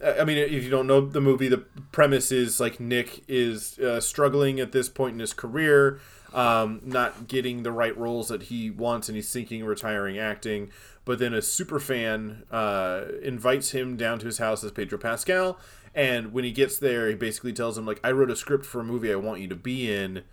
uh, 0.03 0.13
I 0.19 0.23
mean, 0.23 0.37
if 0.37 0.63
you 0.63 0.69
don't 0.69 0.87
know 0.87 1.01
the 1.01 1.21
movie, 1.21 1.47
the 1.47 1.59
premise 1.91 2.31
is 2.31 2.59
like 2.59 2.79
Nick 2.79 3.23
is 3.27 3.79
uh, 3.79 3.99
struggling 3.99 4.59
at 4.59 4.71
this 4.71 4.89
point 4.89 5.13
in 5.13 5.19
his 5.19 5.33
career, 5.33 5.99
um, 6.33 6.81
not 6.83 7.27
getting 7.27 7.63
the 7.63 7.71
right 7.71 7.97
roles 7.97 8.27
that 8.27 8.43
he 8.43 8.69
wants, 8.69 9.09
and 9.09 9.15
he's 9.15 9.31
thinking 9.31 9.63
retiring 9.63 10.17
acting. 10.17 10.71
But 11.05 11.19
then 11.19 11.33
a 11.33 11.41
super 11.41 11.79
fan 11.79 12.43
uh, 12.49 13.03
invites 13.21 13.71
him 13.71 13.97
down 13.97 14.19
to 14.19 14.25
his 14.25 14.37
house 14.37 14.63
as 14.63 14.71
Pedro 14.71 14.97
Pascal, 14.97 15.57
and 15.93 16.33
when 16.33 16.43
he 16.43 16.51
gets 16.51 16.77
there, 16.79 17.09
he 17.09 17.15
basically 17.15 17.53
tells 17.53 17.77
him 17.77 17.85
like, 17.85 17.99
"I 18.03 18.11
wrote 18.11 18.31
a 18.31 18.35
script 18.35 18.65
for 18.65 18.81
a 18.81 18.85
movie 18.85 19.11
I 19.11 19.15
want 19.15 19.41
you 19.41 19.47
to 19.47 19.55
be 19.55 19.91
in." 19.91 20.23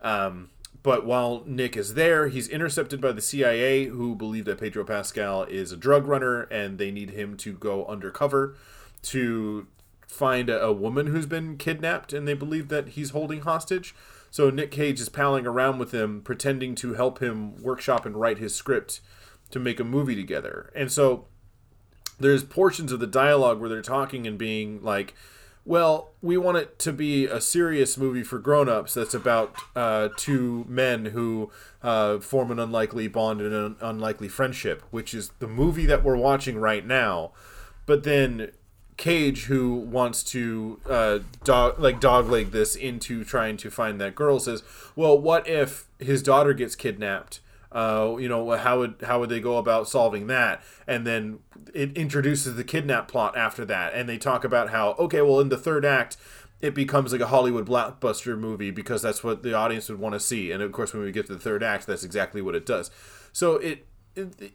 Um, 0.00 0.50
but 0.82 1.04
while 1.04 1.42
Nick 1.44 1.76
is 1.76 1.94
there, 1.94 2.28
he's 2.28 2.48
intercepted 2.48 3.00
by 3.00 3.12
the 3.12 3.20
CIA, 3.20 3.86
who 3.86 4.14
believe 4.14 4.44
that 4.44 4.60
Pedro 4.60 4.84
Pascal 4.84 5.42
is 5.44 5.72
a 5.72 5.76
drug 5.76 6.06
runner 6.06 6.42
and 6.42 6.78
they 6.78 6.90
need 6.90 7.10
him 7.10 7.36
to 7.38 7.52
go 7.52 7.84
undercover 7.86 8.54
to 9.02 9.66
find 10.06 10.48
a, 10.48 10.62
a 10.62 10.72
woman 10.72 11.08
who's 11.08 11.26
been 11.26 11.56
kidnapped 11.56 12.12
and 12.12 12.26
they 12.26 12.34
believe 12.34 12.68
that 12.68 12.90
he's 12.90 13.10
holding 13.10 13.40
hostage. 13.40 13.94
So 14.30 14.50
Nick 14.50 14.70
Cage 14.70 15.00
is 15.00 15.08
palling 15.08 15.46
around 15.46 15.78
with 15.78 15.92
him, 15.92 16.20
pretending 16.22 16.74
to 16.76 16.94
help 16.94 17.20
him 17.20 17.62
workshop 17.62 18.06
and 18.06 18.16
write 18.16 18.38
his 18.38 18.54
script 18.54 19.00
to 19.50 19.58
make 19.58 19.80
a 19.80 19.84
movie 19.84 20.16
together. 20.16 20.70
And 20.74 20.92
so 20.92 21.26
there's 22.20 22.44
portions 22.44 22.92
of 22.92 23.00
the 23.00 23.06
dialogue 23.06 23.60
where 23.60 23.68
they're 23.68 23.82
talking 23.82 24.26
and 24.26 24.36
being 24.36 24.82
like, 24.82 25.14
well, 25.64 26.12
we 26.22 26.36
want 26.38 26.56
it 26.56 26.78
to 26.78 26.92
be 26.92 27.26
a 27.26 27.40
serious 27.40 27.98
movie 27.98 28.22
for 28.22 28.38
grown-ups 28.38 28.94
that's 28.94 29.14
about 29.14 29.54
uh, 29.76 30.08
two 30.16 30.64
men 30.66 31.06
who 31.06 31.50
uh, 31.82 32.18
form 32.18 32.50
an 32.50 32.58
unlikely 32.58 33.06
bond 33.06 33.40
and 33.40 33.54
an 33.54 33.76
unlikely 33.80 34.28
friendship, 34.28 34.82
which 34.90 35.12
is 35.12 35.30
the 35.40 35.46
movie 35.46 35.86
that 35.86 36.02
we're 36.02 36.16
watching 36.16 36.58
right 36.58 36.86
now. 36.86 37.32
But 37.84 38.02
then 38.04 38.52
Cage, 38.98 39.44
who 39.44 39.74
wants 39.76 40.24
to 40.24 40.80
uh, 40.90 41.20
dog 41.44 41.78
like 41.78 42.00
dogleg 42.00 42.50
this 42.50 42.74
into 42.74 43.24
trying 43.24 43.56
to 43.58 43.70
find 43.70 44.00
that 44.00 44.16
girl, 44.16 44.40
says, 44.40 44.64
"Well, 44.96 45.16
what 45.16 45.48
if 45.48 45.86
his 46.00 46.20
daughter 46.20 46.52
gets 46.52 46.74
kidnapped? 46.74 47.38
Uh, 47.70 48.16
you 48.18 48.28
know, 48.28 48.50
how 48.56 48.80
would 48.80 48.96
how 49.04 49.20
would 49.20 49.28
they 49.30 49.40
go 49.40 49.56
about 49.56 49.88
solving 49.88 50.26
that?" 50.26 50.60
And 50.86 51.06
then 51.06 51.38
it 51.72 51.96
introduces 51.96 52.56
the 52.56 52.64
kidnap 52.64 53.06
plot 53.06 53.36
after 53.36 53.64
that, 53.66 53.94
and 53.94 54.08
they 54.08 54.18
talk 54.18 54.42
about 54.42 54.70
how 54.70 54.90
okay, 54.98 55.22
well, 55.22 55.40
in 55.40 55.48
the 55.48 55.56
third 55.56 55.84
act. 55.84 56.16
It 56.60 56.74
becomes 56.74 57.12
like 57.12 57.20
a 57.20 57.28
Hollywood 57.28 57.68
blockbuster 57.68 58.36
movie 58.36 58.72
because 58.72 59.00
that's 59.00 59.22
what 59.22 59.44
the 59.44 59.54
audience 59.54 59.88
would 59.88 60.00
want 60.00 60.14
to 60.14 60.20
see, 60.20 60.50
and 60.50 60.60
of 60.60 60.72
course, 60.72 60.92
when 60.92 61.04
we 61.04 61.12
get 61.12 61.26
to 61.26 61.34
the 61.34 61.38
third 61.38 61.62
act, 61.62 61.86
that's 61.86 62.02
exactly 62.02 62.42
what 62.42 62.56
it 62.56 62.66
does. 62.66 62.90
So 63.32 63.58
it 63.58 63.86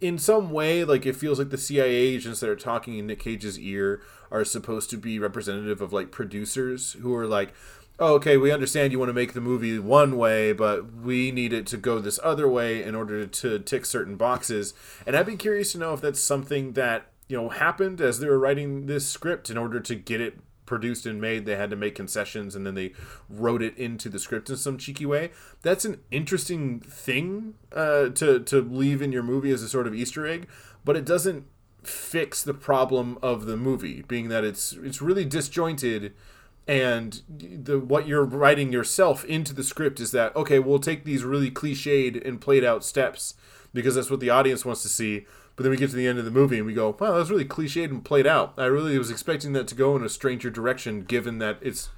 in 0.02 0.18
some 0.18 0.52
way, 0.52 0.84
like 0.84 1.06
it 1.06 1.16
feels 1.16 1.40
like 1.40 1.50
the 1.50 1.58
CIA 1.58 1.94
agents 1.94 2.40
that 2.40 2.50
are 2.50 2.56
talking 2.56 2.98
in 2.98 3.08
Nick 3.08 3.20
Cage's 3.20 3.60
ear 3.60 4.02
are 4.32 4.46
supposed 4.46 4.90
to 4.92 4.98
be 4.98 5.20
representative 5.20 5.82
of 5.82 5.94
like 5.94 6.12
producers 6.12 6.94
who 6.94 7.14
are 7.16 7.28
like, 7.28 7.54
oh, 8.00 8.16
okay, 8.16 8.38
we 8.38 8.52
understand 8.52 8.92
you 8.92 9.00
want 9.00 9.10
to 9.10 9.14
make 9.14 9.34
the 9.34 9.42
movie 9.42 9.78
one 9.80 10.18
way, 10.18 10.52
but 10.52 10.94
we 10.94 11.32
need 11.32 11.54
it 11.54 11.68
to 11.68 11.78
go 11.78 12.00
this 12.00 12.20
other 12.24 12.48
way 12.48 12.84
in 12.84 12.96
order 12.96 13.26
to 13.26 13.60
tick 13.60 13.86
certain 13.86 14.16
boxes. 14.16 14.74
And 15.06 15.16
I'd 15.16 15.26
be 15.26 15.38
curious 15.38 15.72
to 15.74 15.78
know 15.78 15.94
if 15.94 16.02
that's 16.02 16.20
something 16.20 16.74
that 16.74 17.08
you 17.28 17.38
know 17.38 17.50
happened 17.50 18.02
as 18.02 18.20
they 18.20 18.28
were 18.28 18.40
writing 18.40 18.88
this 18.88 19.08
script 19.08 19.50
in 19.50 19.58
order 19.58 19.80
to 19.80 19.96
get 19.96 20.22
it 20.22 20.40
produced 20.66 21.06
and 21.06 21.20
made 21.20 21.46
they 21.46 21.56
had 21.56 21.70
to 21.70 21.76
make 21.76 21.96
concessions 21.96 22.56
and 22.56 22.66
then 22.66 22.76
they 22.76 22.94
wrote 23.30 23.62
it 23.62 23.78
into 23.78 24.10
the 24.10 24.20
script 24.20 24.50
in 24.50 24.58
some 24.58 24.78
cheeky 24.78 25.06
way. 25.06 25.32
That's 25.62 25.86
an 25.86 26.00
interesting 26.12 26.80
thing 26.80 27.56
uh, 27.72 28.10
to, 28.10 28.40
to 28.40 28.62
leave 28.62 29.02
in 29.02 29.12
your 29.12 29.24
movie 29.24 29.52
as 29.52 29.62
a 29.62 29.70
sort 29.70 29.88
of 29.88 29.94
easter 29.94 30.26
egg 30.26 30.48
but 30.86 30.96
it 30.96 31.06
doesn't 31.06 31.46
fix 31.84 32.44
the 32.44 32.54
problem 32.54 33.18
of 33.22 33.46
the 33.46 33.58
movie 33.58 34.04
being 34.08 34.30
that 34.30 34.44
it's 34.44 34.74
it's 34.84 35.02
really 35.02 35.26
disjointed 35.26 36.14
and 36.66 37.22
the 37.30 37.78
what 37.78 38.08
you're 38.08 38.24
writing 38.24 38.72
yourself 38.72 39.26
into 39.26 39.54
the 39.54 39.64
script 39.64 40.00
is 40.00 40.12
that 40.12 40.34
okay 40.36 40.60
we'll 40.60 40.80
take 40.80 41.04
these 41.04 41.24
really 41.24 41.52
cliched 41.52 42.26
and 42.26 42.40
played 42.40 42.64
out 42.64 42.86
steps 42.86 43.34
because 43.74 43.96
that's 43.96 44.10
what 44.10 44.22
the 44.22 44.30
audience 44.30 44.64
wants 44.64 44.82
to 44.82 44.88
see 44.88 45.26
but 45.56 45.64
then 45.64 45.70
we 45.70 45.78
get 45.78 45.90
to 45.90 45.96
the 45.96 46.08
end 46.08 46.20
of 46.20 46.26
the 46.26 46.32
movie 46.32 46.58
and 46.58 46.66
we 46.66 46.74
go 46.74 46.96
wow 47.00 47.18
that's 47.18 47.30
really 47.30 47.46
cliched 47.46 47.86
and 47.86 48.06
played 48.06 48.28
out 48.28 48.54
i 48.58 48.66
really 48.66 48.98
was 48.98 49.12
expecting 49.12 49.54
that 49.54 49.68
to 49.68 49.76
go 49.76 49.96
in 49.96 50.04
a 50.04 50.10
stranger 50.10 50.50
direction 50.50 51.04
given 51.04 51.38
that 51.40 51.58
it's 51.62 51.90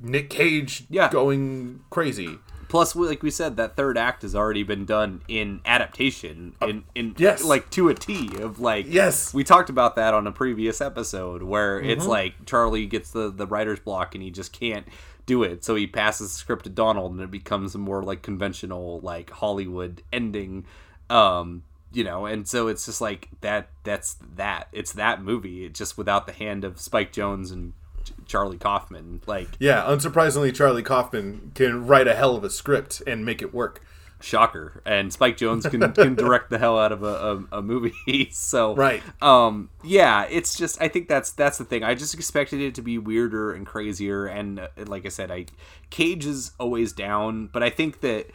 nick 0.00 0.30
cage 0.30 0.84
Yeah. 0.88 1.10
going 1.10 1.80
crazy 1.90 2.38
Plus, 2.68 2.94
like 2.94 3.22
we 3.22 3.30
said, 3.30 3.56
that 3.56 3.76
third 3.76 3.96
act 3.96 4.22
has 4.22 4.34
already 4.34 4.62
been 4.62 4.84
done 4.84 5.22
in 5.26 5.60
adaptation, 5.64 6.54
in 6.60 6.84
in 6.94 7.14
yes. 7.16 7.42
like 7.42 7.70
to 7.70 7.88
a 7.88 7.94
T 7.94 8.30
of 8.40 8.60
like 8.60 8.84
Yes. 8.88 9.32
We 9.32 9.42
talked 9.42 9.70
about 9.70 9.96
that 9.96 10.12
on 10.12 10.26
a 10.26 10.32
previous 10.32 10.80
episode 10.80 11.42
where 11.42 11.80
it's 11.80 12.06
like 12.06 12.44
Charlie 12.44 12.86
gets 12.86 13.10
the 13.10 13.30
the 13.30 13.46
writer's 13.46 13.80
block 13.80 14.14
and 14.14 14.22
he 14.22 14.30
just 14.30 14.52
can't 14.52 14.86
do 15.24 15.42
it, 15.42 15.64
so 15.64 15.74
he 15.74 15.86
passes 15.86 16.32
the 16.32 16.38
script 16.38 16.64
to 16.64 16.70
Donald, 16.70 17.12
and 17.12 17.20
it 17.22 17.30
becomes 17.30 17.74
a 17.74 17.78
more 17.78 18.02
like 18.02 18.22
conventional 18.22 19.00
like 19.00 19.30
Hollywood 19.30 20.02
ending. 20.12 20.66
Um, 21.08 21.62
you 21.92 22.04
know, 22.04 22.26
and 22.26 22.46
so 22.46 22.68
it's 22.68 22.86
just 22.86 23.00
like 23.00 23.28
that. 23.40 23.68
That's 23.84 24.16
that. 24.36 24.68
It's 24.72 24.92
that 24.92 25.22
movie. 25.22 25.64
It 25.64 25.74
just 25.74 25.96
without 25.98 26.26
the 26.26 26.32
hand 26.32 26.64
of 26.64 26.80
Spike 26.80 27.12
Jonze 27.12 27.52
and 27.52 27.72
Ch- 28.04 28.12
Charlie 28.26 28.58
Kaufman. 28.58 29.20
Like 29.26 29.48
yeah 29.58 29.82
unsurprisingly 29.84 30.54
charlie 30.54 30.82
kaufman 30.82 31.52
can 31.54 31.86
write 31.86 32.06
a 32.06 32.14
hell 32.14 32.36
of 32.36 32.44
a 32.44 32.50
script 32.50 33.02
and 33.06 33.24
make 33.24 33.42
it 33.42 33.52
work 33.52 33.82
shocker 34.20 34.82
and 34.84 35.12
spike 35.12 35.36
jonze 35.36 35.70
can, 35.70 35.92
can 35.92 36.14
direct 36.16 36.50
the 36.50 36.58
hell 36.58 36.76
out 36.78 36.90
of 36.90 37.02
a, 37.04 37.06
a, 37.52 37.58
a 37.58 37.62
movie 37.62 38.28
so 38.32 38.74
Right. 38.74 39.00
um 39.22 39.70
yeah 39.84 40.24
it's 40.28 40.56
just 40.58 40.80
i 40.82 40.88
think 40.88 41.06
that's 41.08 41.30
that's 41.32 41.58
the 41.58 41.64
thing 41.64 41.84
i 41.84 41.94
just 41.94 42.14
expected 42.14 42.60
it 42.60 42.74
to 42.76 42.82
be 42.82 42.98
weirder 42.98 43.52
and 43.52 43.64
crazier 43.66 44.26
and 44.26 44.58
uh, 44.58 44.68
like 44.86 45.06
i 45.06 45.08
said 45.08 45.30
i 45.30 45.46
cage 45.90 46.26
is 46.26 46.50
always 46.58 46.92
down 46.92 47.48
but 47.52 47.62
i 47.62 47.70
think 47.70 48.00
that 48.00 48.26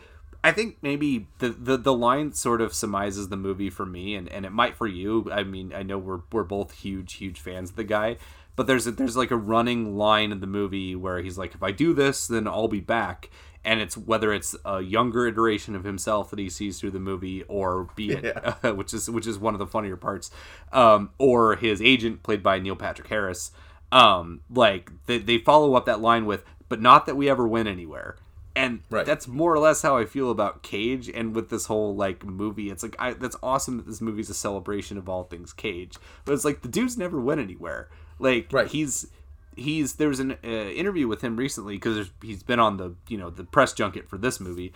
I 0.43 0.51
think 0.51 0.77
maybe 0.81 1.27
the, 1.39 1.49
the, 1.49 1.77
the 1.77 1.93
line 1.93 2.33
sort 2.33 2.59
of 2.59 2.73
surmises 2.73 3.29
the 3.29 3.37
movie 3.37 3.69
for 3.69 3.85
me, 3.85 4.13
and, 4.15 4.27
and 4.27 4.45
it 4.45 4.51
might 4.51 4.75
for 4.75 4.87
you. 4.87 5.29
I 5.31 5.43
mean, 5.43 5.71
I 5.73 5.83
know 5.83 5.97
we're, 5.97 6.21
we're 6.31 6.43
both 6.43 6.73
huge, 6.73 7.13
huge 7.13 7.39
fans 7.39 7.69
of 7.69 7.77
the 7.77 7.85
guy, 7.85 8.17
but 8.57 8.67
there's 8.67 8.85
a, 8.85 8.91
there's 8.91 9.15
like 9.15 9.31
a 9.31 9.37
running 9.37 9.97
line 9.97 10.33
in 10.33 10.41
the 10.41 10.47
movie 10.47 10.95
where 10.95 11.21
he's 11.21 11.37
like, 11.37 11.55
if 11.55 11.63
I 11.63 11.71
do 11.71 11.93
this, 11.93 12.27
then 12.27 12.45
I'll 12.45 12.67
be 12.67 12.81
back. 12.81 13.29
And 13.63 13.79
it's 13.79 13.95
whether 13.95 14.33
it's 14.33 14.53
a 14.65 14.81
younger 14.81 15.25
iteration 15.25 15.73
of 15.75 15.85
himself 15.85 16.29
that 16.31 16.39
he 16.39 16.49
sees 16.49 16.77
through 16.77 16.91
the 16.91 16.99
movie, 16.99 17.43
or 17.43 17.87
be 17.95 18.11
it, 18.11 18.35
which 18.75 18.93
is 18.93 19.09
which 19.09 19.25
is 19.25 19.39
one 19.39 19.55
of 19.55 19.59
the 19.59 19.65
funnier 19.65 19.95
parts, 19.95 20.29
um, 20.73 21.11
or 21.17 21.55
his 21.55 21.81
agent 21.81 22.23
played 22.23 22.43
by 22.43 22.59
Neil 22.59 22.75
Patrick 22.75 23.07
Harris. 23.07 23.51
Um, 23.93 24.41
like 24.49 24.91
they, 25.05 25.19
they 25.19 25.37
follow 25.37 25.75
up 25.75 25.85
that 25.85 26.01
line 26.01 26.25
with, 26.25 26.43
but 26.67 26.81
not 26.81 27.05
that 27.05 27.15
we 27.15 27.29
ever 27.29 27.47
went 27.47 27.69
anywhere 27.69 28.17
and 28.55 28.81
Right. 28.89 29.05
that's 29.05 29.27
more 29.27 29.53
or 29.53 29.59
less 29.59 29.81
how 29.81 29.97
I 29.97 30.05
feel 30.05 30.29
about 30.29 30.61
Cage 30.61 31.09
and 31.09 31.35
with 31.35 31.49
this 31.49 31.65
whole 31.65 31.95
like 31.95 32.23
movie. 32.25 32.69
It's 32.69 32.83
like 32.83 32.95
I, 32.99 33.13
that's 33.13 33.35
awesome 33.41 33.77
that 33.77 33.87
this 33.87 34.01
movie's 34.01 34.29
a 34.29 34.33
celebration 34.33 34.97
of 34.97 35.09
all 35.09 35.23
things 35.23 35.53
Cage, 35.53 35.97
but 36.25 36.33
it's 36.33 36.45
like 36.45 36.61
the 36.61 36.67
dude's 36.67 36.97
never 36.97 37.19
went 37.19 37.41
anywhere. 37.41 37.89
Like 38.19 38.47
Right. 38.51 38.67
he's 38.67 39.07
he's 39.55 39.93
there 39.95 40.07
was 40.09 40.19
an 40.19 40.31
uh, 40.43 40.47
interview 40.47 41.07
with 41.07 41.21
him 41.21 41.35
recently 41.37 41.75
because 41.75 42.09
he's 42.21 42.43
been 42.43 42.59
on 42.59 42.77
the 42.77 42.95
you 43.07 43.17
know 43.17 43.29
the 43.29 43.43
press 43.43 43.73
junket 43.73 44.07
for 44.07 44.17
this 44.17 44.39
movie, 44.39 44.71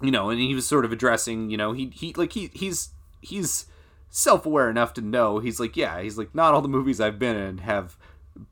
you 0.00 0.10
know, 0.10 0.30
and 0.30 0.40
he 0.40 0.54
was 0.54 0.66
sort 0.66 0.84
of 0.84 0.92
addressing 0.92 1.50
you 1.50 1.56
know 1.56 1.72
he 1.72 1.86
he 1.94 2.12
like 2.14 2.32
he 2.32 2.50
he's 2.54 2.90
he's 3.20 3.66
self-aware 4.14 4.68
enough 4.68 4.92
to 4.92 5.00
know 5.00 5.38
he's 5.38 5.58
like 5.58 5.74
yeah 5.74 5.98
he's 6.02 6.18
like 6.18 6.34
not 6.34 6.52
all 6.52 6.60
the 6.60 6.68
movies 6.68 7.00
i've 7.00 7.18
been 7.18 7.34
in 7.34 7.56
have 7.58 7.96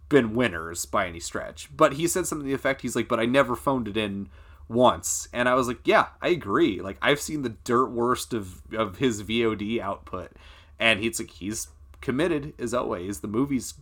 been 0.09 0.35
winners 0.35 0.85
by 0.85 1.07
any 1.07 1.20
stretch. 1.20 1.74
But 1.74 1.95
he 1.95 2.07
said 2.07 2.26
something 2.26 2.45
to 2.45 2.49
the 2.49 2.55
effect 2.55 2.83
he's 2.83 2.97
like 2.97 3.09
but 3.09 3.20
i 3.20 3.26
never 3.26 3.57
phoned 3.57 3.89
it 3.89 3.97
in 3.97 4.28
once. 4.68 5.28
And 5.33 5.49
i 5.49 5.55
was 5.55 5.68
like 5.68 5.87
yeah 5.87 6.09
i 6.20 6.28
agree. 6.28 6.81
Like 6.81 6.99
i've 7.03 7.20
seen 7.20 7.43
the 7.43 7.57
dirt 7.64 7.91
worst 7.91 8.33
of 8.33 8.62
of 8.72 8.99
his 8.99 9.22
vod 9.22 9.81
output. 9.81 10.33
And 10.78 11.01
he's 11.01 11.18
like 11.18 11.31
he's 11.31 11.68
committed 12.01 12.55
as 12.59 12.74
always. 12.74 13.20
The 13.20 13.28
movie's 13.28 13.74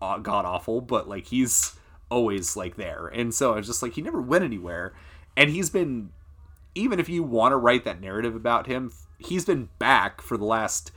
uh, 0.00 0.18
god 0.18 0.44
awful 0.44 0.80
but 0.80 1.08
like 1.08 1.26
he's 1.26 1.76
always 2.10 2.56
like 2.56 2.76
there. 2.76 3.06
And 3.06 3.34
so 3.34 3.52
i 3.54 3.56
was 3.56 3.66
just 3.66 3.82
like 3.82 3.94
he 3.94 4.02
never 4.02 4.20
went 4.20 4.44
anywhere. 4.44 4.94
And 5.36 5.50
he's 5.50 5.70
been 5.70 6.10
even 6.74 7.00
if 7.00 7.08
you 7.08 7.22
want 7.22 7.52
to 7.52 7.56
write 7.56 7.84
that 7.84 8.00
narrative 8.00 8.34
about 8.34 8.66
him 8.66 8.92
he's 9.18 9.44
been 9.44 9.68
back 9.78 10.20
for 10.20 10.36
the 10.36 10.44
last 10.44 10.92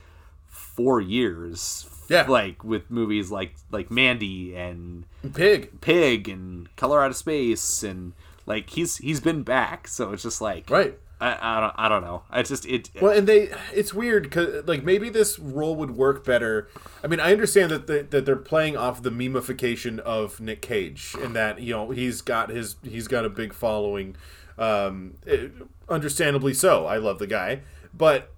four 0.46 1.00
years 1.00 1.86
Yeah. 2.10 2.26
like 2.28 2.62
with 2.64 2.90
movies 2.90 3.30
like 3.30 3.54
like 3.70 3.90
mandy 3.90 4.54
and 4.54 5.04
Pig. 5.32 5.80
pig 5.80 6.28
and 6.28 6.68
color 6.76 7.02
out 7.02 7.10
of 7.10 7.16
space 7.16 7.82
and 7.82 8.12
like 8.46 8.68
he's 8.70 8.96
he's 8.98 9.20
been 9.20 9.42
back 9.44 9.86
so 9.88 10.12
it's 10.12 10.22
just 10.24 10.40
like 10.40 10.68
Right. 10.68 10.98
i, 11.20 11.38
I 11.56 11.60
don't 11.60 11.74
i 11.76 11.88
don't 11.88 12.02
know 12.02 12.22
i 12.30 12.42
just 12.42 12.66
it 12.66 12.90
Well, 13.00 13.16
and 13.16 13.26
they, 13.28 13.50
it's 13.72 13.94
weird 13.94 14.24
because 14.24 14.66
like 14.66 14.82
maybe 14.82 15.08
this 15.08 15.38
role 15.38 15.76
would 15.76 15.92
work 15.92 16.24
better. 16.24 16.68
I 17.04 17.06
mean, 17.06 17.20
I 17.20 17.30
understand 17.32 17.70
that 17.70 17.86
they, 17.86 18.02
that 18.02 18.26
they're 18.26 18.36
playing 18.36 18.76
off 18.76 19.02
the 19.02 19.10
memification 19.10 19.98
of 20.00 20.40
Nick 20.40 20.62
Cage, 20.62 21.14
and 21.22 21.34
that 21.36 21.60
you 21.60 21.72
know 21.74 21.90
he's 21.90 22.22
got 22.22 22.50
his 22.50 22.76
he's 22.82 23.06
got 23.08 23.24
a 23.24 23.28
big 23.28 23.52
following. 23.54 24.16
Um, 24.58 25.14
eh, 25.26 25.48
understandably 25.88 26.54
so. 26.54 26.86
I 26.86 26.96
love 26.98 27.18
the 27.18 27.26
guy, 27.26 27.60
but 27.94 28.32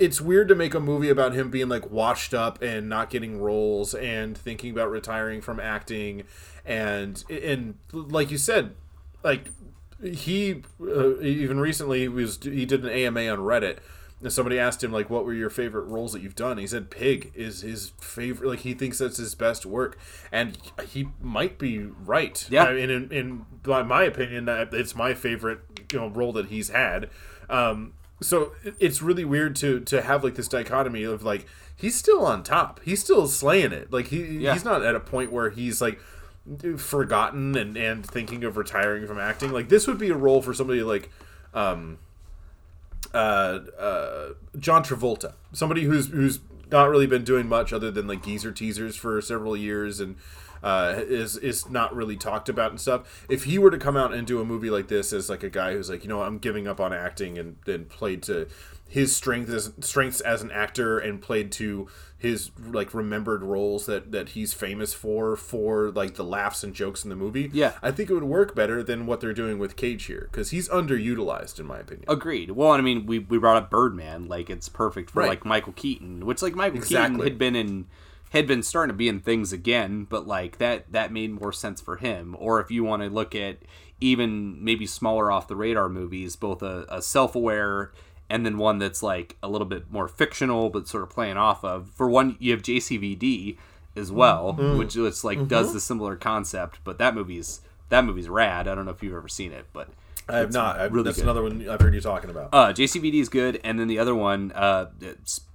it's 0.00 0.18
weird 0.18 0.48
to 0.48 0.54
make 0.54 0.72
a 0.74 0.80
movie 0.80 1.10
about 1.10 1.34
him 1.34 1.50
being 1.50 1.68
like 1.68 1.90
washed 1.90 2.32
up 2.32 2.60
and 2.62 2.88
not 2.88 3.10
getting 3.10 3.38
roles 3.38 3.94
and 3.94 4.36
thinking 4.36 4.72
about 4.72 4.90
retiring 4.90 5.42
from 5.42 5.60
acting 5.60 6.24
and 6.64 7.22
and 7.28 7.74
like 7.92 8.30
you 8.30 8.38
said 8.38 8.74
like 9.22 9.50
he 10.02 10.62
uh, 10.80 11.20
even 11.20 11.60
recently 11.60 12.00
he 12.00 12.08
was 12.08 12.38
he 12.42 12.64
did 12.64 12.82
an 12.82 12.90
AMA 12.90 13.28
on 13.28 13.38
Reddit 13.38 13.78
and 14.22 14.32
somebody 14.32 14.58
asked 14.58 14.82
him 14.82 14.90
like 14.90 15.10
what 15.10 15.26
were 15.26 15.34
your 15.34 15.50
favorite 15.50 15.84
roles 15.84 16.12
that 16.12 16.22
you've 16.22 16.34
done? 16.34 16.56
He 16.56 16.66
said 16.66 16.90
pig 16.90 17.30
is 17.34 17.60
his 17.60 17.92
favorite 18.00 18.48
like 18.48 18.60
he 18.60 18.72
thinks 18.72 18.98
that's 18.98 19.18
his 19.18 19.34
best 19.34 19.66
work. 19.66 19.98
And 20.32 20.56
he 20.88 21.08
might 21.20 21.58
be 21.58 21.80
right. 21.80 22.46
Yeah. 22.50 22.64
I 22.64 22.74
mean 22.74 22.88
in, 22.88 23.12
in 23.12 23.46
by 23.62 23.82
my 23.82 24.04
opinion 24.04 24.46
that 24.46 24.72
it's 24.72 24.94
my 24.94 25.12
favorite 25.12 25.60
you 25.92 25.98
know 25.98 26.08
role 26.08 26.32
that 26.32 26.46
he's 26.46 26.70
had. 26.70 27.10
Um 27.50 27.92
so 28.20 28.52
it's 28.78 29.00
really 29.02 29.24
weird 29.24 29.56
to 29.56 29.80
to 29.80 30.02
have 30.02 30.22
like 30.24 30.34
this 30.34 30.48
dichotomy 30.48 31.02
of 31.04 31.22
like 31.22 31.46
he's 31.76 31.94
still 31.96 32.24
on 32.26 32.42
top. 32.42 32.80
He's 32.84 33.00
still 33.00 33.26
slaying 33.26 33.72
it. 33.72 33.92
Like 33.92 34.08
he 34.08 34.22
Yeah. 34.38 34.52
he's 34.52 34.64
not 34.64 34.84
at 34.84 34.94
a 34.94 35.00
point 35.00 35.32
where 35.32 35.50
he's 35.50 35.80
like 35.80 35.98
forgotten 36.76 37.56
and 37.56 37.76
and 37.76 38.04
thinking 38.04 38.44
of 38.44 38.56
retiring 38.56 39.06
from 39.06 39.18
acting. 39.18 39.50
Like 39.52 39.68
this 39.68 39.86
would 39.86 39.98
be 39.98 40.10
a 40.10 40.16
role 40.16 40.42
for 40.42 40.52
somebody 40.54 40.82
like 40.82 41.10
um 41.54 41.98
uh 43.14 43.60
uh 43.78 44.28
John 44.58 44.82
Travolta. 44.84 45.34
Somebody 45.52 45.84
who's 45.84 46.08
who's 46.08 46.40
not 46.70 46.88
really 46.88 47.06
been 47.06 47.24
doing 47.24 47.48
much 47.48 47.72
other 47.72 47.90
than 47.90 48.06
like 48.06 48.22
geezer 48.24 48.52
teasers 48.52 48.96
for 48.96 49.20
several 49.20 49.56
years 49.56 49.98
and 50.00 50.16
uh, 50.62 50.94
is 50.98 51.36
is 51.36 51.68
not 51.70 51.94
really 51.94 52.16
talked 52.16 52.48
about 52.48 52.70
and 52.70 52.80
stuff. 52.80 53.24
If 53.28 53.44
he 53.44 53.58
were 53.58 53.70
to 53.70 53.78
come 53.78 53.96
out 53.96 54.12
and 54.12 54.26
do 54.26 54.40
a 54.40 54.44
movie 54.44 54.70
like 54.70 54.88
this 54.88 55.12
as 55.12 55.28
like 55.30 55.42
a 55.42 55.50
guy 55.50 55.72
who's 55.72 55.90
like, 55.90 56.02
you 56.02 56.08
know, 56.08 56.22
I'm 56.22 56.38
giving 56.38 56.66
up 56.66 56.80
on 56.80 56.92
acting 56.92 57.38
and 57.38 57.56
then 57.66 57.84
played 57.86 58.22
to 58.24 58.48
his 58.88 59.14
strength 59.14 59.48
as 59.50 59.72
strengths 59.80 60.20
as 60.20 60.42
an 60.42 60.50
actor 60.50 60.98
and 60.98 61.20
played 61.22 61.52
to 61.52 61.86
his 62.18 62.50
like 62.58 62.92
remembered 62.92 63.42
roles 63.42 63.86
that 63.86 64.10
that 64.12 64.30
he's 64.30 64.52
famous 64.52 64.92
for 64.92 65.36
for 65.36 65.90
like 65.92 66.16
the 66.16 66.24
laughs 66.24 66.64
and 66.64 66.74
jokes 66.74 67.04
in 67.04 67.08
the 67.08 67.16
movie. 67.16 67.48
Yeah. 67.52 67.74
I 67.82 67.92
think 67.92 68.10
it 68.10 68.14
would 68.14 68.24
work 68.24 68.54
better 68.54 68.82
than 68.82 69.06
what 69.06 69.20
they're 69.20 69.32
doing 69.32 69.58
with 69.60 69.76
Cage 69.76 70.04
here 70.06 70.28
because 70.30 70.50
he's 70.50 70.68
underutilized 70.68 71.58
in 71.60 71.66
my 71.66 71.78
opinion. 71.78 72.04
Agreed. 72.08 72.50
Well, 72.50 72.72
I 72.72 72.80
mean, 72.80 73.06
we, 73.06 73.20
we 73.20 73.38
brought 73.38 73.56
up 73.56 73.70
Birdman, 73.70 74.26
like 74.28 74.50
it's 74.50 74.68
perfect 74.68 75.10
for 75.12 75.20
Right. 75.20 75.28
like 75.30 75.44
Michael 75.44 75.72
Keaton, 75.72 76.26
which 76.26 76.42
like 76.42 76.54
Michael 76.56 76.78
Exactly. 76.78 77.14
Keaton 77.16 77.24
had 77.30 77.38
been 77.38 77.54
in 77.56 77.86
had 78.30 78.46
been 78.46 78.62
starting 78.62 78.92
to 78.92 78.96
be 78.96 79.08
in 79.08 79.20
things 79.20 79.52
again, 79.52 80.06
but 80.08 80.26
like 80.26 80.58
that 80.58 80.90
that 80.92 81.12
made 81.12 81.30
more 81.40 81.52
sense 81.52 81.80
for 81.80 81.96
him. 81.96 82.34
Or 82.38 82.60
if 82.60 82.70
you 82.70 82.82
want 82.84 83.02
to 83.02 83.08
look 83.08 83.34
at 83.34 83.58
even 84.00 84.62
maybe 84.64 84.86
smaller 84.86 85.30
off 85.30 85.46
the 85.48 85.56
radar 85.56 85.88
movies, 85.88 86.34
both 86.36 86.62
a, 86.62 86.86
a 86.88 87.02
self 87.02 87.34
aware 87.34 87.92
and 88.28 88.46
then 88.46 88.56
one 88.58 88.78
that's 88.78 89.02
like 89.02 89.36
a 89.42 89.48
little 89.48 89.66
bit 89.66 89.90
more 89.90 90.06
fictional 90.08 90.70
but 90.70 90.86
sort 90.88 91.02
of 91.02 91.10
playing 91.10 91.36
off 91.36 91.64
of. 91.64 91.90
For 91.90 92.08
one, 92.08 92.36
you 92.38 92.52
have 92.52 92.62
JCVD 92.62 93.58
as 93.96 94.12
well, 94.12 94.54
Mm-hmm. 94.54 94.78
which 94.78 94.96
it's 94.96 95.24
like 95.24 95.48
does 95.48 95.72
the 95.72 95.80
similar 95.80 96.14
concept, 96.16 96.78
but 96.84 96.98
that 96.98 97.14
movie's 97.14 97.60
that 97.88 98.04
movie's 98.04 98.28
rad. 98.28 98.68
I 98.68 98.74
don't 98.76 98.84
know 98.84 98.92
if 98.92 99.02
you've 99.02 99.14
ever 99.16 99.26
seen 99.28 99.50
it, 99.52 99.66
but 99.72 99.88
I 100.28 100.38
have 100.38 100.52
not. 100.52 100.78
I, 100.78 100.84
really 100.84 101.02
that's 101.02 101.16
good. 101.16 101.24
another 101.24 101.42
one 101.42 101.68
I've 101.68 101.80
heard 101.80 101.92
you 101.92 102.00
talking 102.00 102.30
about. 102.30 102.50
Uh, 102.52 102.72
JCVD 102.72 103.14
is 103.20 103.28
good, 103.28 103.60
and 103.64 103.80
then 103.80 103.88
the 103.88 103.98
other 103.98 104.14
one, 104.14 104.52
uh, 104.54 104.90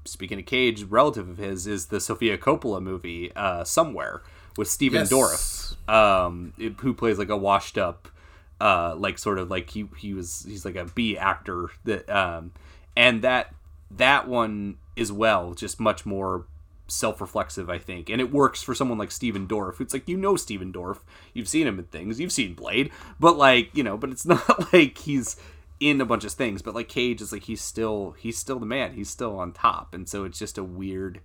speaking 0.05 0.39
of 0.39 0.45
Cage, 0.45 0.83
relative 0.83 1.27
of 1.27 1.37
his 1.37 1.67
is 1.67 1.87
the 1.87 1.99
Sofia 1.99 2.37
Coppola 2.37 2.81
movie, 2.81 3.31
uh, 3.35 3.63
Somewhere, 3.63 4.21
with 4.57 4.67
Stephen 4.67 5.01
Yes. 5.01 5.11
Dorff, 5.11 5.89
um, 5.89 6.53
who 6.79 6.93
plays 6.93 7.17
like 7.19 7.29
a 7.29 7.37
washed 7.37 7.77
up, 7.77 8.07
uh, 8.61 8.95
like 8.95 9.17
sort 9.17 9.37
of 9.37 9.49
like 9.49 9.69
he 9.71 9.87
he 9.97 10.13
was 10.13 10.45
he's 10.47 10.63
like 10.65 10.75
a 10.75 10.85
B 10.85 11.17
actor 11.17 11.71
that, 11.83 12.09
um, 12.09 12.51
and 12.95 13.21
that 13.21 13.53
that 13.91 14.27
one 14.27 14.77
as 14.97 15.11
well, 15.11 15.53
just 15.53 15.79
much 15.79 16.05
more 16.05 16.45
self-reflexive 16.87 17.67
i 17.67 17.79
think. 17.79 18.09
And 18.09 18.21
it 18.21 18.31
works 18.31 18.61
for 18.61 18.75
someone 18.75 18.99
like 18.99 19.09
stephen 19.11 19.47
dorff. 19.47 19.81
It's 19.81 19.91
like 19.93 20.07
you 20.07 20.17
know 20.17 20.35
stephen 20.35 20.71
dorff. 20.71 20.99
You've 21.33 21.47
seen 21.47 21.65
him 21.67 21.79
in 21.79 21.85
things. 21.85 22.19
You've 22.19 22.31
seen 22.31 22.53
blade. 22.53 22.91
But 23.19 23.37
like 23.37 23.75
you 23.75 23.83
know 23.83 23.97
but 23.97 24.11
it's 24.11 24.25
not 24.25 24.71
like 24.71 24.99
he's 24.99 25.35
in 25.79 25.99
a 25.99 26.05
bunch 26.05 26.23
of 26.23 26.31
things 26.31 26.61
but 26.61 26.73
like 26.73 26.87
cage 26.87 27.21
is 27.21 27.31
like 27.31 27.43
he's 27.43 27.61
still 27.61 28.15
he's 28.17 28.37
still 28.37 28.59
the 28.59 28.65
man 28.65 28.93
he's 28.93 29.09
still 29.09 29.37
on 29.37 29.51
top 29.51 29.93
and 29.93 30.07
so 30.07 30.23
it's 30.23 30.39
just 30.39 30.57
a 30.57 30.63
weird 30.63 31.19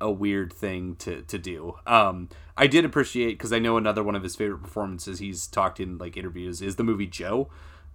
a 0.00 0.10
weird 0.10 0.52
thing 0.52 0.94
to 0.96 1.22
to 1.22 1.36
do 1.38 1.74
um 1.86 2.28
i 2.56 2.66
did 2.68 2.84
appreciate 2.84 3.32
because 3.32 3.52
i 3.52 3.58
know 3.58 3.76
another 3.76 4.02
one 4.04 4.14
of 4.14 4.22
his 4.22 4.36
favorite 4.36 4.62
performances 4.62 5.18
he's 5.18 5.48
talked 5.48 5.80
in 5.80 5.98
like 5.98 6.16
interviews 6.16 6.62
is 6.62 6.76
the 6.76 6.84
movie 6.84 7.06
joe 7.08 7.48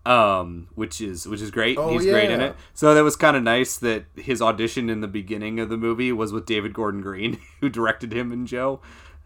um 0.05 0.67
which 0.75 0.99
is 0.99 1.25
which 1.25 1.39
is 1.39 1.49
great 1.49 1.77
Oh, 1.77 1.91
he's 1.93 2.05
great 2.05 2.29
in 2.29 2.41
it 2.41 2.57
so 2.73 2.93
that 2.93 3.01
was 3.05 3.15
kind 3.15 3.37
of 3.37 3.43
nice 3.43 3.77
that 3.77 4.03
his 4.17 4.41
audition 4.41 4.89
in 4.89 4.99
the 4.99 5.07
beginning 5.07 5.61
of 5.61 5.69
the 5.69 5.77
movie 5.77 6.11
was 6.11 6.33
with 6.33 6.45
David 6.45 6.73
Gordon 6.73 6.99
Green, 6.99 7.39
who 7.61 7.69
directed 7.69 8.11
him 8.11 8.33
and 8.33 8.45
Joe. 8.45 8.81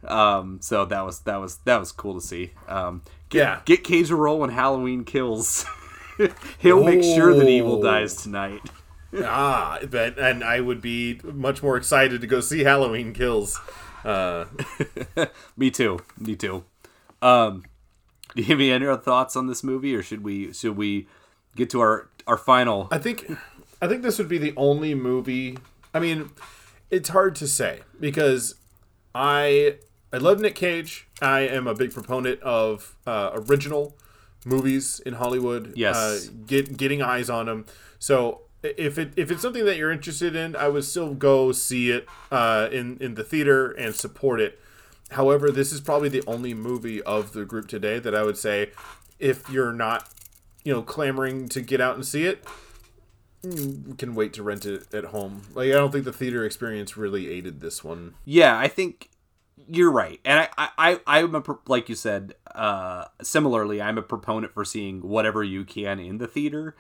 Um, 0.08 0.60
so 0.62 0.86
that 0.86 1.02
was 1.04 1.22
that 1.22 1.38
was 1.38 1.58
that 1.66 1.80
was 1.80 1.92
cool 1.92 2.14
to 2.14 2.22
see. 2.22 2.52
Um, 2.68 3.02
get, 3.30 3.40
Yeah. 3.40 3.62
get 3.66 3.84
Cage 3.84 4.12
a 4.12 4.16
role 4.16 4.38
when 4.40 4.52
Halloween 4.52 5.04
kills. 5.04 5.66
He'll 6.60 6.84
make 6.84 7.04
sure 7.04 7.34
that 7.34 7.48
evil 7.48 7.80
Oh. 7.80 7.84
dies 7.84 8.16
tonight. 8.16 8.62
ah, 9.24 9.80
but 9.90 10.18
and 10.20 10.44
I 10.44 10.60
would 10.62 10.82
be 10.82 11.20
much 11.24 11.62
more 11.64 11.78
excited 11.78 12.22
to 12.22 12.28
go 12.28 12.40
see 12.40 12.64
Halloween 12.64 13.14
Kills. 13.14 13.60
Uh, 14.04 14.46
Me 15.58 15.72
too. 15.72 16.00
Me 16.18 16.36
too. 16.36 16.64
Um, 17.22 17.64
do 18.36 18.42
you 18.42 18.48
have 18.50 18.60
any 18.60 18.88
other 18.88 19.02
thoughts 19.02 19.36
on 19.36 19.48
this 19.48 19.64
movie, 19.64 19.96
or 19.96 20.04
should 20.04 20.24
we 20.24 20.54
should 20.54 20.76
we 20.78 21.08
get 21.56 21.70
to 21.72 21.80
our 21.82 22.10
our 22.28 22.38
final? 22.38 22.88
I 22.92 22.98
think 22.98 23.32
I 23.82 23.88
think 23.88 24.02
this 24.04 24.18
would 24.18 24.30
be 24.30 24.38
the 24.38 24.54
only 24.58 24.94
movie. 24.94 25.58
I 25.94 26.00
mean, 26.00 26.30
it's 26.92 27.10
hard 27.10 27.36
to 27.38 27.48
say 27.48 27.82
because 28.00 28.56
I 29.16 29.78
I 30.14 30.18
love 30.18 30.40
Nick 30.40 30.56
Cage. 30.56 31.08
I 31.22 31.42
am 31.42 31.66
a 31.68 31.74
big 31.74 31.92
proponent 31.94 32.40
of 32.42 32.96
uh, 33.08 33.32
original 33.34 33.96
movies 34.48 35.00
in 35.06 35.14
Hollywood. 35.14 35.74
Yes. 35.76 35.96
uh, 35.96 36.32
get 36.46 36.78
getting 36.78 37.02
eyes 37.02 37.30
on 37.30 37.46
them. 37.48 37.66
So 38.00 38.42
if 38.64 38.98
it 38.98 39.14
if 39.16 39.30
it's 39.32 39.42
something 39.42 39.66
that 39.66 39.78
you're 39.78 39.92
interested 39.92 40.36
in, 40.36 40.56
I 40.56 40.68
would 40.68 40.86
still 40.86 41.14
go 41.14 41.52
see 41.52 41.92
it 41.92 42.08
uh, 42.32 42.70
in 42.72 42.98
in 43.00 43.16
the 43.16 43.24
theater 43.24 43.72
and 43.72 43.96
support 43.96 44.40
it. 44.40 44.60
However, 45.12 45.52
this 45.52 45.72
is 45.72 45.80
probably 45.80 46.10
the 46.10 46.24
only 46.28 46.54
movie 46.54 47.02
of 47.04 47.34
the 47.34 47.46
group 47.46 47.68
today 47.68 48.00
that 48.00 48.14
I 48.14 48.24
would 48.24 48.38
say 48.38 48.72
if 49.20 49.50
you're 49.50 49.74
not 49.74 50.10
you 50.64 50.74
know 50.74 50.82
clamoring 50.82 51.48
to 51.50 51.62
get 51.62 51.80
out 51.80 51.96
and 51.96 52.06
see 52.06 52.26
it 52.26 52.44
you 53.44 53.96
can 53.98 54.16
wait 54.16 54.34
to 54.34 54.44
rent 54.44 54.66
it 54.66 54.94
at 54.94 55.06
home 55.06 55.44
like 55.54 55.70
i 55.70 55.72
don't 55.74 55.92
think 55.92 56.04
the 56.04 56.12
theater 56.12 56.44
experience 56.44 56.98
really 56.98 57.30
aided 57.30 57.62
this 57.62 57.84
one 57.84 58.16
Yeah, 58.26 58.58
I 58.58 58.68
think 58.68 59.10
you're 59.70 59.92
right, 59.92 60.20
and 60.26 60.40
I, 60.40 60.70
I, 60.78 61.00
I 61.08 61.22
I'm 61.22 61.36
a 61.36 61.44
like 61.68 61.90
you 61.90 61.96
said. 61.96 62.36
Uh, 62.58 63.06
similarly, 63.22 63.82
I'm 63.82 63.98
a 63.98 64.02
proponent 64.02 64.54
for 64.54 64.66
seeing 64.66 65.02
whatever 65.02 65.44
you 65.44 65.64
can 65.64 66.00
in 66.00 66.18
the 66.18 66.28
theater. 66.28 66.76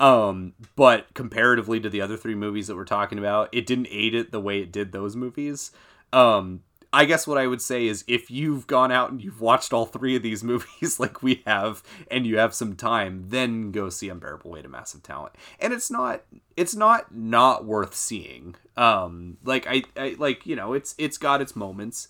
Um, 0.00 0.54
but 0.76 1.12
comparatively 1.14 1.78
to 1.80 1.88
the 1.88 2.00
other 2.00 2.16
three 2.16 2.34
movies 2.34 2.66
that 2.66 2.76
we're 2.76 2.84
talking 2.84 3.18
about, 3.18 3.48
it 3.52 3.66
didn't 3.66 3.88
aid 3.90 4.14
it 4.14 4.32
the 4.32 4.40
way 4.40 4.60
it 4.60 4.72
did 4.72 4.92
those 4.92 5.14
movies. 5.14 5.70
Um, 6.12 6.62
I 6.92 7.04
guess 7.04 7.26
what 7.26 7.38
I 7.38 7.46
would 7.46 7.62
say 7.62 7.86
is 7.86 8.02
if 8.08 8.30
you've 8.30 8.66
gone 8.66 8.90
out 8.90 9.10
and 9.10 9.22
you've 9.22 9.40
watched 9.40 9.72
all 9.72 9.86
three 9.86 10.16
of 10.16 10.22
these 10.22 10.42
movies 10.44 10.98
like 10.98 11.22
we 11.22 11.42
have 11.46 11.82
and 12.10 12.26
you 12.26 12.38
have 12.38 12.54
some 12.54 12.74
time, 12.74 13.26
then 13.28 13.70
go 13.70 13.88
see 13.88 14.08
Unbearable 14.08 14.50
Weight 14.50 14.64
of 14.64 14.70
Massive 14.72 15.02
Talent. 15.02 15.34
And 15.60 15.72
it's 15.72 15.90
not 15.90 16.22
it's 16.56 16.74
not 16.74 17.14
not 17.14 17.64
worth 17.64 17.94
seeing. 17.94 18.56
Um 18.76 19.36
like 19.44 19.66
I, 19.68 19.84
I 19.96 20.16
like, 20.18 20.46
you 20.46 20.56
know, 20.56 20.72
it's 20.72 20.94
it's 20.98 21.18
got 21.18 21.40
its 21.40 21.54
moments, 21.54 22.08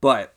but 0.00 0.34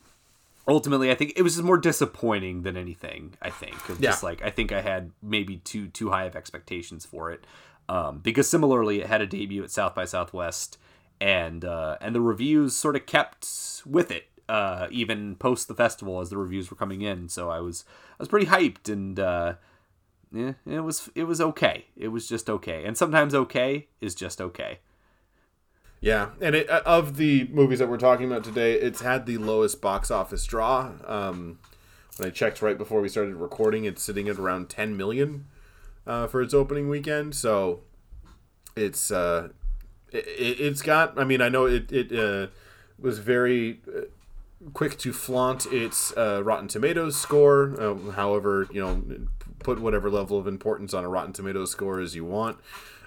ultimately 0.68 1.12
I 1.12 1.16
think 1.16 1.34
it 1.36 1.42
was 1.42 1.56
just 1.56 1.66
more 1.66 1.78
disappointing 1.78 2.64
than 2.64 2.78
anything, 2.78 3.36
I 3.42 3.50
think. 3.50 3.90
Of 3.90 4.02
Just 4.02 4.24
like 4.24 4.42
I 4.42 4.50
think 4.50 4.72
I 4.72 4.82
had 4.82 5.12
maybe 5.22 5.58
too 5.58 5.88
too 5.88 6.10
high 6.10 6.26
of 6.26 6.36
expectations 6.36 7.06
for 7.06 7.32
it. 7.32 7.46
Um 7.90 8.20
because 8.20 8.50
similarly 8.50 9.02
it 9.02 9.08
had 9.08 9.22
a 9.22 9.28
debut 9.28 9.64
at 9.64 9.72
South 9.72 9.96
by 9.96 10.06
Southwest 10.06 10.78
and 11.20 11.66
uh, 11.66 11.98
and 12.00 12.14
the 12.14 12.22
reviews 12.22 12.76
sort 12.76 12.96
of 12.96 13.06
kept 13.06 13.48
with 13.86 14.12
it 14.12 14.26
uh, 14.50 14.88
even 14.92 15.36
post 15.36 15.68
the 15.68 15.76
festival 15.76 16.22
as 16.22 16.30
the 16.30 16.38
reviews 16.38 16.70
were 16.70 16.78
coming 16.78 17.02
in. 17.02 17.30
So 17.30 17.50
I 17.50 17.60
was 17.60 17.86
I 18.12 18.16
was 18.20 18.30
pretty 18.30 18.48
hyped 18.48 18.92
and 18.92 19.20
uh, 19.20 19.56
yeah, 20.32 20.54
it 20.66 20.82
was 20.82 21.10
it 21.16 21.24
was 21.24 21.42
okay. 21.42 21.86
It 21.96 22.10
was 22.10 22.28
just 22.28 22.50
okay, 22.50 22.86
and 22.86 22.98
sometimes 22.98 23.34
okay 23.34 23.88
is 24.02 24.16
just 24.16 24.42
okay. 24.42 24.80
Yeah, 26.00 26.30
and 26.40 26.56
it, 26.56 26.70
uh, 26.70 26.82
of 26.86 27.18
the 27.18 27.48
movies 27.52 27.80
that 27.80 27.90
we're 27.90 27.98
talking 27.98 28.28
about 28.28 28.44
today, 28.44 28.74
it's 28.74 29.02
had 29.02 29.26
the 29.26 29.38
lowest 29.38 29.82
box 29.82 30.12
office 30.12 30.46
draw. 30.46 30.92
Um, 31.06 31.60
when 32.18 32.28
I 32.28 32.32
checked 32.32 32.62
right 32.62 32.78
before 32.78 33.02
we 33.02 33.10
started 33.10 33.36
recording, 33.36 33.86
it's 33.86 34.04
sitting 34.04 34.28
at 34.28 34.38
around 34.38 34.70
10 34.70 34.96
million 34.96 35.46
uh, 36.06 36.28
for 36.28 36.42
its 36.42 36.54
opening 36.54 36.88
weekend. 36.88 37.36
So 37.36 37.82
it's 38.76 39.12
uh, 39.12 39.50
it, 40.12 40.26
it's 40.60 40.82
got. 40.82 41.20
I 41.20 41.24
mean, 41.24 41.42
I 41.42 41.50
know 41.50 41.66
it 41.66 41.92
it 41.92 42.12
uh, 42.18 42.48
was 43.00 43.20
very 43.20 43.82
uh, 43.88 44.02
quick 44.74 44.98
to 45.00 45.14
flaunt 45.14 45.66
its 45.68 46.16
uh, 46.16 46.44
Rotten 46.44 46.68
Tomatoes 46.68 47.18
score. 47.18 47.76
However, 48.16 48.68
you 48.72 48.82
know, 48.82 49.04
put 49.60 49.80
whatever 49.80 50.10
level 50.10 50.38
of 50.38 50.48
importance 50.48 50.94
on 50.94 51.04
a 51.04 51.10
Rotten 51.10 51.34
Tomatoes 51.34 51.72
score 51.72 52.00
as 52.00 52.16
you 52.16 52.24
want. 52.26 52.60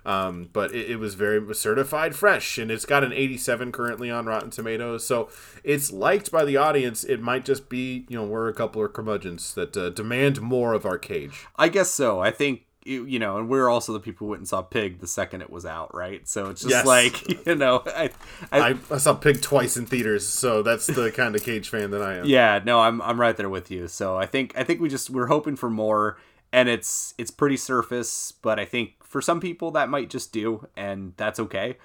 Um, 0.04 0.48
but 0.52 0.74
it, 0.74 0.92
it 0.92 0.96
was 0.96 1.14
very 1.14 1.54
certified 1.54 2.14
fresh, 2.14 2.58
and 2.58 2.70
it's 2.70 2.84
got 2.86 3.04
an 3.04 3.12
87 3.12 3.72
currently 3.72 4.10
on 4.10 4.26
Rotten 4.26 4.50
Tomatoes. 4.50 5.06
So 5.06 5.28
it's 5.62 5.92
liked 5.92 6.30
by 6.30 6.44
the 6.44 6.56
audience. 6.56 7.04
It 7.04 7.20
might 7.20 7.44
just 7.44 7.68
be, 7.68 8.06
you 8.08 8.16
know, 8.16 8.24
we're 8.24 8.48
a 8.48 8.54
couple 8.54 8.84
of 8.84 8.92
curmudgeons 8.92 9.54
that 9.54 9.76
uh, 9.76 9.90
demand 9.90 10.40
more 10.40 10.72
of 10.74 10.86
our 10.86 10.98
cage. 10.98 11.46
I 11.56 11.68
guess 11.68 11.90
so. 11.90 12.20
I 12.20 12.30
think 12.30 12.62
you 12.82 13.18
know, 13.18 13.36
and 13.36 13.46
we're 13.50 13.68
also 13.68 13.92
the 13.92 14.00
people 14.00 14.26
who 14.26 14.30
went 14.30 14.40
and 14.40 14.48
saw 14.48 14.62
Pig 14.62 15.00
the 15.00 15.06
second 15.06 15.42
it 15.42 15.50
was 15.50 15.66
out, 15.66 15.94
right? 15.94 16.26
So 16.26 16.46
it's 16.48 16.62
just 16.62 16.72
Yes. 16.72 16.86
like 16.86 17.46
you 17.46 17.54
know, 17.54 17.82
I, 17.86 18.08
I, 18.50 18.60
I, 18.70 18.74
I 18.90 18.96
saw 18.96 19.12
Pig 19.12 19.42
twice 19.42 19.76
in 19.76 19.84
theaters, 19.84 20.26
so 20.26 20.62
that's 20.62 20.86
the 20.86 21.12
kind 21.12 21.36
of 21.36 21.44
cage 21.44 21.68
fan 21.68 21.90
that 21.90 22.00
I 22.00 22.14
am. 22.16 22.24
yeah, 22.24 22.58
no, 22.64 22.80
I'm 22.80 23.02
I'm 23.02 23.20
right 23.20 23.36
there 23.36 23.50
with 23.50 23.70
you. 23.70 23.86
So 23.86 24.16
I 24.16 24.24
think 24.24 24.54
I 24.56 24.64
think 24.64 24.80
we 24.80 24.88
just 24.88 25.10
we're 25.10 25.26
hoping 25.26 25.56
for 25.56 25.68
more, 25.68 26.16
and 26.52 26.68
it's 26.68 27.14
it's 27.18 27.30
pretty 27.30 27.56
surface, 27.56 28.32
but 28.32 28.58
I 28.58 28.64
think 28.64 29.04
for 29.04 29.20
some 29.20 29.40
people 29.40 29.70
that 29.72 29.88
might 29.88 30.10
just 30.10 30.32
do, 30.32 30.66
and 30.76 31.12
that's 31.16 31.40
okay. 31.40 31.76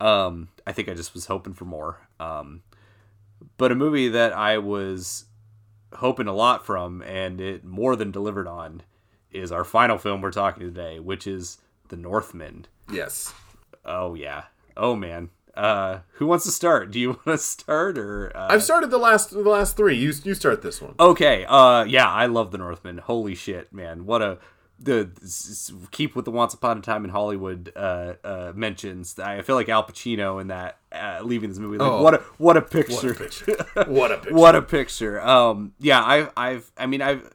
Um, 0.00 0.48
I 0.66 0.72
think 0.72 0.88
I 0.88 0.94
just 0.94 1.14
was 1.14 1.26
hoping 1.26 1.54
for 1.54 1.64
more. 1.64 2.00
Um, 2.18 2.62
but 3.56 3.72
a 3.72 3.76
movie 3.76 4.08
that 4.08 4.32
I 4.32 4.58
was 4.58 5.26
hoping 5.94 6.26
a 6.26 6.32
lot 6.32 6.64
from, 6.64 7.02
and 7.02 7.40
it 7.40 7.64
more 7.64 7.96
than 7.96 8.10
delivered 8.10 8.46
on, 8.46 8.82
is 9.30 9.52
our 9.52 9.64
final 9.64 9.98
film 9.98 10.20
we're 10.20 10.30
talking 10.30 10.62
today, 10.62 10.98
which 10.98 11.26
is 11.26 11.58
The 11.88 11.96
Northman. 11.96 12.66
Yes. 12.90 13.32
Oh 13.84 14.14
yeah. 14.14 14.44
Oh 14.76 14.96
man. 14.96 15.30
Uh, 15.54 15.98
who 16.14 16.26
wants 16.26 16.44
to 16.44 16.50
start? 16.50 16.90
Do 16.90 16.98
you 16.98 17.08
want 17.26 17.26
to 17.26 17.38
start 17.38 17.98
or? 17.98 18.32
Uh... 18.34 18.48
I've 18.50 18.62
started 18.62 18.90
the 18.90 18.98
last 18.98 19.30
the 19.30 19.40
last 19.40 19.76
three. 19.76 19.96
You 19.96 20.12
you 20.24 20.34
start 20.34 20.62
this 20.62 20.80
one. 20.80 20.94
Okay. 20.98 21.44
Uh, 21.46 21.84
yeah, 21.84 22.08
I 22.08 22.26
love 22.26 22.50
the 22.52 22.58
Northman. 22.58 22.98
Holy 22.98 23.34
shit, 23.34 23.72
man! 23.72 24.06
What 24.06 24.22
a 24.22 24.38
the 24.78 25.10
keep 25.90 26.16
with 26.16 26.24
the 26.24 26.30
Once 26.30 26.54
Upon 26.54 26.78
a 26.78 26.80
Time 26.80 27.04
in 27.04 27.10
Hollywood 27.10 27.72
uh, 27.76 28.14
uh, 28.24 28.52
mentions. 28.54 29.18
I 29.18 29.42
feel 29.42 29.54
like 29.54 29.68
Al 29.68 29.84
Pacino 29.84 30.40
in 30.40 30.48
that 30.48 30.78
uh, 30.90 31.20
leaving 31.22 31.48
this 31.50 31.58
movie. 31.58 31.78
Like, 31.78 31.90
Oh. 31.90 32.02
what 32.02 32.14
a 32.14 32.18
what 32.38 32.56
a 32.56 32.62
picture! 32.62 32.94
What 32.94 33.04
a 33.04 33.14
picture! 33.14 33.56
What 33.86 34.12
a 34.12 34.16
picture! 34.16 34.34
what 34.34 34.56
a 34.56 34.62
picture! 34.62 35.20
Um, 35.20 35.74
yeah, 35.78 36.00
I, 36.02 36.28
I've, 36.36 36.70
I 36.76 36.86
mean, 36.86 37.02
I've. 37.02 37.30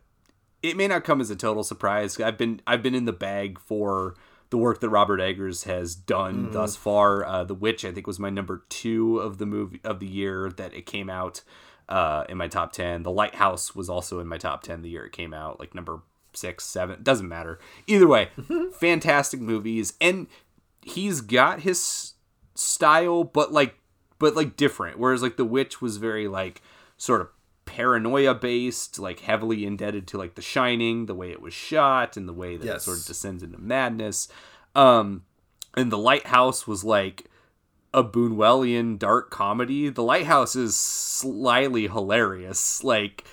It 0.64 0.76
may 0.76 0.88
not 0.88 1.04
come 1.04 1.22
as 1.22 1.30
a 1.30 1.36
total 1.36 1.64
surprise. 1.64 2.20
I've 2.20 2.38
been, 2.38 2.62
I've 2.66 2.82
been 2.82 2.96
in 2.96 3.06
the 3.06 3.14
bag 3.14 3.60
for 3.60 4.16
the 4.50 4.58
work 4.58 4.80
that 4.82 4.90
Robert 4.90 5.20
Eggers 5.20 5.64
has 5.66 5.96
done 5.96 6.52
thus 6.52 6.76
far. 6.76 7.26
Uh, 7.26 7.44
the 7.44 7.54
Witch, 7.54 7.84
I 7.84 7.92
think, 7.92 8.08
was 8.08 8.20
my 8.20 8.30
number 8.30 8.64
two 8.70 9.20
of 9.20 9.38
the 9.38 9.46
movie 9.46 9.82
of 9.84 10.00
the 10.00 10.08
year 10.08 10.50
that 10.52 10.74
it 10.74 10.86
came 10.86 11.10
out. 11.10 11.42
Uh, 11.90 12.26
in 12.28 12.38
my 12.38 12.50
top 12.50 12.74
ten, 12.74 13.04
The 13.04 13.12
Lighthouse 13.12 13.74
was 13.74 13.90
also 13.90 14.20
in 14.20 14.28
my 14.28 14.38
top 14.38 14.62
ten 14.62 14.82
the 14.82 14.90
year 14.90 15.06
it 15.06 15.14
came 15.14 15.34
out, 15.34 15.58
like 15.60 15.74
number 15.74 16.02
six, 16.34 16.66
seven, 16.66 17.02
doesn't 17.02 17.30
matter. 17.30 17.60
Either 17.88 18.08
way, 18.08 18.30
fantastic 18.74 19.40
movies, 19.40 19.94
and 20.02 20.28
he's 20.82 21.22
got 21.22 21.62
his 21.62 22.14
style, 22.56 23.24
but 23.24 23.54
like, 23.54 23.76
but 24.20 24.36
like 24.36 24.58
different. 24.58 25.00
Whereas 25.00 25.22
like 25.22 25.38
The 25.38 25.46
Witch 25.46 25.82
was 25.82 25.96
very 25.98 26.28
like 26.28 26.62
sort 26.98 27.22
of 27.22 27.30
paranoia 27.68 28.34
based, 28.34 28.98
like 28.98 29.20
heavily 29.20 29.66
indebted 29.66 30.08
to 30.08 30.18
like 30.18 30.34
The 30.34 30.42
Shining, 30.42 31.06
the 31.06 31.14
way 31.14 31.32
it 31.32 31.42
was 31.42 31.54
shot 31.54 32.18
and 32.18 32.28
the 32.28 32.34
way 32.34 32.58
that 32.58 32.66
it 32.78 32.82
sort 32.82 32.98
of 32.98 33.06
descends 33.06 33.44
into 33.44 33.60
madness. 33.60 34.28
Um, 34.74 35.24
and 35.76 35.92
The 35.92 35.98
Lighthouse 36.00 36.66
was 36.66 36.84
like 36.84 37.26
a 37.94 38.04
Boonwellian 38.04 38.98
dark 38.98 39.30
comedy. 39.30 39.90
The 39.90 40.04
Lighthouse 40.04 40.56
is 40.56 40.76
slyly 40.76 41.88
hilarious. 41.88 42.84
Like 42.84 43.26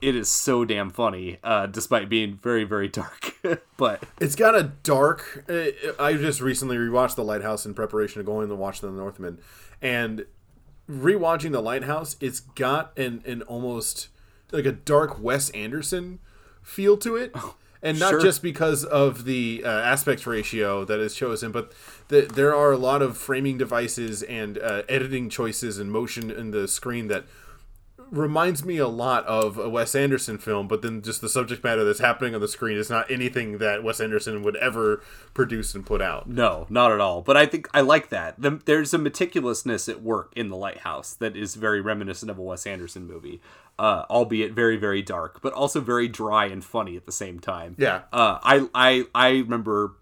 it 0.00 0.16
is 0.16 0.30
so 0.30 0.64
damn 0.64 0.90
funny, 0.90 1.38
uh, 1.44 1.66
despite 1.66 2.08
being 2.08 2.38
very, 2.42 2.64
very 2.64 2.88
dark. 2.88 3.36
but 3.76 4.02
It's 4.20 4.34
got 4.34 4.54
a 4.54 4.72
dark. 4.82 5.44
uh, 5.48 5.66
I 5.98 6.14
just 6.14 6.40
recently 6.40 6.76
rewatched 6.76 7.16
The 7.16 7.24
Lighthouse 7.24 7.66
in 7.66 7.74
preparation 7.74 8.20
of 8.20 8.26
going 8.26 8.48
to 8.48 8.54
watch 8.54 8.80
The 8.80 8.90
Northman, 8.90 9.40
and 9.82 10.24
rewatching 10.90 11.52
The 11.52 11.62
Lighthouse, 11.62 12.16
it's 12.20 12.40
got 12.40 12.98
an 12.98 13.22
an 13.24 13.42
almost 13.42 14.08
like 14.50 14.66
a 14.66 14.72
dark 14.72 15.20
Wes 15.22 15.50
Anderson 15.50 16.18
feel 16.62 16.96
to 16.98 17.16
it. 17.16 17.34
And 17.82 17.98
not 17.98 18.10
sure. 18.10 18.20
just 18.20 18.42
because 18.42 18.84
of 18.84 19.24
the 19.24 19.62
uh, 19.64 19.68
aspect 19.68 20.26
ratio 20.26 20.84
that 20.84 21.00
is 21.00 21.14
chosen, 21.14 21.50
but 21.50 21.72
the, 22.08 22.20
there 22.20 22.54
are 22.54 22.72
a 22.72 22.76
lot 22.76 23.00
of 23.00 23.16
framing 23.16 23.56
devices 23.56 24.22
and 24.22 24.58
uh, 24.58 24.82
editing 24.86 25.30
choices 25.30 25.78
and 25.78 25.90
motion 25.90 26.30
in 26.30 26.50
the 26.50 26.68
screen 26.68 27.08
that 27.08 27.24
reminds 28.10 28.64
me 28.64 28.78
a 28.78 28.88
lot 28.88 29.24
of 29.26 29.56
a 29.58 29.68
Wes 29.68 29.94
Anderson 29.94 30.38
film, 30.38 30.66
but 30.68 30.82
then 30.82 31.02
just 31.02 31.20
the 31.20 31.28
subject 31.28 31.62
matter 31.62 31.84
that's 31.84 32.00
happening 32.00 32.34
on 32.34 32.40
the 32.40 32.48
screen 32.48 32.76
is 32.76 32.90
not 32.90 33.10
anything 33.10 33.58
that 33.58 33.82
Wes 33.82 34.00
Anderson 34.00 34.42
would 34.42 34.56
ever 34.56 35.02
produce 35.32 35.74
and 35.74 35.86
put 35.86 36.02
out. 36.02 36.28
No, 36.28 36.66
not 36.68 36.92
at 36.92 37.00
all. 37.00 37.22
But 37.22 37.36
I 37.36 37.46
think 37.46 37.68
I 37.72 37.80
like 37.80 38.08
that. 38.10 38.40
The, 38.40 38.60
there's 38.64 38.92
a 38.92 38.98
meticulousness 38.98 39.88
at 39.88 40.02
work 40.02 40.32
in 40.34 40.48
The 40.48 40.56
Lighthouse 40.56 41.14
that 41.14 41.36
is 41.36 41.54
very 41.54 41.80
reminiscent 41.80 42.30
of 42.30 42.38
a 42.38 42.42
Wes 42.42 42.66
Anderson 42.66 43.06
movie, 43.06 43.40
uh, 43.78 44.04
albeit 44.10 44.52
very, 44.52 44.76
very 44.76 45.02
dark, 45.02 45.40
but 45.40 45.52
also 45.52 45.80
very 45.80 46.08
dry 46.08 46.46
and 46.46 46.64
funny 46.64 46.96
at 46.96 47.06
the 47.06 47.12
same 47.12 47.38
time. 47.38 47.76
Yeah. 47.78 48.02
Uh, 48.12 48.38
I, 48.42 48.68
I, 48.74 49.04
I 49.14 49.28
remember. 49.30 49.94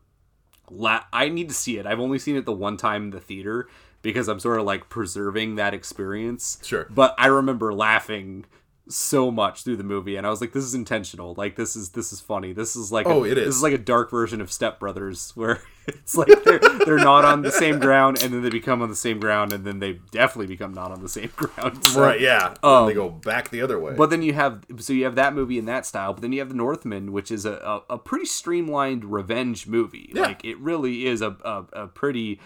La- 0.70 1.04
I 1.14 1.30
need 1.30 1.48
to 1.48 1.54
see 1.54 1.78
it. 1.78 1.86
I've 1.86 1.98
only 1.98 2.18
seen 2.18 2.36
it 2.36 2.44
the 2.44 2.52
one 2.52 2.76
time 2.76 3.04
in 3.04 3.10
the 3.10 3.20
theater 3.20 3.68
because 4.02 4.28
I'm 4.28 4.40
sort 4.40 4.58
of 4.60 4.66
like 4.66 4.88
preserving 4.88 5.56
that 5.56 5.74
experience. 5.74 6.58
Sure. 6.64 6.86
But 6.90 7.14
I 7.18 7.26
remember 7.26 7.72
laughing 7.74 8.44
so 8.90 9.30
much 9.30 9.64
through 9.64 9.76
the 9.76 9.84
movie 9.84 10.16
and 10.16 10.26
I 10.26 10.30
was 10.30 10.40
like 10.40 10.54
this 10.54 10.64
is 10.64 10.74
intentional 10.74 11.34
like 11.36 11.56
this 11.56 11.76
is 11.76 11.90
this 11.90 12.10
is 12.10 12.22
funny 12.22 12.54
this 12.54 12.74
is 12.74 12.90
like 12.90 13.06
Oh, 13.06 13.22
a, 13.24 13.28
it 13.28 13.36
is. 13.36 13.44
this 13.48 13.56
is 13.56 13.62
like 13.62 13.74
a 13.74 13.78
dark 13.78 14.10
version 14.10 14.40
of 14.40 14.50
Step 14.50 14.80
Brothers 14.80 15.32
where 15.34 15.60
it's 15.86 16.16
like 16.16 16.28
they're, 16.42 16.58
they're 16.86 16.96
not 16.96 17.22
on 17.22 17.42
the 17.42 17.52
same 17.52 17.80
ground 17.80 18.22
and 18.22 18.32
then 18.32 18.40
they 18.40 18.48
become 18.48 18.80
on 18.80 18.88
the 18.88 18.96
same 18.96 19.20
ground 19.20 19.52
and 19.52 19.66
then 19.66 19.78
they 19.78 20.00
definitely 20.10 20.46
become 20.46 20.72
not 20.72 20.90
on 20.90 21.02
the 21.02 21.08
same 21.10 21.30
ground 21.36 21.84
So- 21.86 22.00
Right, 22.00 22.18
yeah. 22.18 22.54
Um, 22.62 22.86
they 22.86 22.94
go 22.94 23.10
back 23.10 23.50
the 23.50 23.60
other 23.60 23.78
way. 23.78 23.92
but 23.92 24.08
then 24.08 24.22
you 24.22 24.32
have 24.32 24.64
so 24.78 24.94
you 24.94 25.04
have 25.04 25.16
that 25.16 25.34
movie 25.34 25.58
in 25.58 25.66
that 25.66 25.84
style, 25.84 26.14
but 26.14 26.22
then 26.22 26.32
you 26.32 26.38
have 26.38 26.48
The 26.48 26.54
Northman, 26.54 27.12
which 27.12 27.30
is 27.30 27.44
a, 27.44 27.52
a, 27.90 27.94
a 27.96 27.98
pretty 27.98 28.24
streamlined 28.24 29.04
revenge 29.04 29.66
movie. 29.66 30.12
Yeah. 30.14 30.22
Like 30.22 30.42
it 30.46 30.58
really 30.60 31.04
is 31.06 31.20
a, 31.20 31.36
a, 31.44 31.64
a 31.82 31.86
pretty 31.88 32.40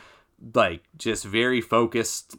like 0.55 0.83
just 0.97 1.25
very 1.25 1.61
focused, 1.61 2.37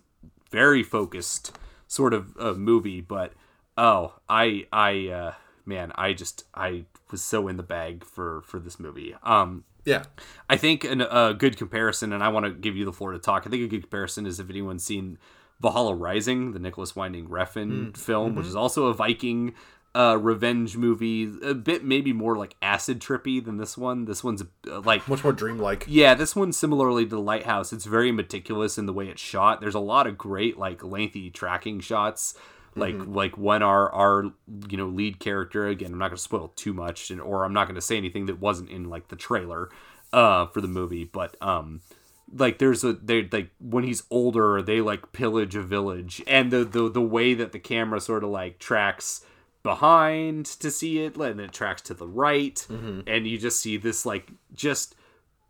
very 0.52 0.84
focused 0.84 1.58
sort 1.88 2.14
of 2.14 2.36
uh, 2.40 2.54
movie. 2.54 3.02
But 3.02 3.34
oh, 3.78 4.16
I 4.28 4.68
I 4.72 5.08
uh, 5.08 5.34
man, 5.66 5.92
I 5.96 6.14
just 6.14 6.46
I 6.54 6.86
was 7.12 7.24
so 7.24 7.48
in 7.48 7.58
the 7.58 7.64
bag 7.64 8.04
for 8.04 8.42
for 8.42 8.60
this 8.60 8.80
movie. 8.80 9.16
Um, 9.24 9.64
yeah. 9.86 10.04
I 10.50 10.58
think 10.58 10.84
an, 10.84 11.02
a 11.02 11.34
good 11.34 11.58
comparison, 11.58 12.14
and 12.14 12.24
I 12.24 12.30
want 12.30 12.46
to 12.46 12.52
give 12.52 12.76
you 12.76 12.86
the 12.86 12.94
floor 12.94 13.12
to 13.12 13.20
talk. 13.20 13.44
I 13.46 13.50
think 13.50 13.64
a 13.64 13.68
good 13.68 13.82
comparison 13.82 14.26
is 14.26 14.40
if 14.40 14.50
anyone's 14.50 14.84
seen 14.84 15.18
Valhalla 15.62 15.96
Rising, 15.96 16.54
the 16.54 16.60
Nicolas 16.60 16.96
Winding 16.96 17.28
Refn 17.28 17.96
film, 17.98 18.36
which 18.36 18.48
is 18.48 18.56
also 18.56 18.86
a 18.88 18.94
Viking 18.94 19.54
uh, 19.96 20.18
revenge 20.20 20.76
movie, 20.76 21.32
a 21.44 21.54
bit 21.54 21.84
maybe 21.84 22.14
more 22.14 22.36
like 22.36 22.56
acid 22.62 23.00
trippy 23.00 23.44
than 23.44 23.58
this 23.58 23.78
one. 23.78 24.06
This 24.06 24.24
one's 24.24 24.42
uh, 24.70 24.80
like 24.82 25.08
Much 25.08 25.24
more 25.24 25.34
dreamlike. 25.34 25.86
yeah, 25.88 26.14
this 26.16 26.36
one's 26.36 26.58
similarly 26.58 27.04
to 27.04 27.10
the 27.10 27.20
Lighthouse. 27.22 27.72
It's 27.72 27.86
very 27.86 28.12
meticulous 28.12 28.78
in 28.78 28.86
the 28.86 28.94
way 28.94 29.08
it's 29.08 29.22
shot. 29.22 29.62
There's 29.62 29.76
a 29.76 29.80
lot 29.80 30.08
of 30.08 30.18
great 30.18 30.58
like 30.58 30.84
lengthy 30.84 31.30
tracking 31.30 31.80
shots. 31.80 32.36
Like 32.76 32.96
like 33.06 33.38
when 33.38 33.62
our 33.62 33.92
our 33.92 34.32
you 34.68 34.78
know 34.78 34.88
lead 34.88 35.20
character 35.20 35.68
again, 35.68 35.92
I'm 35.92 36.00
not 36.00 36.08
going 36.08 36.18
to 36.18 36.24
spoil 36.24 36.48
too 36.56 36.74
much, 36.74 37.12
and 37.12 37.22
or 37.22 37.46
I'm 37.46 37.54
not 37.54 37.66
going 37.66 37.76
to 37.76 37.82
say 37.82 37.98
anything 37.98 38.26
that 38.26 38.40
wasn't 38.40 38.72
in 38.72 38.90
like 38.90 39.10
the 39.10 39.16
trailer 39.16 39.70
uh 40.12 40.48
for 40.48 40.60
the 40.60 40.68
movie, 40.68 41.04
but 41.04 41.38
um 41.40 41.82
like 42.36 42.58
there's 42.58 42.84
a 42.84 42.94
they 42.94 43.30
like 43.32 43.52
when 43.60 43.84
he's 43.84 44.02
older 44.10 44.60
they 44.64 44.82
like 44.82 45.12
pillage 45.12 45.56
a 45.56 45.62
village 45.62 46.24
and 46.26 46.50
the 46.50 46.64
the 46.64 46.90
the 46.90 47.02
way 47.02 47.36
that 47.36 47.52
the 47.52 47.60
camera 47.60 48.00
sort 48.00 48.24
of 48.24 48.32
like 48.32 48.58
tracks 48.58 49.24
behind 49.64 50.46
to 50.46 50.70
see 50.70 51.00
it 51.00 51.16
and 51.16 51.40
then 51.40 51.46
it 51.46 51.52
tracks 51.54 51.82
to 51.82 51.94
the 51.94 52.08
right 52.08 52.66
mm-hmm. 52.70 53.02
and 53.08 53.26
you 53.26 53.38
just 53.38 53.60
see 53.62 53.78
this 53.78 54.06
like 54.06 54.30
just 54.54 54.94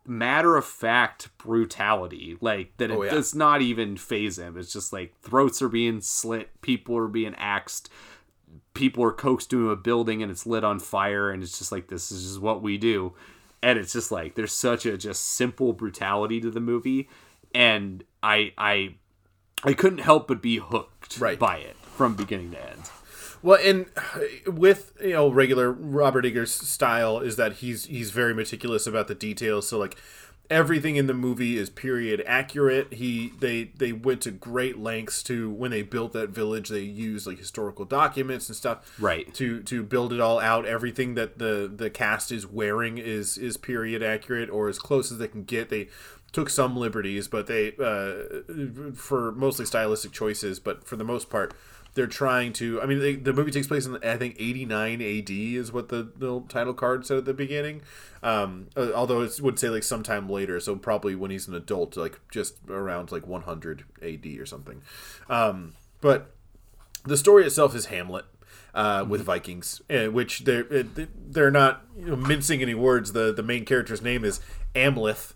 matter 0.05 0.55
of 0.55 0.65
fact 0.65 1.29
brutality 1.37 2.37
like 2.41 2.75
that 2.77 2.91
it 2.91 2.97
Oh, 2.97 3.03
yeah. 3.03 3.11
does 3.11 3.33
not 3.33 3.61
even 3.61 3.97
phase 3.97 4.37
him 4.37 4.57
it's 4.57 4.71
just 4.71 4.93
like 4.93 5.17
throats 5.21 5.61
are 5.61 5.69
being 5.69 5.99
slit 6.01 6.49
people 6.61 6.95
are 6.97 7.07
being 7.07 7.33
axed 7.35 7.89
people 8.73 9.03
are 9.03 9.11
coaxed 9.13 9.51
into 9.53 9.71
a 9.71 9.75
building 9.75 10.21
and 10.21 10.31
it's 10.31 10.45
lit 10.45 10.63
on 10.63 10.79
fire 10.79 11.31
and 11.31 11.41
it's 11.41 11.57
just 11.57 11.71
like 11.71 11.87
this 11.87 12.11
is 12.11 12.23
just 12.23 12.41
what 12.41 12.61
we 12.61 12.77
do 12.77 13.13
and 13.63 13.79
it's 13.79 13.93
just 13.93 14.11
like 14.11 14.35
there's 14.35 14.51
such 14.53 14.85
a 14.85 14.97
just 14.97 15.23
simple 15.23 15.73
brutality 15.73 16.39
to 16.41 16.51
the 16.51 16.59
movie 16.59 17.07
and 17.55 18.03
i 18.21 18.51
i 18.57 18.93
i 19.63 19.73
couldn't 19.73 19.99
help 19.99 20.27
but 20.27 20.41
be 20.41 20.57
hooked 20.57 21.17
Right. 21.19 21.39
by 21.39 21.57
it 21.57 21.75
from 21.77 22.15
beginning 22.15 22.51
to 22.51 22.69
end 22.69 22.81
Well, 23.43 23.59
and 23.61 23.85
with 24.47 24.93
you 25.01 25.11
know 25.11 25.29
regular 25.29 25.71
Robert 25.71 26.25
Eggers 26.25 26.51
style 26.51 27.19
is 27.19 27.35
that 27.35 27.53
he's 27.53 27.85
he's 27.85 28.09
very 28.09 28.33
meticulous 28.33 28.87
about 28.87 29.07
the 29.07 29.15
details. 29.15 29.67
So 29.67 29.77
like 29.77 29.97
everything 30.49 30.95
in 30.95 31.07
the 31.07 31.13
movie 31.13 31.57
is 31.57 31.69
period 31.69 32.23
accurate. 32.25 32.93
He 32.93 33.33
they 33.39 33.65
they 33.75 33.91
went 33.91 34.21
to 34.21 34.31
great 34.31 34.79
lengths 34.79 35.21
to 35.23 35.49
when 35.49 35.71
they 35.71 35.81
built 35.81 36.13
that 36.13 36.29
village. 36.29 36.69
They 36.69 36.79
used 36.81 37.27
like 37.27 37.37
historical 37.37 37.83
documents 37.83 38.47
and 38.47 38.55
stuff, 38.55 38.93
Right. 38.97 39.33
To 39.35 39.61
to 39.63 39.83
build 39.83 40.13
it 40.13 40.21
all 40.21 40.39
out. 40.39 40.65
Everything 40.65 41.15
that 41.15 41.37
the 41.37 41.69
the 41.73 41.89
cast 41.89 42.31
is 42.31 42.47
wearing 42.47 42.97
is 42.97 43.37
is 43.37 43.57
period 43.57 44.01
accurate 44.01 44.49
or 44.49 44.69
as 44.69 44.79
close 44.79 45.11
as 45.11 45.17
they 45.17 45.27
can 45.27 45.43
get. 45.43 45.69
They 45.69 45.89
took 46.31 46.49
some 46.49 46.75
liberties, 46.77 47.27
but 47.27 47.47
they 47.47 47.73
uh, 47.77 48.93
for 48.95 49.31
mostly 49.33 49.65
stylistic 49.65 50.13
choices. 50.13 50.59
But 50.59 50.85
for 50.85 50.95
the 50.95 51.03
most 51.03 51.29
part, 51.29 51.53
they're 51.93 52.07
trying 52.07 52.53
to. 52.53 52.81
I 52.81 52.85
mean, 52.85 52.99
they, 52.99 53.15
the 53.15 53.33
movie 53.33 53.51
takes 53.51 53.67
place 53.67 53.85
in 53.85 53.97
I 54.03 54.17
think 54.17 54.35
89 54.39 55.01
AD 55.01 55.29
is 55.29 55.71
what 55.71 55.89
the, 55.89 56.11
the 56.15 56.41
title 56.49 56.73
card 56.73 57.05
said 57.05 57.17
at 57.17 57.25
the 57.25 57.33
beginning. 57.33 57.81
Um, 58.21 58.67
uh, 58.75 58.91
although 58.93 59.21
it 59.21 59.39
would 59.41 59.59
say 59.59 59.69
like 59.69 59.83
sometime 59.83 60.29
later, 60.29 60.59
so 60.59 60.75
probably 60.75 61.15
when 61.15 61.31
he's 61.31 61.47
an 61.47 61.55
adult, 61.55 61.95
like 61.97 62.19
just 62.31 62.57
around 62.69 63.11
like 63.11 63.27
100 63.27 63.83
AD 64.01 64.25
or 64.39 64.45
something. 64.45 64.81
Um, 65.29 65.73
but 66.01 66.33
the 67.05 67.17
story 67.17 67.45
itself 67.45 67.75
is 67.75 67.87
Hamlet. 67.87 68.25
Uh, 68.75 69.05
with 69.07 69.21
Vikings, 69.21 69.83
uh, 69.91 70.05
which 70.05 70.45
they're 70.45 70.63
they're 70.63 71.51
not 71.51 71.83
you 71.95 72.07
know, 72.07 72.15
mincing 72.15 72.63
any 72.63 72.73
words. 72.73 73.13
The 73.13 73.31
the 73.31 73.43
main 73.43 73.65
character's 73.65 74.01
name 74.01 74.25
is 74.25 74.39
Amleth, 74.73 75.33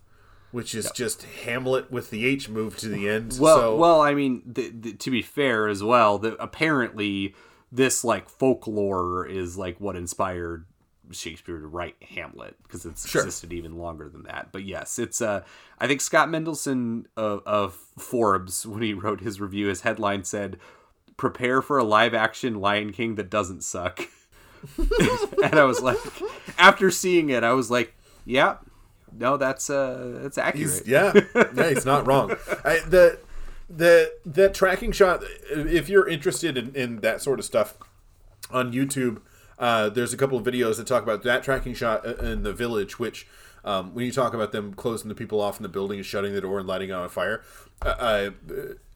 which 0.51 0.73
is 0.73 0.89
just 0.91 1.23
Hamlet 1.43 1.91
with 1.91 2.09
the 2.09 2.25
H 2.25 2.49
moved 2.49 2.79
to 2.79 2.87
the 2.89 3.07
end. 3.09 3.37
well 3.39 3.57
so, 3.57 3.75
well 3.75 4.01
i 4.01 4.13
mean 4.13 4.41
th- 4.53 4.73
th- 4.81 4.97
to 4.99 5.11
be 5.11 5.21
fair 5.21 5.67
as 5.67 5.83
well 5.83 6.17
that 6.19 6.35
apparently 6.39 7.35
this 7.71 8.03
like 8.03 8.29
folklore 8.29 9.25
is 9.27 9.57
like 9.57 9.79
what 9.79 9.95
inspired 9.95 10.65
Shakespeare 11.11 11.57
to 11.59 11.67
write 11.67 11.95
Hamlet 12.15 12.55
because 12.63 12.85
it's 12.85 13.07
Sure. 13.07 13.21
existed 13.21 13.53
even 13.53 13.77
longer 13.77 14.09
than 14.09 14.23
that. 14.23 14.49
But 14.51 14.65
yes, 14.65 14.99
it's 14.99 15.21
uh 15.21 15.43
I 15.79 15.87
think 15.87 16.01
Scott 16.01 16.27
Mendelson 16.27 17.05
of, 17.15 17.41
of 17.45 17.75
Forbes 17.97 18.65
when 18.67 18.81
he 18.81 18.93
wrote 18.93 19.21
his 19.21 19.39
review, 19.39 19.67
his 19.67 19.81
headline 19.81 20.25
said, 20.25 20.57
"Prepare 21.15 21.61
for 21.61 21.77
a 21.77 21.83
live 21.85 22.13
action 22.13 22.55
Lion 22.59 22.91
King 22.91 23.15
that 23.15 23.29
doesn't 23.29 23.63
suck." 23.63 24.01
and 24.77 25.53
I 25.55 25.63
was 25.63 25.81
like, 25.81 25.97
after 26.57 26.91
seeing 26.91 27.29
it, 27.29 27.43
I 27.43 27.53
was 27.53 27.71
like, 27.71 27.93
yeah, 28.25 28.57
no, 29.15 29.37
that's 29.37 29.69
uh 29.69 30.19
that's 30.21 30.37
accurate. 30.37 30.57
He's, 30.69 30.87
yeah, 30.87 31.13
yeah, 31.55 31.69
he's 31.69 31.85
not 31.85 32.07
wrong. 32.07 32.31
I, 32.65 32.79
the 32.87 33.19
the 33.69 34.13
that 34.25 34.53
tracking 34.53 34.91
shot. 34.91 35.23
If 35.49 35.89
you're 35.89 36.07
interested 36.07 36.57
in, 36.57 36.73
in 36.75 37.01
that 37.01 37.21
sort 37.21 37.39
of 37.39 37.45
stuff 37.45 37.75
on 38.51 38.71
YouTube, 38.71 39.21
uh, 39.59 39.89
there's 39.89 40.13
a 40.13 40.17
couple 40.17 40.37
of 40.37 40.45
videos 40.45 40.77
that 40.77 40.87
talk 40.87 41.03
about 41.03 41.23
that 41.23 41.43
tracking 41.43 41.73
shot 41.73 42.05
in 42.05 42.43
the 42.43 42.53
village. 42.53 42.97
Which, 42.99 43.27
um, 43.65 43.93
when 43.93 44.05
you 44.05 44.11
talk 44.11 44.33
about 44.33 44.51
them 44.51 44.73
closing 44.73 45.09
the 45.09 45.15
people 45.15 45.41
off 45.41 45.57
in 45.57 45.63
the 45.63 45.69
building 45.69 45.97
and 45.99 46.05
shutting 46.05 46.33
the 46.33 46.41
door 46.41 46.59
and 46.59 46.67
lighting 46.67 46.91
on 46.91 47.03
a 47.05 47.09
fire, 47.09 47.43
uh, 47.81 47.89
uh, 47.89 48.29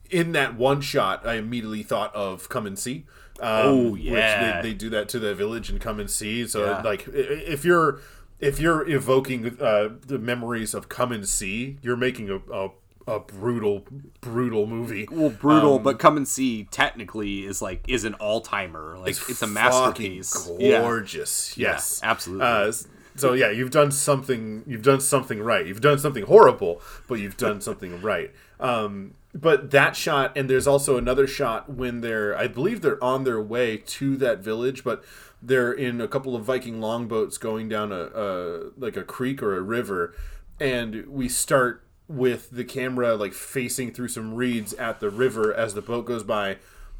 in 0.10 0.32
that 0.34 0.56
one 0.56 0.82
shot, 0.82 1.26
I 1.26 1.36
immediately 1.36 1.84
thought 1.84 2.14
of 2.16 2.48
"Come 2.50 2.66
and 2.66 2.78
See." 2.80 3.06
Um, 3.40 3.50
Oh, 3.50 3.92
which 3.94 4.04
yeah. 4.04 4.62
they, 4.62 4.70
they 4.70 4.74
do 4.76 4.90
that 4.92 5.10
to 5.10 5.20
the 5.20 5.34
village 5.34 5.70
and 5.72 5.82
come 5.82 6.00
and 6.00 6.10
see. 6.12 6.46
So 6.48 6.64
Yeah. 6.66 6.82
like, 6.84 7.08
if 7.08 7.66
you're 7.66 8.00
if 8.42 8.60
you're 8.60 8.90
evoking 8.90 9.58
uh, 9.62 9.90
the 10.06 10.20
memories 10.20 10.74
of 10.74 10.90
come 10.90 11.12
and 11.12 11.28
see, 11.28 11.78
you're 11.82 11.96
making 11.96 12.30
a, 12.30 12.40
a, 12.52 12.70
a 13.08 13.20
brutal 13.20 13.86
brutal 14.20 14.66
movie. 14.68 15.08
well 15.12 15.30
brutal 15.30 15.76
Um, 15.76 15.84
but 15.84 16.00
come 16.00 16.18
and 16.18 16.28
see 16.28 16.66
technically 16.66 17.46
is 17.46 17.62
like 17.62 17.84
is 17.88 18.04
an 18.04 18.16
all-timer 18.16 18.98
like 19.00 19.10
it's, 19.30 19.42
a 19.42 19.48
masterpiece 19.48 20.34
fucking 20.34 20.60
Yeah. 20.62 20.82
gorgeous. 20.82 21.58
Yes, 21.58 22.02
absolutely. 22.04 22.46
Uh, 22.46 22.72
so 23.16 23.34
yeah, 23.34 23.50
you've 23.52 23.72
done 23.72 23.92
something. 23.92 24.64
You've 24.66 24.84
done 24.84 25.02
something 25.02 25.42
right. 25.42 25.66
You've 25.66 25.82
done 25.82 26.00
something 26.00 26.26
horrible, 26.26 26.82
but 27.08 27.16
you've 27.16 27.38
done 27.38 27.60
something 27.70 28.02
right. 28.02 28.32
Um, 28.60 29.16
but 29.34 29.72
that 29.72 29.96
shot, 29.96 30.38
and 30.38 30.50
there's 30.50 30.68
also 30.68 30.98
another 30.98 31.26
shot 31.26 31.70
when 31.70 32.02
they're, 32.02 32.38
I 32.38 32.48
believe 32.48 32.82
they're 32.82 33.02
on 33.04 33.24
their 33.24 33.42
way 33.42 33.78
to 33.78 34.18
that 34.18 34.40
village, 34.40 34.84
but 34.84 35.04
they're 35.42 35.74
in 35.74 36.00
a 36.02 36.08
couple 36.08 36.36
of 36.36 36.44
Viking 36.44 36.80
longboats 36.80 37.38
going 37.38 37.68
down 37.68 37.92
a, 37.92 38.10
a 38.14 38.70
like 38.78 38.98
a 38.98 39.04
creek 39.04 39.42
or 39.42 39.58
a 39.58 39.62
river, 39.62 40.14
and 40.60 41.08
we 41.08 41.28
start 41.28 41.84
with 42.08 42.50
the 42.52 42.64
camera 42.64 43.16
like 43.16 43.34
facing 43.34 43.92
through 43.92 44.10
some 44.10 44.34
reeds 44.34 44.74
at 44.74 45.00
the 45.00 45.10
river 45.10 45.54
as 45.54 45.74
the 45.74 45.82
boat 45.82 46.06
goes 46.06 46.24
by 46.24 46.58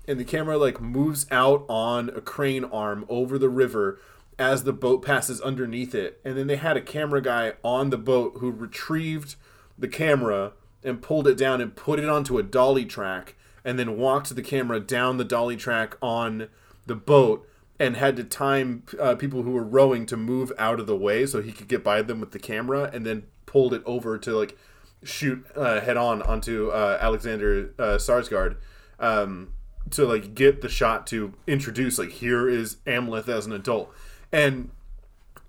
and 0.08 0.20
the 0.20 0.26
camera 0.26 0.58
like 0.58 0.80
moves 0.80 1.26
out 1.30 1.66
on 1.68 2.10
a 2.10 2.22
crane 2.22 2.64
arm 2.66 3.06
over 3.10 3.38
the 3.38 3.50
river 3.50 4.00
as 4.40 4.64
the 4.64 4.74
boat 4.74 5.04
passes 5.04 5.42
underneath 5.42 5.94
it 5.94 6.20
and 6.24 6.38
then 6.38 6.48
they 6.48 6.56
had 6.56 6.78
a 6.78 6.82
camera 6.82 7.22
guy 7.22 7.54
on 7.64 7.90
the 7.90 7.98
boat 7.98 8.34
who 8.38 8.50
retrieved 8.52 9.36
the 9.78 9.88
camera 9.88 10.54
and 10.84 11.02
pulled 11.02 11.28
it 11.28 11.38
down 11.38 11.60
and 11.60 11.76
put 11.76 12.00
it 12.00 12.10
onto 12.10 12.38
a 12.38 12.44
dolly 12.44 12.86
track 12.86 13.36
and 13.66 13.78
then 13.78 13.98
walked 13.98 14.34
the 14.34 14.42
camera 14.42 14.80
down 14.80 15.18
the 15.18 15.26
dolly 15.26 15.58
track 15.58 15.98
on 16.02 16.48
the 16.86 16.96
boat 16.96 17.48
and 17.82 17.98
had 17.98 18.16
to 18.16 18.24
time 18.24 18.84
uh, 19.00 19.16
people 19.16 19.42
who 19.42 19.50
were 19.50 19.64
rowing 19.64 20.06
to 20.06 20.16
move 20.16 20.52
out 20.60 20.80
of 20.80 20.86
the 20.86 20.96
way 20.96 21.26
so 21.26 21.42
he 21.42 21.52
could 21.52 21.68
get 21.68 21.84
by 21.84 22.00
them 22.04 22.20
with 22.20 22.30
the 22.30 22.38
camera 22.38 22.92
and 22.94 23.08
then 23.08 23.24
pulled 23.48 23.74
it 23.74 23.82
over 23.88 24.20
to 24.20 24.38
like 24.38 24.56
shoot 25.04 25.44
uh, 25.56 25.82
head 25.82 25.98
on 25.98 26.22
onto 26.22 26.70
uh, 26.70 27.00
Alexander 27.02 27.74
uh, 27.80 27.98
Skarsgård 27.98 28.58
um, 29.00 29.52
to 29.90 30.06
like 30.06 30.36
get 30.36 30.62
the 30.62 30.70
shot 30.70 31.08
to 31.08 31.34
introduce 31.48 31.98
like 31.98 32.12
here 32.12 32.48
is 32.48 32.78
Amleth 32.86 33.28
as 33.28 33.48
an 33.48 33.52
adult, 33.52 33.92
and 34.32 34.70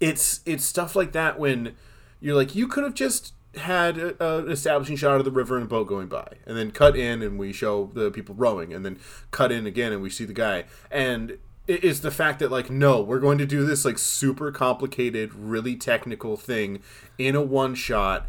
it's 0.01 0.41
it's 0.47 0.65
stuff 0.65 0.97
like 0.97 1.13
that 1.13 1.39
when 1.39 1.77
you're 2.19 2.35
like 2.35 2.55
you 2.55 2.67
could 2.67 2.83
have 2.83 2.95
just 2.95 3.35
had 3.57 3.99
a- 3.99 4.39
an 4.39 4.51
establishing 4.51 4.97
shot 4.97 5.19
of 5.19 5.27
the 5.27 5.31
river 5.31 5.57
and 5.57 5.67
a 5.67 5.69
boat 5.69 5.87
going 5.87 6.09
by 6.09 6.27
and 6.47 6.57
then 6.57 6.71
cut 6.71 6.97
in 6.97 7.21
and 7.21 7.39
we 7.39 7.53
show 7.53 7.91
the 7.93 8.11
people 8.11 8.35
rowing 8.35 8.73
and 8.73 8.87
then 8.87 8.99
cut 9.31 9.53
in 9.53 9.67
again 9.67 9.93
and 9.93 10.01
we 10.01 10.09
see 10.09 10.25
the 10.25 10.33
guy. 10.33 10.65
And 10.91 11.37
is 11.67 12.01
the 12.01 12.11
fact 12.11 12.41
that 12.41 12.51
like 12.51 12.71
no 12.71 13.01
we're 13.01 13.21
going 13.21 13.39
to 13.39 13.47
do 13.47 13.65
this 13.65 13.85
like 13.85 13.99
super 13.99 14.51
complicated 14.51 15.33
really 15.35 15.77
technical 15.77 16.37
thing 16.37 16.83
in 17.19 17.37
a 17.37 17.43
one 17.43 17.75
shot 17.75 18.27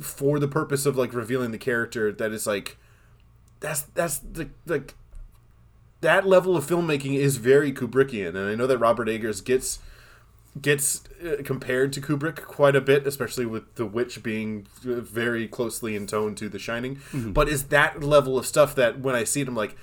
for 0.00 0.38
the 0.40 0.48
purpose 0.48 0.84
of 0.84 0.96
like 0.96 1.14
revealing 1.14 1.52
the 1.52 1.58
character 1.58 2.10
that 2.10 2.32
is 2.32 2.46
like 2.46 2.76
that's 3.60 3.82
that's 3.82 4.18
the 4.18 4.48
like 4.66 4.94
that 6.02 6.26
level 6.26 6.56
of 6.56 6.66
filmmaking 6.66 7.14
is 7.14 7.38
very 7.38 7.72
Kubrickian, 7.72 8.30
and 8.30 8.50
I 8.50 8.54
know 8.54 8.66
that 8.66 8.78
Robert 8.78 9.08
Eggers 9.08 9.40
gets 9.40 9.78
gets 10.60 11.04
uh, 11.24 11.42
compared 11.44 11.94
to 11.94 12.00
Kubrick 12.00 12.42
quite 12.42 12.76
a 12.76 12.80
bit, 12.80 13.06
especially 13.06 13.46
with 13.46 13.76
The 13.76 13.86
Witch 13.86 14.22
being 14.22 14.66
uh, 14.84 15.00
very 15.00 15.48
closely 15.48 15.96
in 15.96 16.06
tone 16.06 16.34
to 16.34 16.48
The 16.48 16.58
Shining. 16.58 16.96
Mm-hmm. 16.96 17.32
But 17.32 17.48
is 17.48 17.68
that 17.68 18.02
level 18.02 18.36
of 18.36 18.46
stuff 18.46 18.74
that 18.74 18.98
when 18.98 19.14
I 19.14 19.24
see 19.24 19.40
it, 19.40 19.48
I'm 19.48 19.56
like, 19.56 19.76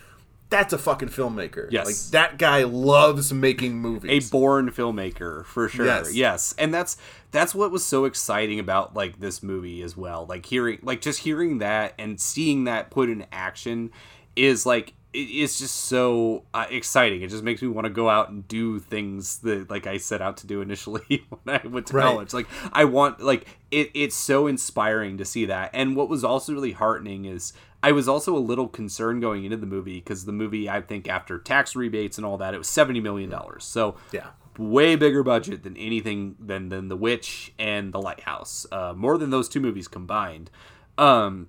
that's 0.50 0.74
a 0.74 0.78
fucking 0.78 1.10
filmmaker. 1.10 1.68
Yes. 1.72 1.86
like 1.86 1.96
that 2.12 2.38
guy 2.40 2.64
loves 2.64 3.32
making 3.32 3.78
movies. 3.78 4.28
a 4.28 4.32
born 4.32 4.72
filmmaker 4.72 5.46
for 5.46 5.70
sure 5.70 5.86
Yes. 5.86 6.14
yes. 6.16 6.56
and 6.58 6.74
that's 6.74 6.98
that's 7.32 7.54
what 7.54 7.70
was 7.72 7.86
so 7.86 8.06
exciting 8.06 8.60
about 8.60 8.96
like 8.96 9.20
this 9.20 9.44
movie 9.44 9.82
as 9.84 9.96
well 9.96 10.26
like 10.28 10.46
hearing 10.48 10.80
like 10.82 11.02
just 11.02 11.20
hearing 11.20 11.60
that 11.60 11.94
and 12.00 12.20
seeing 12.20 12.64
that 12.64 12.90
put 12.90 13.10
in 13.10 13.26
action 13.32 13.92
is 14.36 14.66
like 14.66 14.94
it's 15.12 15.58
just 15.58 15.76
so 15.76 16.44
uh, 16.54 16.68
exciting. 16.70 17.24
It 17.24 17.32
just 17.32 17.44
makes 17.44 17.64
me 17.64 17.68
want 17.68 17.86
to 17.86 17.90
go 17.90 18.08
out 18.12 18.30
and 18.30 18.48
do 18.48 18.78
things 18.78 19.40
that 19.40 19.68
like 19.68 19.88
I 19.88 19.98
set 19.98 20.22
out 20.22 20.38
to 20.38 20.48
do 20.48 20.62
initially 20.62 21.26
when 21.44 21.60
I 21.64 21.66
went 21.68 21.88
to 21.88 21.94
Right. 21.96 22.04
college. 22.04 22.32
Like 22.32 22.46
I 22.72 22.86
want 22.86 23.20
like 23.20 23.48
it. 23.72 23.90
It's 23.96 24.16
so 24.16 24.46
inspiring 24.46 25.18
to 25.18 25.26
see 25.26 25.46
that. 25.46 25.72
And 25.74 25.96
what 25.96 26.10
was 26.10 26.24
also 26.24 26.54
really 26.54 26.74
heartening 26.74 27.26
is 27.26 27.54
I 27.82 27.92
was 27.94 28.08
also 28.10 28.36
a 28.36 28.40
little 28.40 28.68
concerned 28.68 29.22
going 29.22 29.46
into 29.46 29.58
the 29.58 29.66
movie 29.66 30.00
because 30.00 30.26
the 30.26 30.32
movie 30.34 30.70
I 30.70 30.82
think 30.82 31.08
after 31.08 31.38
tax 31.40 31.76
rebates 31.76 32.18
and 32.18 32.26
all 32.26 32.38
that 32.38 32.54
it 32.54 32.58
was 32.58 32.68
seventy 32.68 33.00
million 33.00 33.30
dollars. 33.30 33.64
So 33.64 33.96
Yeah. 34.12 34.28
way 34.58 34.96
bigger 34.98 35.24
budget 35.24 35.64
than 35.64 35.78
anything 35.78 36.36
than 36.40 36.70
than 36.70 36.90
The 36.90 36.98
Witch 36.98 37.54
and 37.58 37.94
The 37.94 38.02
Lighthouse. 38.02 38.66
Uh, 38.72 38.94
more 38.96 39.18
than 39.18 39.30
those 39.30 39.48
two 39.48 39.62
movies 39.62 39.88
combined. 39.88 40.52
Um, 40.98 41.48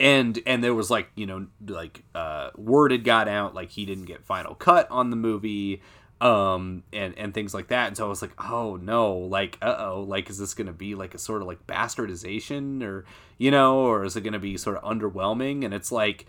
and 0.00 0.40
and 0.44 0.64
there 0.64 0.74
was 0.74 0.90
like 0.90 1.10
you 1.14 1.26
know 1.26 1.46
like 1.66 2.02
uh, 2.14 2.50
word 2.56 2.90
had 2.90 3.04
got 3.04 3.28
out 3.28 3.54
like 3.54 3.70
he 3.70 3.84
didn't 3.86 4.06
get 4.06 4.24
final 4.24 4.54
cut 4.56 4.90
on 4.90 5.10
the 5.10 5.16
movie 5.16 5.80
um 6.24 6.82
and 6.92 7.16
and 7.18 7.34
things 7.34 7.52
like 7.54 7.68
that. 7.68 7.88
And 7.88 7.96
so 7.96 8.06
i 8.06 8.08
was 8.08 8.22
like 8.22 8.32
oh 8.42 8.76
no 8.76 9.14
like 9.14 9.58
uh-oh 9.60 10.04
like 10.08 10.30
is 10.30 10.38
this 10.38 10.54
gonna 10.54 10.72
be 10.72 10.94
like 10.94 11.14
a 11.14 11.18
sort 11.18 11.42
of 11.42 11.46
like 11.46 11.66
bastardization 11.66 12.82
or 12.82 13.04
you 13.36 13.50
know 13.50 13.80
or 13.80 14.04
is 14.04 14.16
it 14.16 14.22
gonna 14.22 14.38
be 14.38 14.56
sort 14.56 14.76
of 14.76 14.82
underwhelming? 14.82 15.64
And 15.64 15.74
it's 15.74 15.92
like 15.92 16.26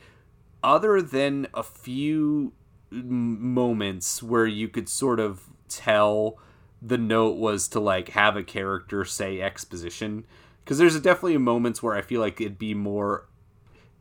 other 0.62 1.02
than 1.02 1.48
a 1.54 1.64
few 1.64 2.52
moments 2.91 4.22
where 4.22 4.46
you 4.46 4.68
could 4.68 4.89
sort 4.89 5.20
of 5.20 5.43
tell 5.70 6.38
the 6.82 6.98
note 6.98 7.38
was 7.38 7.68
to 7.70 7.80
like 7.80 8.10
have 8.10 8.36
a 8.36 8.43
character 8.43 9.06
say 9.06 9.41
exposition 9.41 10.26
because 10.64 10.78
there's 10.78 11.00
definitely 11.00 11.38
moments 11.38 11.82
where 11.82 11.96
i 11.96 12.02
feel 12.02 12.22
like 12.22 12.39
it'd 12.39 12.60
be 12.60 12.74
more 12.74 13.28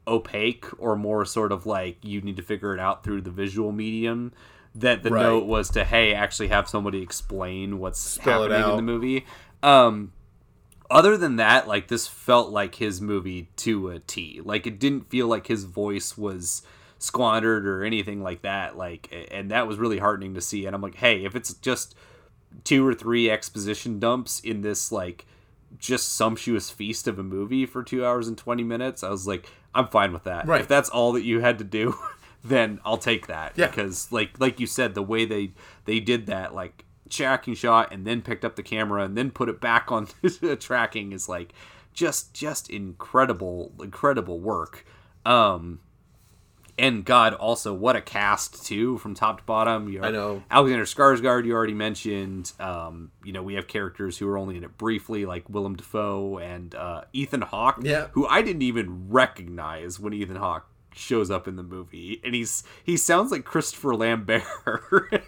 opaque 0.07 0.67
or 0.79 0.97
more 0.97 1.25
sort 1.25 1.51
of 1.51 1.65
like 1.65 1.97
you 2.03 2.21
need 2.21 2.37
to 2.37 2.43
figure 2.43 2.75
it 2.75 2.81
out 2.81 3.03
through 3.03 3.23
the 3.23 3.31
visual 3.31 3.73
medium 3.73 4.33
that 4.77 5.03
the 5.03 5.11
Right. 5.11 5.23
note 5.23 5.47
was 5.47 5.71
to 5.71 5.85
hey 5.85 6.15
actually 6.15 6.49
have 6.49 6.69
somebody 6.69 7.01
explain 7.03 7.79
what's 7.79 8.01
Spell 8.01 8.43
happening 8.43 8.71
in 8.71 8.77
the 8.77 8.83
movie. 8.83 9.27
Um 9.63 10.13
other 10.91 11.17
than 11.17 11.37
that 11.37 11.67
like 11.67 11.89
this 11.89 12.07
felt 12.07 12.51
like 12.51 12.75
his 12.77 13.01
movie 13.01 13.49
to 13.57 13.89
a 13.91 13.99
t. 14.01 14.41
Like 14.45 14.67
it 14.67 14.79
didn't 14.79 15.09
feel 15.11 15.27
like 15.29 15.47
his 15.47 15.65
voice 15.65 16.17
was 16.19 16.63
squandered 16.99 17.67
or 17.67 17.85
anything 17.85 18.23
like 18.23 18.43
that 18.43 18.77
like 18.79 19.29
and 19.31 19.51
that 19.51 19.67
was 19.67 19.79
really 19.79 19.99
heartening 19.99 20.35
to 20.35 20.41
see. 20.41 20.67
And 20.67 20.75
i'm 20.75 20.81
like 20.83 20.95
hey 20.97 21.25
if 21.25 21.35
it's 21.37 21.55
just 21.55 21.95
two 22.63 22.87
or 22.87 22.95
three 22.95 23.29
exposition 23.31 23.99
dumps 23.99 24.41
in 24.41 24.61
this 24.63 24.91
like 24.93 25.27
just 25.77 26.15
sumptuous 26.15 26.71
feast 26.71 27.09
of 27.09 27.19
a 27.19 27.23
movie 27.23 27.67
for 27.67 27.83
two 27.83 28.07
hours 28.07 28.29
and 28.29 28.39
20 28.39 28.63
minutes 28.63 29.03
i 29.03 29.09
was 29.11 29.27
like 29.27 29.51
i'm 29.75 29.89
fine 29.89 30.13
with 30.13 30.23
that. 30.25 30.47
Right. 30.47 30.61
if 30.61 30.69
that's 30.69 30.89
all 30.89 31.13
that 31.13 31.25
you 31.25 31.41
had 31.41 31.59
to 31.59 31.65
do 31.65 31.95
then 32.45 32.79
i'll 32.85 32.99
take 32.99 33.27
that 33.27 33.53
Yeah. 33.57 33.67
because 33.69 34.13
like 34.13 34.39
like 34.39 34.61
you 34.61 34.67
said 34.67 34.95
the 34.95 35.03
way 35.03 35.25
they 35.25 35.53
they 35.87 35.99
did 35.99 36.27
that 36.27 36.55
like 36.55 36.85
tracking 37.09 37.55
shot 37.55 37.93
and 37.93 38.07
then 38.07 38.23
picked 38.23 38.45
up 38.45 38.57
the 38.57 38.63
camera 38.63 39.05
and 39.05 39.17
then 39.17 39.31
put 39.31 39.49
it 39.49 39.61
back 39.61 39.91
on 39.91 40.09
the 40.23 40.57
tracking 40.57 41.13
is 41.13 41.29
like 41.29 41.53
just 41.93 42.35
just 42.35 42.69
incredible 42.71 43.73
incredible 43.81 44.39
work 44.41 44.85
um 45.25 45.81
and 46.77 47.05
God, 47.05 47.35
also 47.35 47.73
what 47.73 47.95
a 47.95 48.01
cast 48.01 48.67
too, 48.67 48.99
from 48.99 49.15
top 49.15 49.39
to 49.39 49.45
bottom. 49.45 49.89
You 49.89 50.03
I 50.03 50.11
know. 50.11 50.43
Alexander 50.51 50.85
Skarsgård. 50.85 51.45
You 51.47 51.53
already 51.55 51.73
mentioned. 51.73 52.51
Um, 52.59 53.13
you 53.23 53.33
know, 53.33 53.45
we 53.45 53.55
have 53.55 53.69
characters 53.69 54.19
who 54.19 54.27
are 54.29 54.37
only 54.37 54.57
in 54.57 54.65
it 54.65 54.77
briefly, 54.77 55.25
like 55.25 55.49
Willem 55.49 55.77
Dafoe 55.77 56.39
and 56.39 56.75
uh, 56.75 57.03
Ethan 57.13 57.43
Hawke. 57.43 57.79
Yeah. 57.83 58.09
who 58.15 58.27
I 58.27 58.43
didn't 58.43 58.63
even 58.63 59.09
recognize 59.09 60.01
when 60.01 60.13
Ethan 60.15 60.35
Hawke 60.35 60.67
shows 60.95 61.31
up 61.31 61.47
in 61.49 61.57
the 61.57 61.63
movie, 61.63 62.21
and 62.25 62.35
he's 62.35 62.63
he 62.83 62.97
sounds 62.97 63.31
like 63.31 63.45
Christopher 63.45 63.95
Lambert. 63.95 64.43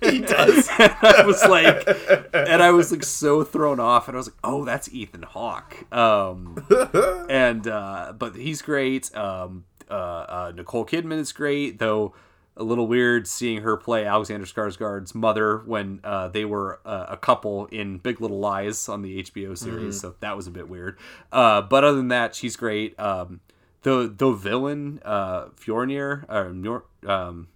he 0.03 0.19
does. 0.21 0.69
and 0.79 0.95
I 1.03 1.25
was 1.27 1.43
like, 1.45 1.87
and 2.33 2.63
I 2.63 2.71
was 2.71 2.93
like 2.93 3.05
so 3.05 3.45
thrown 3.45 3.81
off, 3.81 4.09
and 4.09 4.17
I 4.17 4.19
was 4.19 4.29
like, 4.29 4.39
oh, 4.45 4.65
that's 4.65 4.93
Ethan 4.93 5.23
Hawke. 5.23 5.93
Um, 5.93 6.67
and 7.29 7.67
uh, 7.67 8.13
but 8.17 8.37
he's 8.37 8.63
great. 8.63 9.15
Um, 9.15 9.65
uh, 9.91 9.95
uh, 9.95 10.53
Nicole 10.55 10.87
Kidman 10.87 11.19
is 11.19 11.33
great, 11.33 11.79
though 11.79 12.15
a 12.57 12.65
little 12.65 12.87
weird 12.87 13.27
seeing 13.27 13.63
her 13.63 13.77
play 13.77 14.07
Alexander 14.07 14.47
Skarsgård's 14.47 15.15
mother 15.15 15.59
when 15.67 16.01
uh, 16.03 16.29
they 16.29 16.45
were 16.45 16.81
uh, 16.87 17.07
a 17.11 17.17
couple 17.17 17.67
in 17.67 17.99
Big 17.99 18.21
Little 18.21 18.39
Lies 18.39 18.89
on 18.89 19.03
the 19.03 19.23
HBO 19.23 19.57
series. 19.57 20.01
So 20.01 20.15
that 20.21 20.37
was 20.37 20.47
a 20.47 20.51
bit 20.51 20.69
weird. 20.69 20.99
Uh, 21.31 21.61
but 21.61 21.85
other 21.85 21.99
than 21.99 22.09
that, 22.09 22.35
she's 22.35 22.57
great. 22.57 22.99
Um, 22.99 23.41
the 23.87 24.13
the 24.15 24.33
villain 24.33 25.01
uh, 25.05 25.45
Fjölnir 25.51 26.25
or 26.29 26.85
um, 27.09 27.47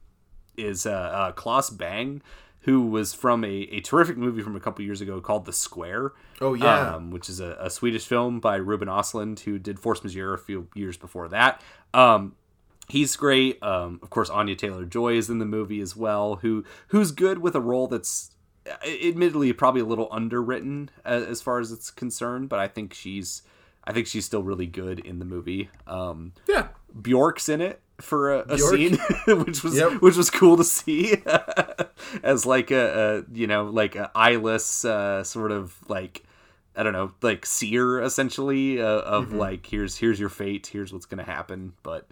is 0.57 0.87
uh, 0.87 0.91
uh, 0.91 1.33
Claes 1.33 1.71
Bang, 1.71 2.23
who 2.61 2.87
was 2.87 3.13
from 3.13 3.45
a, 3.45 3.49
a 3.49 3.81
terrific 3.81 4.17
movie 4.17 4.41
from 4.41 4.55
a 4.55 4.61
couple 4.61 4.85
years 4.85 5.01
ago 5.01 5.21
called 5.21 5.45
The 5.45 5.53
Square. 5.53 6.13
Oh, 6.41 6.55
yeah. 6.55 6.95
um, 6.95 7.11
which 7.11 7.29
is 7.29 7.41
a, 7.41 7.57
a 7.59 7.69
Swedish 7.69 8.07
film 8.07 8.39
by 8.39 8.55
Ruben 8.57 8.87
Östlund, 8.87 9.41
who 9.41 9.59
did 9.59 9.81
Force 9.81 10.05
Majeure 10.05 10.33
a 10.33 10.39
few 10.39 10.69
years 10.73 10.97
before 10.97 11.27
that. 11.31 11.61
Um, 11.93 12.37
he's 12.89 13.17
great. 13.17 13.61
Um, 13.61 13.99
of 14.01 14.11
course, 14.11 14.31
Anya 14.31 14.55
Taylor 14.55 14.85
Joy 14.85 15.15
is 15.15 15.31
in 15.31 15.41
the 15.41 15.45
movie 15.45 15.81
as 15.81 15.97
well, 15.97 16.37
who 16.37 16.65
who's 16.89 17.11
good 17.11 17.39
with 17.39 17.57
a 17.57 17.61
role 17.61 17.89
that's 17.89 18.31
uh, 18.71 18.77
admittedly 18.87 19.53
probably 19.53 19.81
a 19.81 19.85
little 19.85 20.07
underwritten 20.13 20.91
as, 21.05 21.25
as 21.25 21.43
far 21.43 21.59
as 21.59 21.73
it's 21.73 21.91
concerned, 21.91 22.49
but 22.49 22.61
I 22.61 22.69
think 22.69 22.95
she's 22.95 23.43
I 23.91 23.93
think 23.93 24.07
she's 24.07 24.25
still 24.25 24.43
really 24.43 24.67
good 24.67 24.99
in 25.01 25.19
the 25.19 25.25
movie. 25.25 25.69
Um, 25.87 26.33
Yeah. 26.49 26.69
Bjork's 27.01 27.49
in 27.49 27.61
it 27.61 27.81
for 28.01 28.35
a, 28.35 28.45
a 28.49 28.59
scene, 28.59 28.99
which 29.27 29.63
was 29.63 29.77
Yep. 29.77 30.01
which 30.03 30.17
was 30.17 30.31
cool 30.31 30.57
to 30.57 30.65
see 30.65 31.23
as 32.23 32.47
like 32.47 32.71
a, 32.71 33.25
a 33.29 33.35
you 33.37 33.47
know 33.47 33.65
like 33.67 33.95
a 33.97 34.11
eyeless 34.15 34.85
uh, 34.85 35.23
sort 35.23 35.53
of 35.53 35.77
like 35.89 36.25
I 36.75 36.83
don't 36.83 36.93
know 36.93 37.13
like 37.23 37.45
seer 37.47 38.01
essentially 38.01 38.81
uh, 38.81 38.87
of 38.87 39.27
Mm-hmm. 39.27 39.37
like 39.39 39.67
here's 39.67 39.97
here's 39.99 40.19
your 40.19 40.29
fate 40.31 40.67
here's 40.69 40.93
what's 40.93 41.07
gonna 41.07 41.25
happen 41.25 41.73
but 41.83 42.09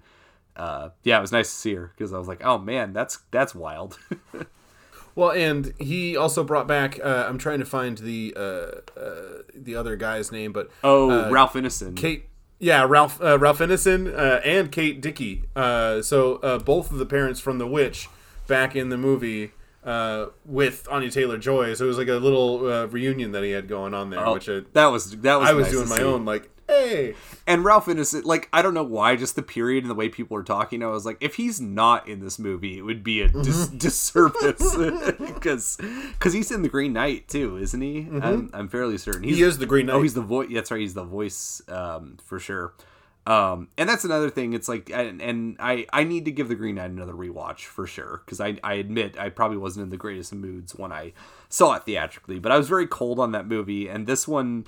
uh, 0.56 0.90
yeah 1.04 1.18
it 1.18 1.20
was 1.22 1.32
nice 1.32 1.48
to 1.50 1.56
see 1.56 1.74
her 1.74 1.90
because 1.96 2.12
I 2.12 2.18
was 2.18 2.28
like 2.28 2.44
oh 2.44 2.58
man 2.58 2.92
that's 2.92 3.18
that's 3.30 3.54
wild 3.54 3.98
Well, 5.18 5.32
and 5.32 5.74
he 5.80 6.16
also 6.16 6.44
brought 6.44 6.68
back. 6.68 7.00
Uh, 7.02 7.26
I'm 7.28 7.38
trying 7.38 7.58
to 7.58 7.64
find 7.64 7.98
the 7.98 8.32
uh, 8.36 8.40
uh, 8.40 9.42
the 9.52 9.74
other 9.74 9.96
guy's 9.96 10.30
name, 10.30 10.52
but 10.52 10.70
oh 10.84 11.10
uh, 11.10 11.28
Ralph 11.28 11.54
Ineson 11.54 11.96
Kate. 11.96 12.26
Yeah, 12.60 12.86
Ralph 12.88 13.20
uh, 13.20 13.36
Ralph 13.36 13.58
Ineson 13.58 14.16
uh, 14.16 14.40
and 14.44 14.70
Kate 14.70 15.00
Dickey. 15.00 15.42
Uh, 15.56 16.02
so 16.02 16.36
uh, 16.36 16.60
both 16.60 16.92
of 16.92 16.98
the 16.98 17.06
parents 17.06 17.40
from 17.40 17.58
The 17.58 17.66
Witch 17.66 18.08
back 18.46 18.76
in 18.76 18.90
the 18.90 18.96
movie 18.96 19.50
uh, 19.82 20.26
with 20.44 20.86
Anya 20.88 21.10
Taylor 21.10 21.36
Joy. 21.36 21.74
So 21.74 21.86
it 21.86 21.88
was 21.88 21.98
like 21.98 22.06
a 22.06 22.14
little 22.14 22.64
uh, 22.70 22.86
reunion 22.86 23.32
that 23.32 23.42
he 23.42 23.50
had 23.50 23.66
going 23.66 23.94
on 23.94 24.10
there, 24.10 24.24
Oh, 24.24 24.34
which 24.34 24.48
I, 24.48 24.60
that 24.72 24.86
was 24.86 25.10
that 25.22 25.40
was 25.40 25.48
I 25.48 25.52
was 25.52 25.64
nice 25.66 25.72
doing 25.72 25.88
my 25.88 25.96
see. 25.96 26.02
own 26.04 26.24
like, 26.24 26.48
hey, 26.68 27.14
And 27.46 27.64
Ralph 27.64 27.86
Ineson, 27.86 28.24
like 28.24 28.48
I 28.52 28.62
don't 28.62 28.74
know 28.74 28.84
why, 28.84 29.16
just 29.16 29.34
the 29.34 29.42
period 29.42 29.84
and 29.84 29.90
the 29.90 29.94
way 29.94 30.08
people 30.08 30.36
are 30.36 30.42
talking. 30.42 30.82
I 30.82 30.86
was 30.86 31.04
like, 31.04 31.16
if 31.20 31.34
he's 31.36 31.60
not 31.60 32.06
in 32.06 32.20
this 32.20 32.38
movie, 32.38 32.78
it 32.78 32.82
would 32.82 33.02
be 33.02 33.22
a 33.22 33.28
dis- 33.28 33.68
disservice 33.76 34.76
because 35.18 35.76
because 35.76 36.32
he's 36.32 36.50
in 36.50 36.62
the 36.62 36.68
Green 36.68 36.92
Knight 36.92 37.28
too, 37.28 37.56
isn't 37.56 37.80
he? 37.80 38.06
I'm, 38.20 38.50
I'm 38.52 38.68
fairly 38.68 38.98
certain 38.98 39.24
he's, 39.24 39.38
he 39.38 39.42
is 39.42 39.58
the 39.58 39.66
Green 39.66 39.86
Knight. 39.86 39.94
Oh, 39.94 40.02
he's 40.02 40.14
the 40.14 40.20
voice. 40.20 40.48
That's 40.52 40.70
right. 40.70 40.80
He's 40.80 40.94
the 40.94 41.04
voice 41.04 41.62
um, 41.68 42.18
for 42.22 42.38
sure. 42.38 42.74
Um, 43.28 43.68
and 43.76 43.86
that's 43.86 44.04
another 44.04 44.30
thing. 44.30 44.54
It's 44.54 44.68
like, 44.68 44.88
and, 44.88 45.20
and 45.20 45.56
I, 45.60 45.84
I 45.92 46.04
need 46.04 46.24
to 46.24 46.30
give 46.30 46.48
the 46.48 46.54
Green 46.54 46.76
Knight 46.76 46.90
another 46.90 47.12
rewatch 47.12 47.64
for 47.64 47.86
sure 47.86 48.22
because 48.24 48.40
I, 48.40 48.58
I 48.64 48.74
admit 48.74 49.18
I 49.18 49.28
probably 49.28 49.58
wasn't 49.58 49.84
in 49.84 49.90
the 49.90 49.98
greatest 49.98 50.34
moods 50.34 50.74
when 50.74 50.92
I 50.92 51.12
saw 51.50 51.74
it 51.74 51.82
theatrically, 51.84 52.38
but 52.38 52.52
I 52.52 52.56
was 52.56 52.68
very 52.68 52.86
cold 52.86 53.20
on 53.20 53.32
that 53.32 53.46
movie, 53.46 53.86
and 53.86 54.06
this 54.06 54.26
one 54.26 54.64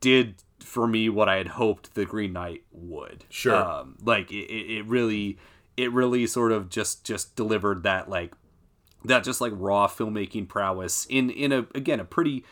did 0.00 0.36
for 0.60 0.86
me 0.86 1.08
what 1.08 1.28
I 1.28 1.36
had 1.36 1.48
hoped 1.48 1.94
the 1.94 2.04
Green 2.04 2.32
Knight 2.32 2.62
would. 2.72 3.24
Sure. 3.28 3.54
um, 3.54 3.96
like 4.02 4.30
it, 4.32 4.50
it 4.52 4.86
really, 4.86 5.38
it 5.76 5.92
really 5.92 6.26
sort 6.26 6.52
of 6.52 6.68
just 6.68 7.04
just 7.04 7.36
delivered 7.36 7.82
that 7.82 8.08
like 8.08 8.32
that 9.04 9.24
just 9.24 9.40
like 9.40 9.52
raw 9.54 9.86
filmmaking 9.86 10.48
prowess 10.48 11.06
in 11.06 11.30
in 11.30 11.52
a 11.52 11.66
again 11.74 12.00
a 12.00 12.04
pretty 12.04 12.44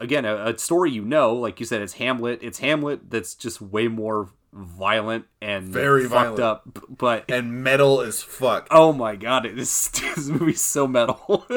again 0.00 0.24
a, 0.24 0.46
a 0.46 0.58
story 0.58 0.90
you 0.90 1.04
know 1.04 1.32
like 1.32 1.60
you 1.60 1.66
said 1.66 1.80
it's 1.80 1.94
hamlet 1.94 2.38
it's 2.42 2.58
hamlet 2.58 3.10
that's 3.10 3.34
just 3.34 3.60
way 3.60 3.86
more 3.86 4.30
violent 4.54 5.24
and 5.42 5.64
Very 5.68 6.02
fucked 6.04 6.38
violent. 6.38 6.40
up 6.40 6.78
but 6.96 7.24
and 7.30 7.64
metal 7.64 8.00
as 8.00 8.22
fuck. 8.22 8.68
oh 8.70 8.92
my 8.92 9.16
god 9.16 9.44
it 9.44 9.58
is 9.58 9.88
this 10.14 10.28
movie's 10.28 10.60
so 10.60 10.86
metal 10.86 11.44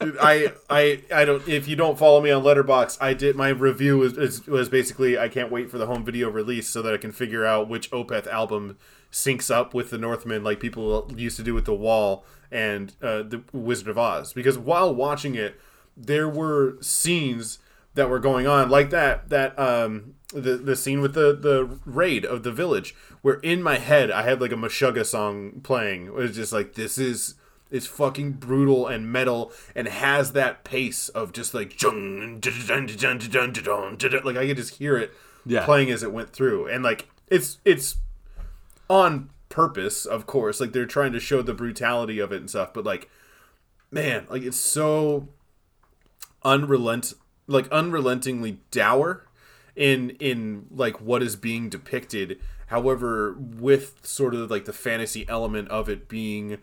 Dude, 0.00 0.18
I, 0.20 0.52
I, 0.68 1.02
I 1.14 1.24
don't. 1.24 1.46
If 1.48 1.66
you 1.66 1.76
don't 1.76 1.98
follow 1.98 2.20
me 2.20 2.30
on 2.30 2.42
Letterboxd, 2.42 2.98
I 3.00 3.14
did 3.14 3.36
my 3.36 3.48
review 3.48 3.96
was, 3.96 4.14
was 4.14 4.46
was 4.46 4.68
basically 4.68 5.16
I 5.16 5.28
can't 5.28 5.50
wait 5.50 5.70
for 5.70 5.78
the 5.78 5.86
home 5.86 6.04
video 6.04 6.28
release 6.28 6.68
so 6.68 6.82
that 6.82 6.92
I 6.92 6.98
can 6.98 7.10
figure 7.10 7.46
out 7.46 7.70
which 7.70 7.90
Opeth 7.90 8.26
album 8.26 8.76
syncs 9.10 9.50
up 9.54 9.72
with 9.72 9.88
the 9.88 9.96
Northman, 9.96 10.44
like 10.44 10.60
people 10.60 11.10
used 11.16 11.38
to 11.38 11.42
do 11.42 11.54
with 11.54 11.64
the 11.64 11.74
Wall 11.74 12.26
and 12.50 12.92
uh, 13.00 13.22
the 13.22 13.42
Wizard 13.52 13.88
of 13.88 13.96
Oz. 13.96 14.34
Because 14.34 14.58
while 14.58 14.94
watching 14.94 15.36
it, 15.36 15.58
there 15.96 16.28
were 16.28 16.76
scenes 16.82 17.58
that 17.94 18.08
were 18.08 18.18
going 18.18 18.46
on, 18.46 18.68
like 18.70 18.90
that 18.90 19.28
that 19.30 19.58
um 19.58 20.14
the 20.32 20.56
the 20.56 20.76
scene 20.76 21.00
with 21.00 21.14
the 21.14 21.34
the 21.34 21.78
raid 21.84 22.24
of 22.24 22.42
the 22.42 22.52
village, 22.52 22.94
where 23.22 23.34
in 23.36 23.62
my 23.62 23.78
head 23.78 24.10
I 24.10 24.22
had 24.22 24.40
like 24.40 24.52
a 24.52 24.56
Meshuggah 24.56 25.06
song 25.06 25.60
playing. 25.62 26.06
It 26.06 26.14
was 26.14 26.34
just 26.34 26.52
like 26.52 26.74
this 26.74 26.98
is 26.98 27.36
is 27.70 27.86
fucking 27.88 28.32
brutal 28.32 28.86
and 28.86 29.10
metal 29.10 29.50
and 29.74 29.88
has 29.88 30.32
that 30.32 30.62
pace 30.62 31.08
of 31.08 31.32
just 31.32 31.54
like 31.54 31.76
like 34.24 34.36
I 34.36 34.46
could 34.46 34.56
just 34.56 34.76
hear 34.76 34.96
it 34.96 35.12
yeah. 35.44 35.64
playing 35.64 35.90
as 35.90 36.02
it 36.02 36.12
went 36.12 36.30
through 36.30 36.68
and 36.68 36.84
like 36.84 37.08
it's 37.28 37.58
it's 37.64 37.96
on 38.88 39.30
purpose 39.48 40.04
of 40.06 40.26
course 40.26 40.60
like 40.60 40.72
they're 40.72 40.86
trying 40.86 41.12
to 41.12 41.20
show 41.20 41.42
the 41.42 41.54
brutality 41.54 42.18
of 42.18 42.32
it 42.32 42.40
and 42.40 42.50
stuff 42.50 42.72
but 42.72 42.84
like 42.84 43.08
man 43.90 44.26
like 44.28 44.42
it's 44.42 44.56
so 44.56 45.28
unrelent 46.44 47.14
like 47.46 47.68
unrelentingly 47.70 48.60
dour 48.70 49.26
in 49.76 50.10
in 50.20 50.66
like 50.70 51.00
what 51.00 51.22
is 51.22 51.36
being 51.36 51.68
depicted. 51.68 52.38
However, 52.68 53.36
with 53.38 53.98
sort 54.02 54.34
of 54.34 54.50
like 54.50 54.64
the 54.64 54.72
fantasy 54.72 55.28
element 55.28 55.68
of 55.68 55.88
it 55.88 56.08
being 56.08 56.58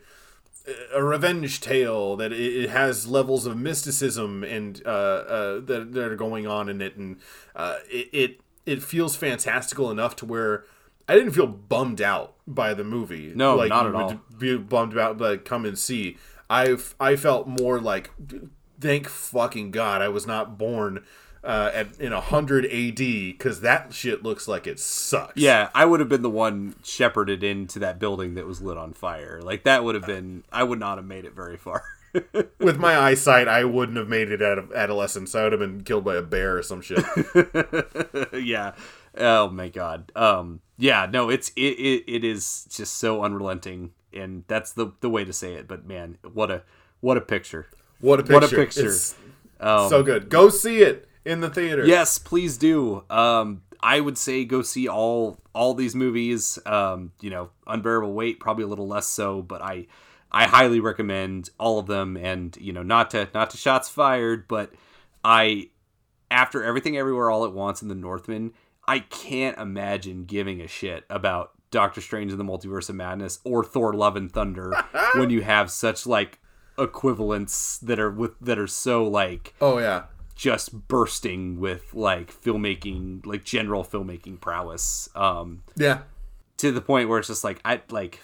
a 0.94 1.02
revenge 1.02 1.60
tale 1.60 2.16
that 2.16 2.32
it, 2.32 2.70
has 2.70 3.06
levels 3.06 3.46
of 3.46 3.56
mysticism 3.56 4.44
and 4.44 4.82
uh, 4.86 4.88
uh, 4.88 5.60
that, 5.60 5.92
that 5.92 6.12
are 6.12 6.16
going 6.16 6.46
on 6.46 6.68
in 6.68 6.80
it, 6.80 6.96
and 6.96 7.18
uh, 7.56 7.78
it, 7.90 8.08
it 8.12 8.40
it 8.64 8.82
feels 8.82 9.16
fantastical 9.16 9.90
enough 9.90 10.14
to 10.16 10.26
where 10.26 10.64
I 11.08 11.14
didn't 11.14 11.32
feel 11.32 11.46
bummed 11.46 12.00
out 12.00 12.34
by 12.46 12.74
the 12.74 12.84
movie. 12.84 13.32
No, 13.34 13.56
like 13.56 13.70
not 13.70 13.86
at 13.86 13.94
all. 13.94 14.20
Be 14.38 14.56
bummed 14.56 14.96
out, 14.96 15.18
but 15.18 15.44
come 15.44 15.64
and 15.64 15.78
see. 15.78 16.16
I 16.48 16.76
I 17.00 17.16
felt 17.16 17.48
more 17.48 17.80
like, 17.80 18.10
thank 18.82 19.08
fucking 19.08 19.70
god, 19.70 20.02
I 20.02 20.08
was 20.08 20.26
not 20.26 20.58
born. 20.58 21.04
Uh, 21.44 21.72
at 21.74 21.98
in 21.98 22.12
hundred 22.12 22.64
AD 22.66 22.98
because 22.98 23.62
that 23.62 23.92
shit 23.92 24.22
looks 24.22 24.46
like 24.46 24.68
it 24.68 24.78
sucks. 24.78 25.32
Yeah, 25.34 25.70
I 25.74 25.84
would 25.84 25.98
have 25.98 26.08
been 26.08 26.22
the 26.22 26.30
one 26.30 26.76
shepherded 26.84 27.42
into 27.42 27.80
that 27.80 27.98
building 27.98 28.34
that 28.34 28.46
was 28.46 28.62
lit 28.62 28.78
on 28.78 28.92
fire. 28.92 29.40
Like 29.42 29.64
that 29.64 29.82
would 29.82 29.96
have 29.96 30.06
been. 30.06 30.44
I 30.52 30.62
would 30.62 30.78
not 30.78 30.98
have 30.98 31.04
made 31.04 31.24
it 31.24 31.34
very 31.34 31.56
far. 31.56 31.82
with 32.60 32.78
my 32.78 32.96
eyesight, 32.96 33.48
I 33.48 33.64
wouldn't 33.64 33.98
have 33.98 34.06
made 34.06 34.30
it 34.30 34.40
out 34.40 34.58
of 34.58 34.72
adolescence. 34.72 35.34
I 35.34 35.42
would 35.42 35.52
have 35.52 35.60
been 35.60 35.82
killed 35.82 36.04
by 36.04 36.14
a 36.14 36.22
bear 36.22 36.58
or 36.58 36.62
some 36.62 36.80
shit. 36.80 37.04
yeah. 38.34 38.74
Oh 39.16 39.50
my 39.50 39.68
god. 39.68 40.12
Um. 40.14 40.60
Yeah. 40.78 41.08
No. 41.10 41.28
It's 41.28 41.48
it, 41.56 41.60
it. 41.60 42.04
It 42.06 42.24
is 42.24 42.68
just 42.70 42.98
so 42.98 43.24
unrelenting, 43.24 43.94
and 44.12 44.44
that's 44.46 44.70
the 44.72 44.92
the 45.00 45.10
way 45.10 45.24
to 45.24 45.32
say 45.32 45.54
it. 45.54 45.66
But 45.66 45.88
man, 45.88 46.18
what 46.32 46.52
a 46.52 46.62
what 47.00 47.16
a 47.16 47.20
picture. 47.20 47.66
What 48.02 48.20
a 48.20 48.22
picture! 48.22 48.34
What 48.34 48.44
a 48.44 48.48
picture. 48.56 48.86
It's 48.88 49.14
Um, 49.60 49.88
so 49.88 50.02
good. 50.02 50.28
Go 50.28 50.48
see 50.50 50.82
it 50.82 51.08
in 51.24 51.40
the 51.40 51.48
theater. 51.48 51.86
Yes, 51.86 52.18
please 52.18 52.58
do. 52.58 53.04
Um, 53.08 53.62
I 53.80 54.00
would 54.00 54.18
say 54.18 54.44
go 54.44 54.60
see 54.62 54.88
all 54.88 55.38
all 55.54 55.72
these 55.74 55.94
movies. 55.94 56.58
Um, 56.66 57.12
you 57.20 57.30
know, 57.30 57.50
Unbearable 57.66 58.12
Weight 58.12 58.40
probably 58.40 58.64
a 58.64 58.66
little 58.66 58.88
less 58.88 59.06
so, 59.06 59.40
but 59.40 59.62
I 59.62 59.86
I 60.30 60.46
highly 60.46 60.80
recommend 60.80 61.50
all 61.58 61.78
of 61.78 61.86
them. 61.86 62.16
And 62.16 62.56
you 62.60 62.72
know, 62.72 62.82
not 62.82 63.10
to 63.12 63.28
not 63.32 63.50
to 63.50 63.56
shots 63.56 63.88
fired, 63.88 64.46
but 64.48 64.72
I 65.24 65.68
after 66.30 66.62
everything 66.64 66.96
everywhere 66.96 67.30
all 67.30 67.44
at 67.44 67.52
once 67.52 67.82
in 67.82 67.88
the 67.88 67.94
Northman, 67.94 68.52
I 68.88 68.98
can't 69.00 69.58
imagine 69.58 70.24
giving 70.24 70.60
a 70.60 70.66
shit 70.66 71.04
about 71.08 71.52
Doctor 71.70 72.00
Strange 72.00 72.32
in 72.32 72.38
the 72.38 72.44
Multiverse 72.44 72.88
of 72.88 72.96
Madness 72.96 73.38
or 73.44 73.64
Thor: 73.64 73.92
Love 73.92 74.16
and 74.16 74.30
Thunder 74.32 74.72
when 75.14 75.30
you 75.30 75.42
have 75.42 75.70
such 75.70 76.06
like 76.06 76.40
equivalents 76.78 77.78
that 77.78 77.98
are 77.98 78.10
with 78.10 78.38
that 78.40 78.58
are 78.58 78.66
so 78.66 79.04
like 79.06 79.54
Oh 79.60 79.78
yeah. 79.78 80.04
just 80.34 80.88
bursting 80.88 81.60
with 81.60 81.92
like 81.94 82.32
filmmaking, 82.32 83.24
like 83.26 83.44
general 83.44 83.84
filmmaking 83.84 84.40
prowess, 84.40 85.08
um, 85.14 85.62
Yeah. 85.76 86.00
to 86.58 86.72
the 86.72 86.80
point 86.80 87.08
where 87.08 87.18
it's 87.18 87.28
just 87.28 87.44
like 87.44 87.60
I 87.64 87.80
like 87.90 88.20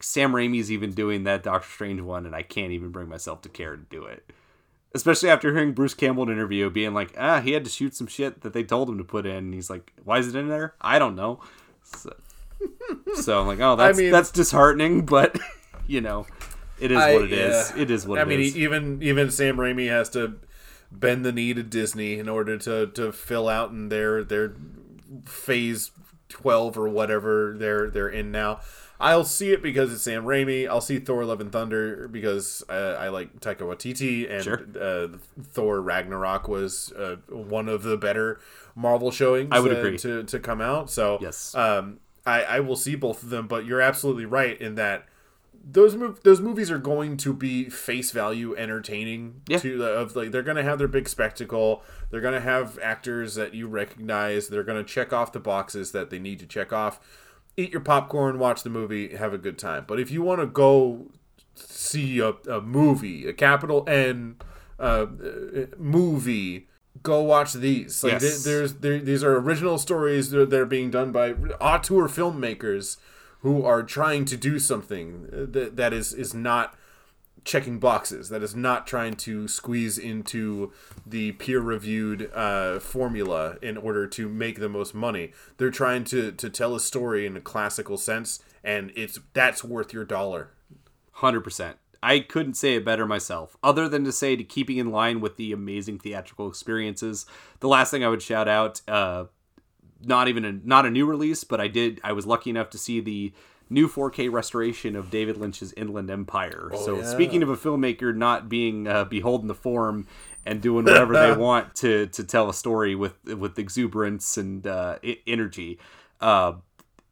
Sam 0.00 0.32
Raimi's 0.32 0.70
even 0.70 0.92
doing 0.92 1.24
that 1.24 1.42
Doctor 1.42 1.68
Strange 1.68 2.00
one, 2.00 2.24
and 2.24 2.34
I 2.36 2.42
can't 2.42 2.70
even 2.72 2.90
bring 2.90 3.08
myself 3.08 3.42
to 3.42 3.48
care 3.48 3.74
to 3.74 3.82
do 3.82 4.04
it. 4.04 4.30
Especially 4.94 5.28
after 5.28 5.52
hearing 5.52 5.72
Bruce 5.72 5.92
Campbell 5.94 6.22
in 6.22 6.28
an 6.30 6.36
interview 6.36 6.70
being 6.70 6.94
like, 6.94 7.12
ah, 7.18 7.40
he 7.40 7.52
had 7.52 7.64
to 7.64 7.70
shoot 7.70 7.94
some 7.94 8.06
shit 8.06 8.40
that 8.42 8.52
they 8.52 8.62
told 8.62 8.88
him 8.88 8.96
to 8.98 9.04
put 9.04 9.26
in. 9.26 9.36
And 9.36 9.54
he's 9.54 9.68
like, 9.68 9.92
why 10.04 10.18
is 10.18 10.28
it 10.28 10.36
in 10.36 10.48
there? 10.48 10.74
I 10.80 10.98
don't 10.98 11.14
know. 11.16 11.40
So, 11.82 12.14
so 13.20 13.40
I'm 13.40 13.46
like, 13.48 13.60
oh, 13.60 13.74
that's 13.76 13.98
mean- 13.98 14.12
that's 14.12 14.30
disheartening, 14.30 15.04
but 15.06 15.36
you 15.88 16.00
know, 16.00 16.26
it 16.80 16.90
is 16.92 16.98
I- 16.98 17.14
what 17.14 17.24
it 17.24 17.32
is. 17.32 17.72
yeah. 17.74 17.82
It 17.82 17.90
is 17.90 18.06
what 18.06 18.18
it 18.18 18.22
is. 18.22 18.22
I 18.22 18.26
it 18.26 18.28
mean, 18.36 18.40
is. 18.46 18.56
even 18.56 19.02
even 19.02 19.30
Sam 19.30 19.56
Raimi 19.56 19.88
has 19.88 20.08
to 20.10 20.36
bend 20.90 21.24
the 21.24 21.32
knee 21.32 21.52
to 21.54 21.62
Disney 21.62 22.18
in 22.18 22.28
order 22.28 22.56
to 22.58 22.86
to 22.88 23.12
fill 23.12 23.48
out 23.48 23.70
in 23.70 23.88
their 23.88 24.24
their 24.24 24.54
phase 25.24 25.90
twelve 26.28 26.78
or 26.78 26.88
whatever 26.88 27.54
they're 27.56 27.88
they're 27.90 28.08
in 28.08 28.30
now. 28.30 28.60
I'll 29.00 29.24
see 29.24 29.52
it 29.52 29.62
because 29.62 29.92
it's 29.92 30.02
Sam 30.02 30.24
Raimi. 30.24 30.66
I'll 30.68 30.80
see 30.80 30.98
Thor: 30.98 31.24
Love 31.24 31.40
and 31.40 31.52
Thunder 31.52 32.08
because 32.08 32.64
uh, 32.68 32.96
I 32.98 33.08
like 33.10 33.38
Taika 33.40 33.58
Waititi, 33.60 34.28
and 34.28 34.42
Sure. 34.42 34.66
uh, 34.80 35.16
Thor: 35.52 35.80
Ragnarok 35.80 36.48
was 36.48 36.92
uh, 36.92 37.16
one 37.28 37.68
of 37.68 37.84
the 37.84 37.96
better 37.96 38.40
Marvel 38.74 39.12
showings. 39.12 39.50
I 39.52 39.60
would 39.60 39.72
agree. 39.76 39.98
to 39.98 40.24
to 40.24 40.40
come 40.40 40.60
out. 40.60 40.90
So 40.90 41.18
Yes. 41.20 41.54
um, 41.54 42.00
I 42.26 42.42
I 42.42 42.60
will 42.60 42.74
see 42.74 42.96
both 42.96 43.22
of 43.22 43.30
them. 43.30 43.46
But 43.46 43.66
you're 43.66 43.80
absolutely 43.80 44.24
right 44.26 44.60
in 44.60 44.74
that 44.74 45.06
those 45.64 45.94
mov- 45.94 46.22
those 46.22 46.40
movies 46.40 46.70
are 46.70 46.78
going 46.78 47.16
to 47.18 47.32
be 47.32 47.68
face 47.68 48.10
value 48.10 48.56
entertaining. 48.56 49.42
Yeah. 49.48 49.58
To 49.58 49.84
of 49.84 50.16
like 50.16 50.30
they're 50.30 50.42
going 50.42 50.56
to 50.56 50.62
have 50.62 50.78
their 50.78 50.88
big 50.88 51.08
spectacle. 51.08 51.82
They're 52.10 52.20
going 52.20 52.34
to 52.34 52.40
have 52.40 52.78
actors 52.82 53.34
that 53.34 53.54
you 53.54 53.68
recognize. 53.68 54.48
They're 54.48 54.62
going 54.64 54.82
to 54.82 54.88
check 54.90 55.12
off 55.12 55.32
the 55.32 55.40
boxes 55.40 55.92
that 55.92 56.10
they 56.10 56.18
need 56.18 56.38
to 56.40 56.46
check 56.46 56.72
off. 56.72 57.00
Eat 57.56 57.72
your 57.72 57.80
popcorn, 57.80 58.38
watch 58.38 58.62
the 58.62 58.70
movie, 58.70 59.16
have 59.16 59.32
a 59.34 59.38
good 59.38 59.58
time. 59.58 59.84
But 59.86 59.98
if 59.98 60.10
you 60.10 60.22
want 60.22 60.40
to 60.40 60.46
go 60.46 61.10
see 61.54 62.20
a, 62.20 62.30
a 62.48 62.60
movie, 62.60 63.26
a 63.26 63.32
capital 63.32 63.84
N 63.88 64.36
uh, 64.78 65.06
movie, 65.76 66.68
go 67.02 67.20
watch 67.22 67.52
these. 67.54 68.02
Like 68.02 68.14
Yes. 68.14 68.22
th- 68.22 68.44
there's 68.44 68.74
there, 68.74 68.98
these 69.00 69.24
are 69.24 69.36
original 69.36 69.78
stories 69.78 70.30
that 70.30 70.50
that 70.50 70.60
are 70.60 70.66
being 70.66 70.90
done 70.90 71.12
by 71.12 71.32
auteur 71.60 72.08
filmmakers 72.08 72.96
who 73.40 73.64
are 73.64 73.82
trying 73.82 74.24
to 74.24 74.36
do 74.36 74.58
something 74.58 75.28
uh, 75.32 75.46
that 75.50 75.76
that 75.76 75.92
is 75.92 76.12
is 76.12 76.34
not 76.34 76.76
checking 77.44 77.78
boxes 77.78 78.28
that 78.28 78.42
is 78.42 78.54
not 78.54 78.86
trying 78.86 79.14
to 79.14 79.48
squeeze 79.48 79.96
into 79.96 80.70
the 81.06 81.32
peer-reviewed 81.32 82.30
uh, 82.34 82.78
formula 82.78 83.56
in 83.62 83.76
order 83.76 84.06
to 84.06 84.28
make 84.28 84.58
the 84.58 84.68
most 84.68 84.94
money 84.94 85.32
they're 85.56 85.70
trying 85.70 86.04
to 86.04 86.32
to 86.32 86.50
tell 86.50 86.74
a 86.74 86.80
story 86.80 87.24
in 87.24 87.36
a 87.36 87.40
classical 87.40 87.96
sense 87.96 88.40
and 88.62 88.92
it's 88.96 89.18
that's 89.32 89.64
worth 89.64 89.92
your 89.92 90.04
dollar 90.04 90.50
Hundred 91.18 91.40
percent. 91.40 91.78
I 92.00 92.20
couldn't 92.20 92.54
say 92.54 92.76
it 92.76 92.84
better 92.84 93.04
myself. 93.04 93.56
Other 93.60 93.88
than 93.88 94.04
to 94.04 94.12
say 94.12 94.36
to 94.36 94.44
keeping 94.44 94.76
in 94.76 94.92
line 94.92 95.20
with 95.20 95.36
the 95.36 95.50
amazing 95.50 95.98
theatrical 95.98 96.48
experiences. 96.48 97.26
The 97.58 97.66
last 97.66 97.90
thing 97.90 98.04
I 98.04 98.08
would 98.08 98.22
shout 98.22 98.46
out, 98.46 98.80
uh, 98.86 99.24
not 100.04 100.28
even 100.28 100.44
a 100.44 100.52
not 100.52 100.86
a 100.86 100.90
new 100.90 101.06
release, 101.06 101.44
but 101.44 101.60
I 101.60 101.68
did. 101.68 102.00
I 102.04 102.12
was 102.12 102.26
lucky 102.26 102.50
enough 102.50 102.70
to 102.70 102.78
see 102.78 103.00
the 103.00 103.32
new 103.70 103.88
4K 103.88 104.32
restoration 104.32 104.96
of 104.96 105.10
David 105.10 105.36
Lynch's 105.36 105.74
Inland 105.76 106.10
Empire. 106.10 106.70
so 106.74 106.98
yeah. 106.98 107.04
speaking 107.04 107.42
of 107.42 107.50
a 107.50 107.56
filmmaker 107.56 108.14
not 108.16 108.48
being 108.48 108.88
uh, 108.88 109.04
beholden 109.04 109.48
to 109.48 109.54
form 109.54 110.06
and 110.46 110.62
doing 110.62 110.84
whatever 110.86 111.12
they 111.12 111.32
want 111.36 111.74
to 111.76 112.06
to 112.06 112.24
tell 112.24 112.48
a 112.48 112.54
story 112.54 112.94
with 112.94 113.22
with 113.24 113.58
exuberance 113.58 114.36
and 114.36 114.66
uh, 114.66 114.98
e- 115.02 115.18
energy. 115.26 115.78
Uh, 116.20 116.54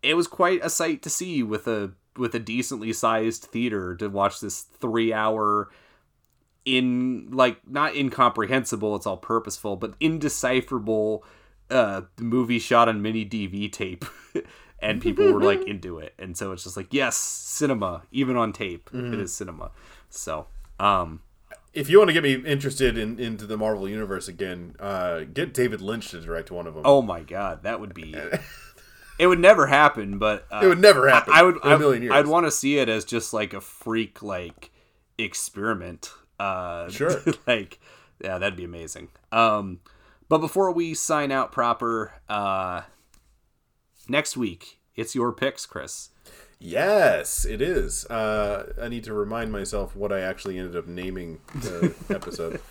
it 0.02 0.14
was 0.14 0.26
quite 0.26 0.64
a 0.64 0.70
sight 0.70 1.02
to 1.02 1.10
see 1.10 1.42
with 1.42 1.66
a 1.66 1.92
with 2.16 2.34
a 2.34 2.38
decently 2.38 2.92
sized 2.92 3.44
theater 3.44 3.94
to 3.94 4.08
watch 4.08 4.40
this 4.40 4.62
three 4.62 5.12
hour 5.12 5.70
in 6.64 7.28
like 7.30 7.58
not 7.68 7.94
incomprehensible 7.94 8.96
it's 8.96 9.06
all 9.06 9.16
purposeful 9.16 9.76
but 9.76 9.94
indecipherable 10.00 11.22
uh 11.70 12.02
movie 12.20 12.58
shot 12.58 12.88
on 12.88 13.02
mini 13.02 13.24
dv 13.24 13.70
tape 13.72 14.04
and 14.80 15.00
people 15.02 15.32
were 15.32 15.42
like 15.42 15.62
into 15.66 15.98
it. 15.98 16.14
And 16.18 16.36
so 16.36 16.52
it's 16.52 16.64
just 16.64 16.76
like 16.76 16.92
yes 16.92 17.16
cinema 17.16 18.02
even 18.12 18.36
on 18.36 18.52
tape 18.52 18.90
it 18.92 19.14
is 19.14 19.32
cinema. 19.32 19.70
So 20.08 20.46
um 20.78 21.20
if 21.74 21.90
you 21.90 21.98
want 21.98 22.08
to 22.08 22.14
get 22.14 22.22
me 22.22 22.34
interested 22.34 22.96
in 22.96 23.18
into 23.18 23.46
the 23.46 23.56
marvel 23.58 23.88
universe 23.88 24.28
again 24.28 24.74
uh, 24.80 25.20
get 25.32 25.52
david 25.52 25.80
lynch 25.80 26.10
to 26.10 26.20
direct 26.20 26.50
one 26.50 26.66
of 26.66 26.74
them. 26.74 26.82
Oh 26.86 27.02
my 27.02 27.20
god 27.22 27.62
that 27.64 27.80
would 27.80 27.92
be 27.94 28.14
it 29.18 29.26
would 29.26 29.40
never 29.40 29.66
happen 29.66 30.18
but 30.18 30.46
uh, 30.50 30.60
It 30.62 30.66
would 30.68 30.78
never 30.80 31.08
happen 31.08 31.32
i, 31.34 31.40
I 31.40 31.42
would 31.42 31.56
in 31.64 31.72
a 31.72 31.78
million 31.78 32.02
years. 32.02 32.14
i'd 32.14 32.26
want 32.26 32.46
to 32.46 32.50
see 32.50 32.78
it 32.78 32.88
as 32.88 33.04
just 33.04 33.32
like 33.34 33.52
a 33.54 33.60
freak 33.60 34.22
like 34.22 34.70
experiment. 35.18 36.12
Uh 36.38 36.88
Sure. 36.90 37.22
like 37.46 37.78
yeah 38.22 38.38
that'd 38.38 38.56
be 38.56 38.64
amazing. 38.64 39.08
Um 39.32 39.80
but 40.28 40.38
before 40.38 40.70
we 40.70 40.94
sign 40.94 41.30
out 41.32 41.52
proper 41.52 42.12
uh 42.28 42.82
next 44.08 44.36
week 44.36 44.78
it's 44.94 45.14
your 45.14 45.32
picks 45.32 45.66
chris 45.66 46.10
Yes, 46.58 47.44
it 47.44 47.60
is. 47.60 48.06
Uh, 48.06 48.72
I 48.80 48.88
need 48.88 49.04
to 49.04 49.12
remind 49.12 49.52
myself 49.52 49.94
what 49.94 50.10
I 50.10 50.20
actually 50.20 50.58
ended 50.58 50.74
up 50.74 50.86
naming 50.86 51.38
the 51.54 51.94
episode. 52.08 52.62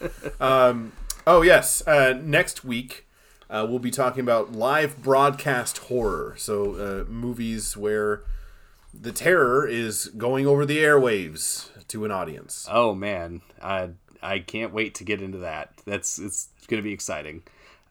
Um, 0.41 0.91
Oh 1.27 1.41
yes. 1.41 1.85
Uh, 1.87 2.13
next 2.21 2.63
week, 2.63 3.07
uh, 3.49 3.65
we'll 3.67 3.79
be 3.79 3.91
talking 3.91 4.21
about 4.21 4.51
live 4.53 5.01
broadcast 5.01 5.79
horror. 5.79 6.35
So 6.37 6.73
uh, 6.75 7.09
movies 7.09 7.75
where 7.75 8.21
the 8.93 9.11
terror 9.11 9.67
is 9.67 10.07
going 10.09 10.45
over 10.45 10.65
the 10.65 10.77
airwaves 10.77 11.69
to 11.87 12.05
an 12.05 12.11
audience. 12.11 12.67
Oh 12.71 12.93
man, 12.93 13.41
I 13.61 13.89
I 14.25 14.39
can't 14.39 14.73
wait 14.73 14.95
to 14.95 15.03
get 15.03 15.21
into 15.21 15.37
that. 15.39 15.73
That's 15.85 16.19
it's 16.19 16.49
going 16.67 16.81
to 16.81 16.87
be 16.87 16.93
exciting. 16.93 17.43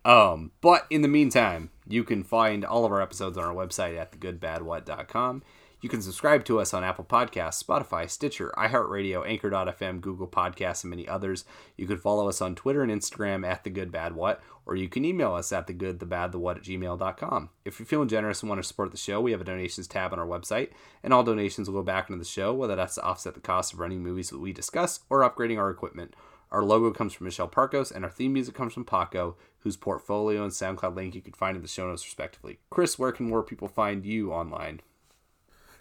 Um, 0.04 0.50
but 0.60 0.86
in 0.90 1.02
the 1.02 1.08
meantime, 1.08 1.70
you 1.88 2.04
can 2.04 2.22
find 2.22 2.64
all 2.64 2.84
of 2.84 2.92
our 2.92 3.00
episodes 3.00 3.38
on 3.38 3.44
our 3.44 3.54
website 3.54 3.98
at 3.98 4.12
thegoodbadwhat.com. 4.12 5.42
You 5.84 5.90
can 5.90 6.00
subscribe 6.00 6.46
to 6.46 6.60
us 6.60 6.72
on 6.72 6.82
Apple 6.82 7.04
Podcasts, 7.04 7.62
Spotify, 7.62 8.08
Stitcher, 8.08 8.54
iHeartRadio, 8.56 9.28
Anchor.fm, 9.28 10.00
Google 10.00 10.26
Podcasts, 10.26 10.82
and 10.82 10.88
many 10.88 11.06
others. 11.06 11.44
You 11.76 11.86
can 11.86 11.98
follow 11.98 12.26
us 12.26 12.40
on 12.40 12.54
Twitter 12.54 12.82
and 12.82 12.90
Instagram 12.90 13.46
at 13.46 13.64
the 13.64 13.68
Good 13.70 13.92
Bad 13.92 14.14
What, 14.14 14.42
or 14.64 14.76
you 14.76 14.88
can 14.88 15.04
email 15.04 15.34
us 15.34 15.52
at 15.52 15.66
thegoodthebadthewhat 15.66 16.56
at 16.56 16.62
gmail.com. 16.62 17.50
If 17.66 17.78
you're 17.78 17.84
feeling 17.84 18.08
generous 18.08 18.40
and 18.40 18.48
want 18.48 18.62
to 18.62 18.66
support 18.66 18.92
the 18.92 18.96
show, 18.96 19.20
we 19.20 19.32
have 19.32 19.42
a 19.42 19.44
donations 19.44 19.86
tab 19.86 20.14
on 20.14 20.18
our 20.18 20.26
website, 20.26 20.70
and 21.02 21.12
all 21.12 21.22
donations 21.22 21.68
will 21.68 21.82
go 21.82 21.84
back 21.84 22.08
into 22.08 22.18
the 22.18 22.24
show, 22.24 22.54
whether 22.54 22.76
that's 22.76 22.94
to 22.94 23.02
offset 23.02 23.34
the 23.34 23.40
cost 23.40 23.74
of 23.74 23.78
running 23.78 24.02
movies 24.02 24.30
that 24.30 24.38
we 24.38 24.54
discuss 24.54 25.00
or 25.10 25.20
upgrading 25.20 25.58
our 25.58 25.68
equipment. 25.68 26.16
Our 26.50 26.64
logo 26.64 26.92
comes 26.92 27.12
from 27.12 27.26
Michelle 27.26 27.46
Parkos, 27.46 27.94
and 27.94 28.06
our 28.06 28.10
theme 28.10 28.32
music 28.32 28.54
comes 28.54 28.72
from 28.72 28.86
Paco, 28.86 29.36
whose 29.58 29.76
portfolio 29.76 30.44
and 30.44 30.52
SoundCloud 30.52 30.96
link 30.96 31.14
you 31.14 31.20
can 31.20 31.34
find 31.34 31.56
in 31.56 31.62
the 31.62 31.68
show 31.68 31.86
notes, 31.86 32.06
respectively. 32.06 32.58
Chris, 32.70 32.98
where 32.98 33.12
can 33.12 33.28
more 33.28 33.42
people 33.42 33.68
find 33.68 34.06
you 34.06 34.32
online? 34.32 34.80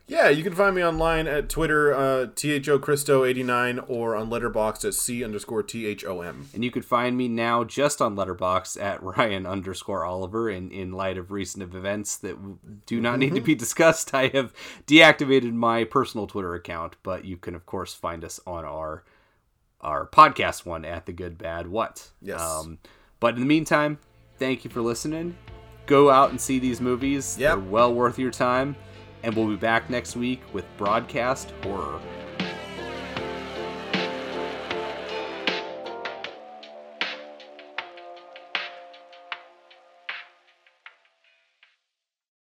Yeah, 0.05 0.27
you 0.27 0.43
can 0.43 0.53
find 0.53 0.75
me 0.75 0.83
online 0.83 1.27
at 1.27 1.47
Twitter, 1.47 1.93
uh, 1.93 2.25
THOChristo89, 2.27 3.85
or 3.87 4.17
on 4.17 4.29
Letterboxd 4.29 4.85
at 4.85 4.93
C 4.93 5.23
underscore 5.23 5.63
THOM. 5.63 6.49
And 6.53 6.63
you 6.63 6.71
can 6.71 6.81
find 6.81 7.15
me 7.15 7.29
now 7.29 7.63
just 7.63 8.01
on 8.01 8.15
Letterboxd 8.15 8.81
at 8.81 9.01
Ryan 9.17 9.45
underscore 9.45 10.03
Oliver. 10.03 10.49
And 10.49 10.71
in 10.73 10.91
light 10.91 11.17
of 11.17 11.31
recent 11.31 11.63
events 11.63 12.17
that 12.17 12.37
do 12.85 12.99
not 12.99 13.17
need 13.17 13.33
to 13.35 13.41
be 13.41 13.55
discussed, 13.63 14.13
I 14.13 14.27
have 14.27 14.53
deactivated 14.87 15.53
my 15.53 15.85
personal 15.85 16.27
Twitter 16.27 16.53
account. 16.53 16.97
But 17.01 17.23
you 17.23 17.37
can, 17.37 17.55
of 17.55 17.65
course, 17.65 17.93
find 17.93 18.25
us 18.25 18.41
on 18.45 18.65
our 18.65 19.03
our 19.79 20.07
podcast 20.07 20.65
one 20.65 20.85
at 20.85 21.05
the 21.05 21.13
Good 21.13 21.37
Bad 21.37 21.67
What. 21.67 22.09
Yes. 22.21 22.41
Um, 22.41 22.79
but 23.19 23.35
in 23.35 23.41
the 23.41 23.45
meantime, 23.45 23.99
thank 24.37 24.63
you 24.65 24.69
for 24.69 24.81
listening. 24.81 25.37
Go 25.85 26.09
out 26.09 26.29
and 26.29 26.39
see 26.39 26.59
these 26.59 26.79
movies. 26.79 27.37
Yep. 27.37 27.49
They're 27.49 27.69
well 27.69 27.93
worth 27.93 28.17
your 28.17 28.31
time. 28.31 28.75
And 29.23 29.35
we'll 29.35 29.47
be 29.47 29.55
back 29.55 29.89
next 29.89 30.15
week 30.15 30.41
with 30.53 30.65
broadcast 30.77 31.51
horror. 31.63 31.99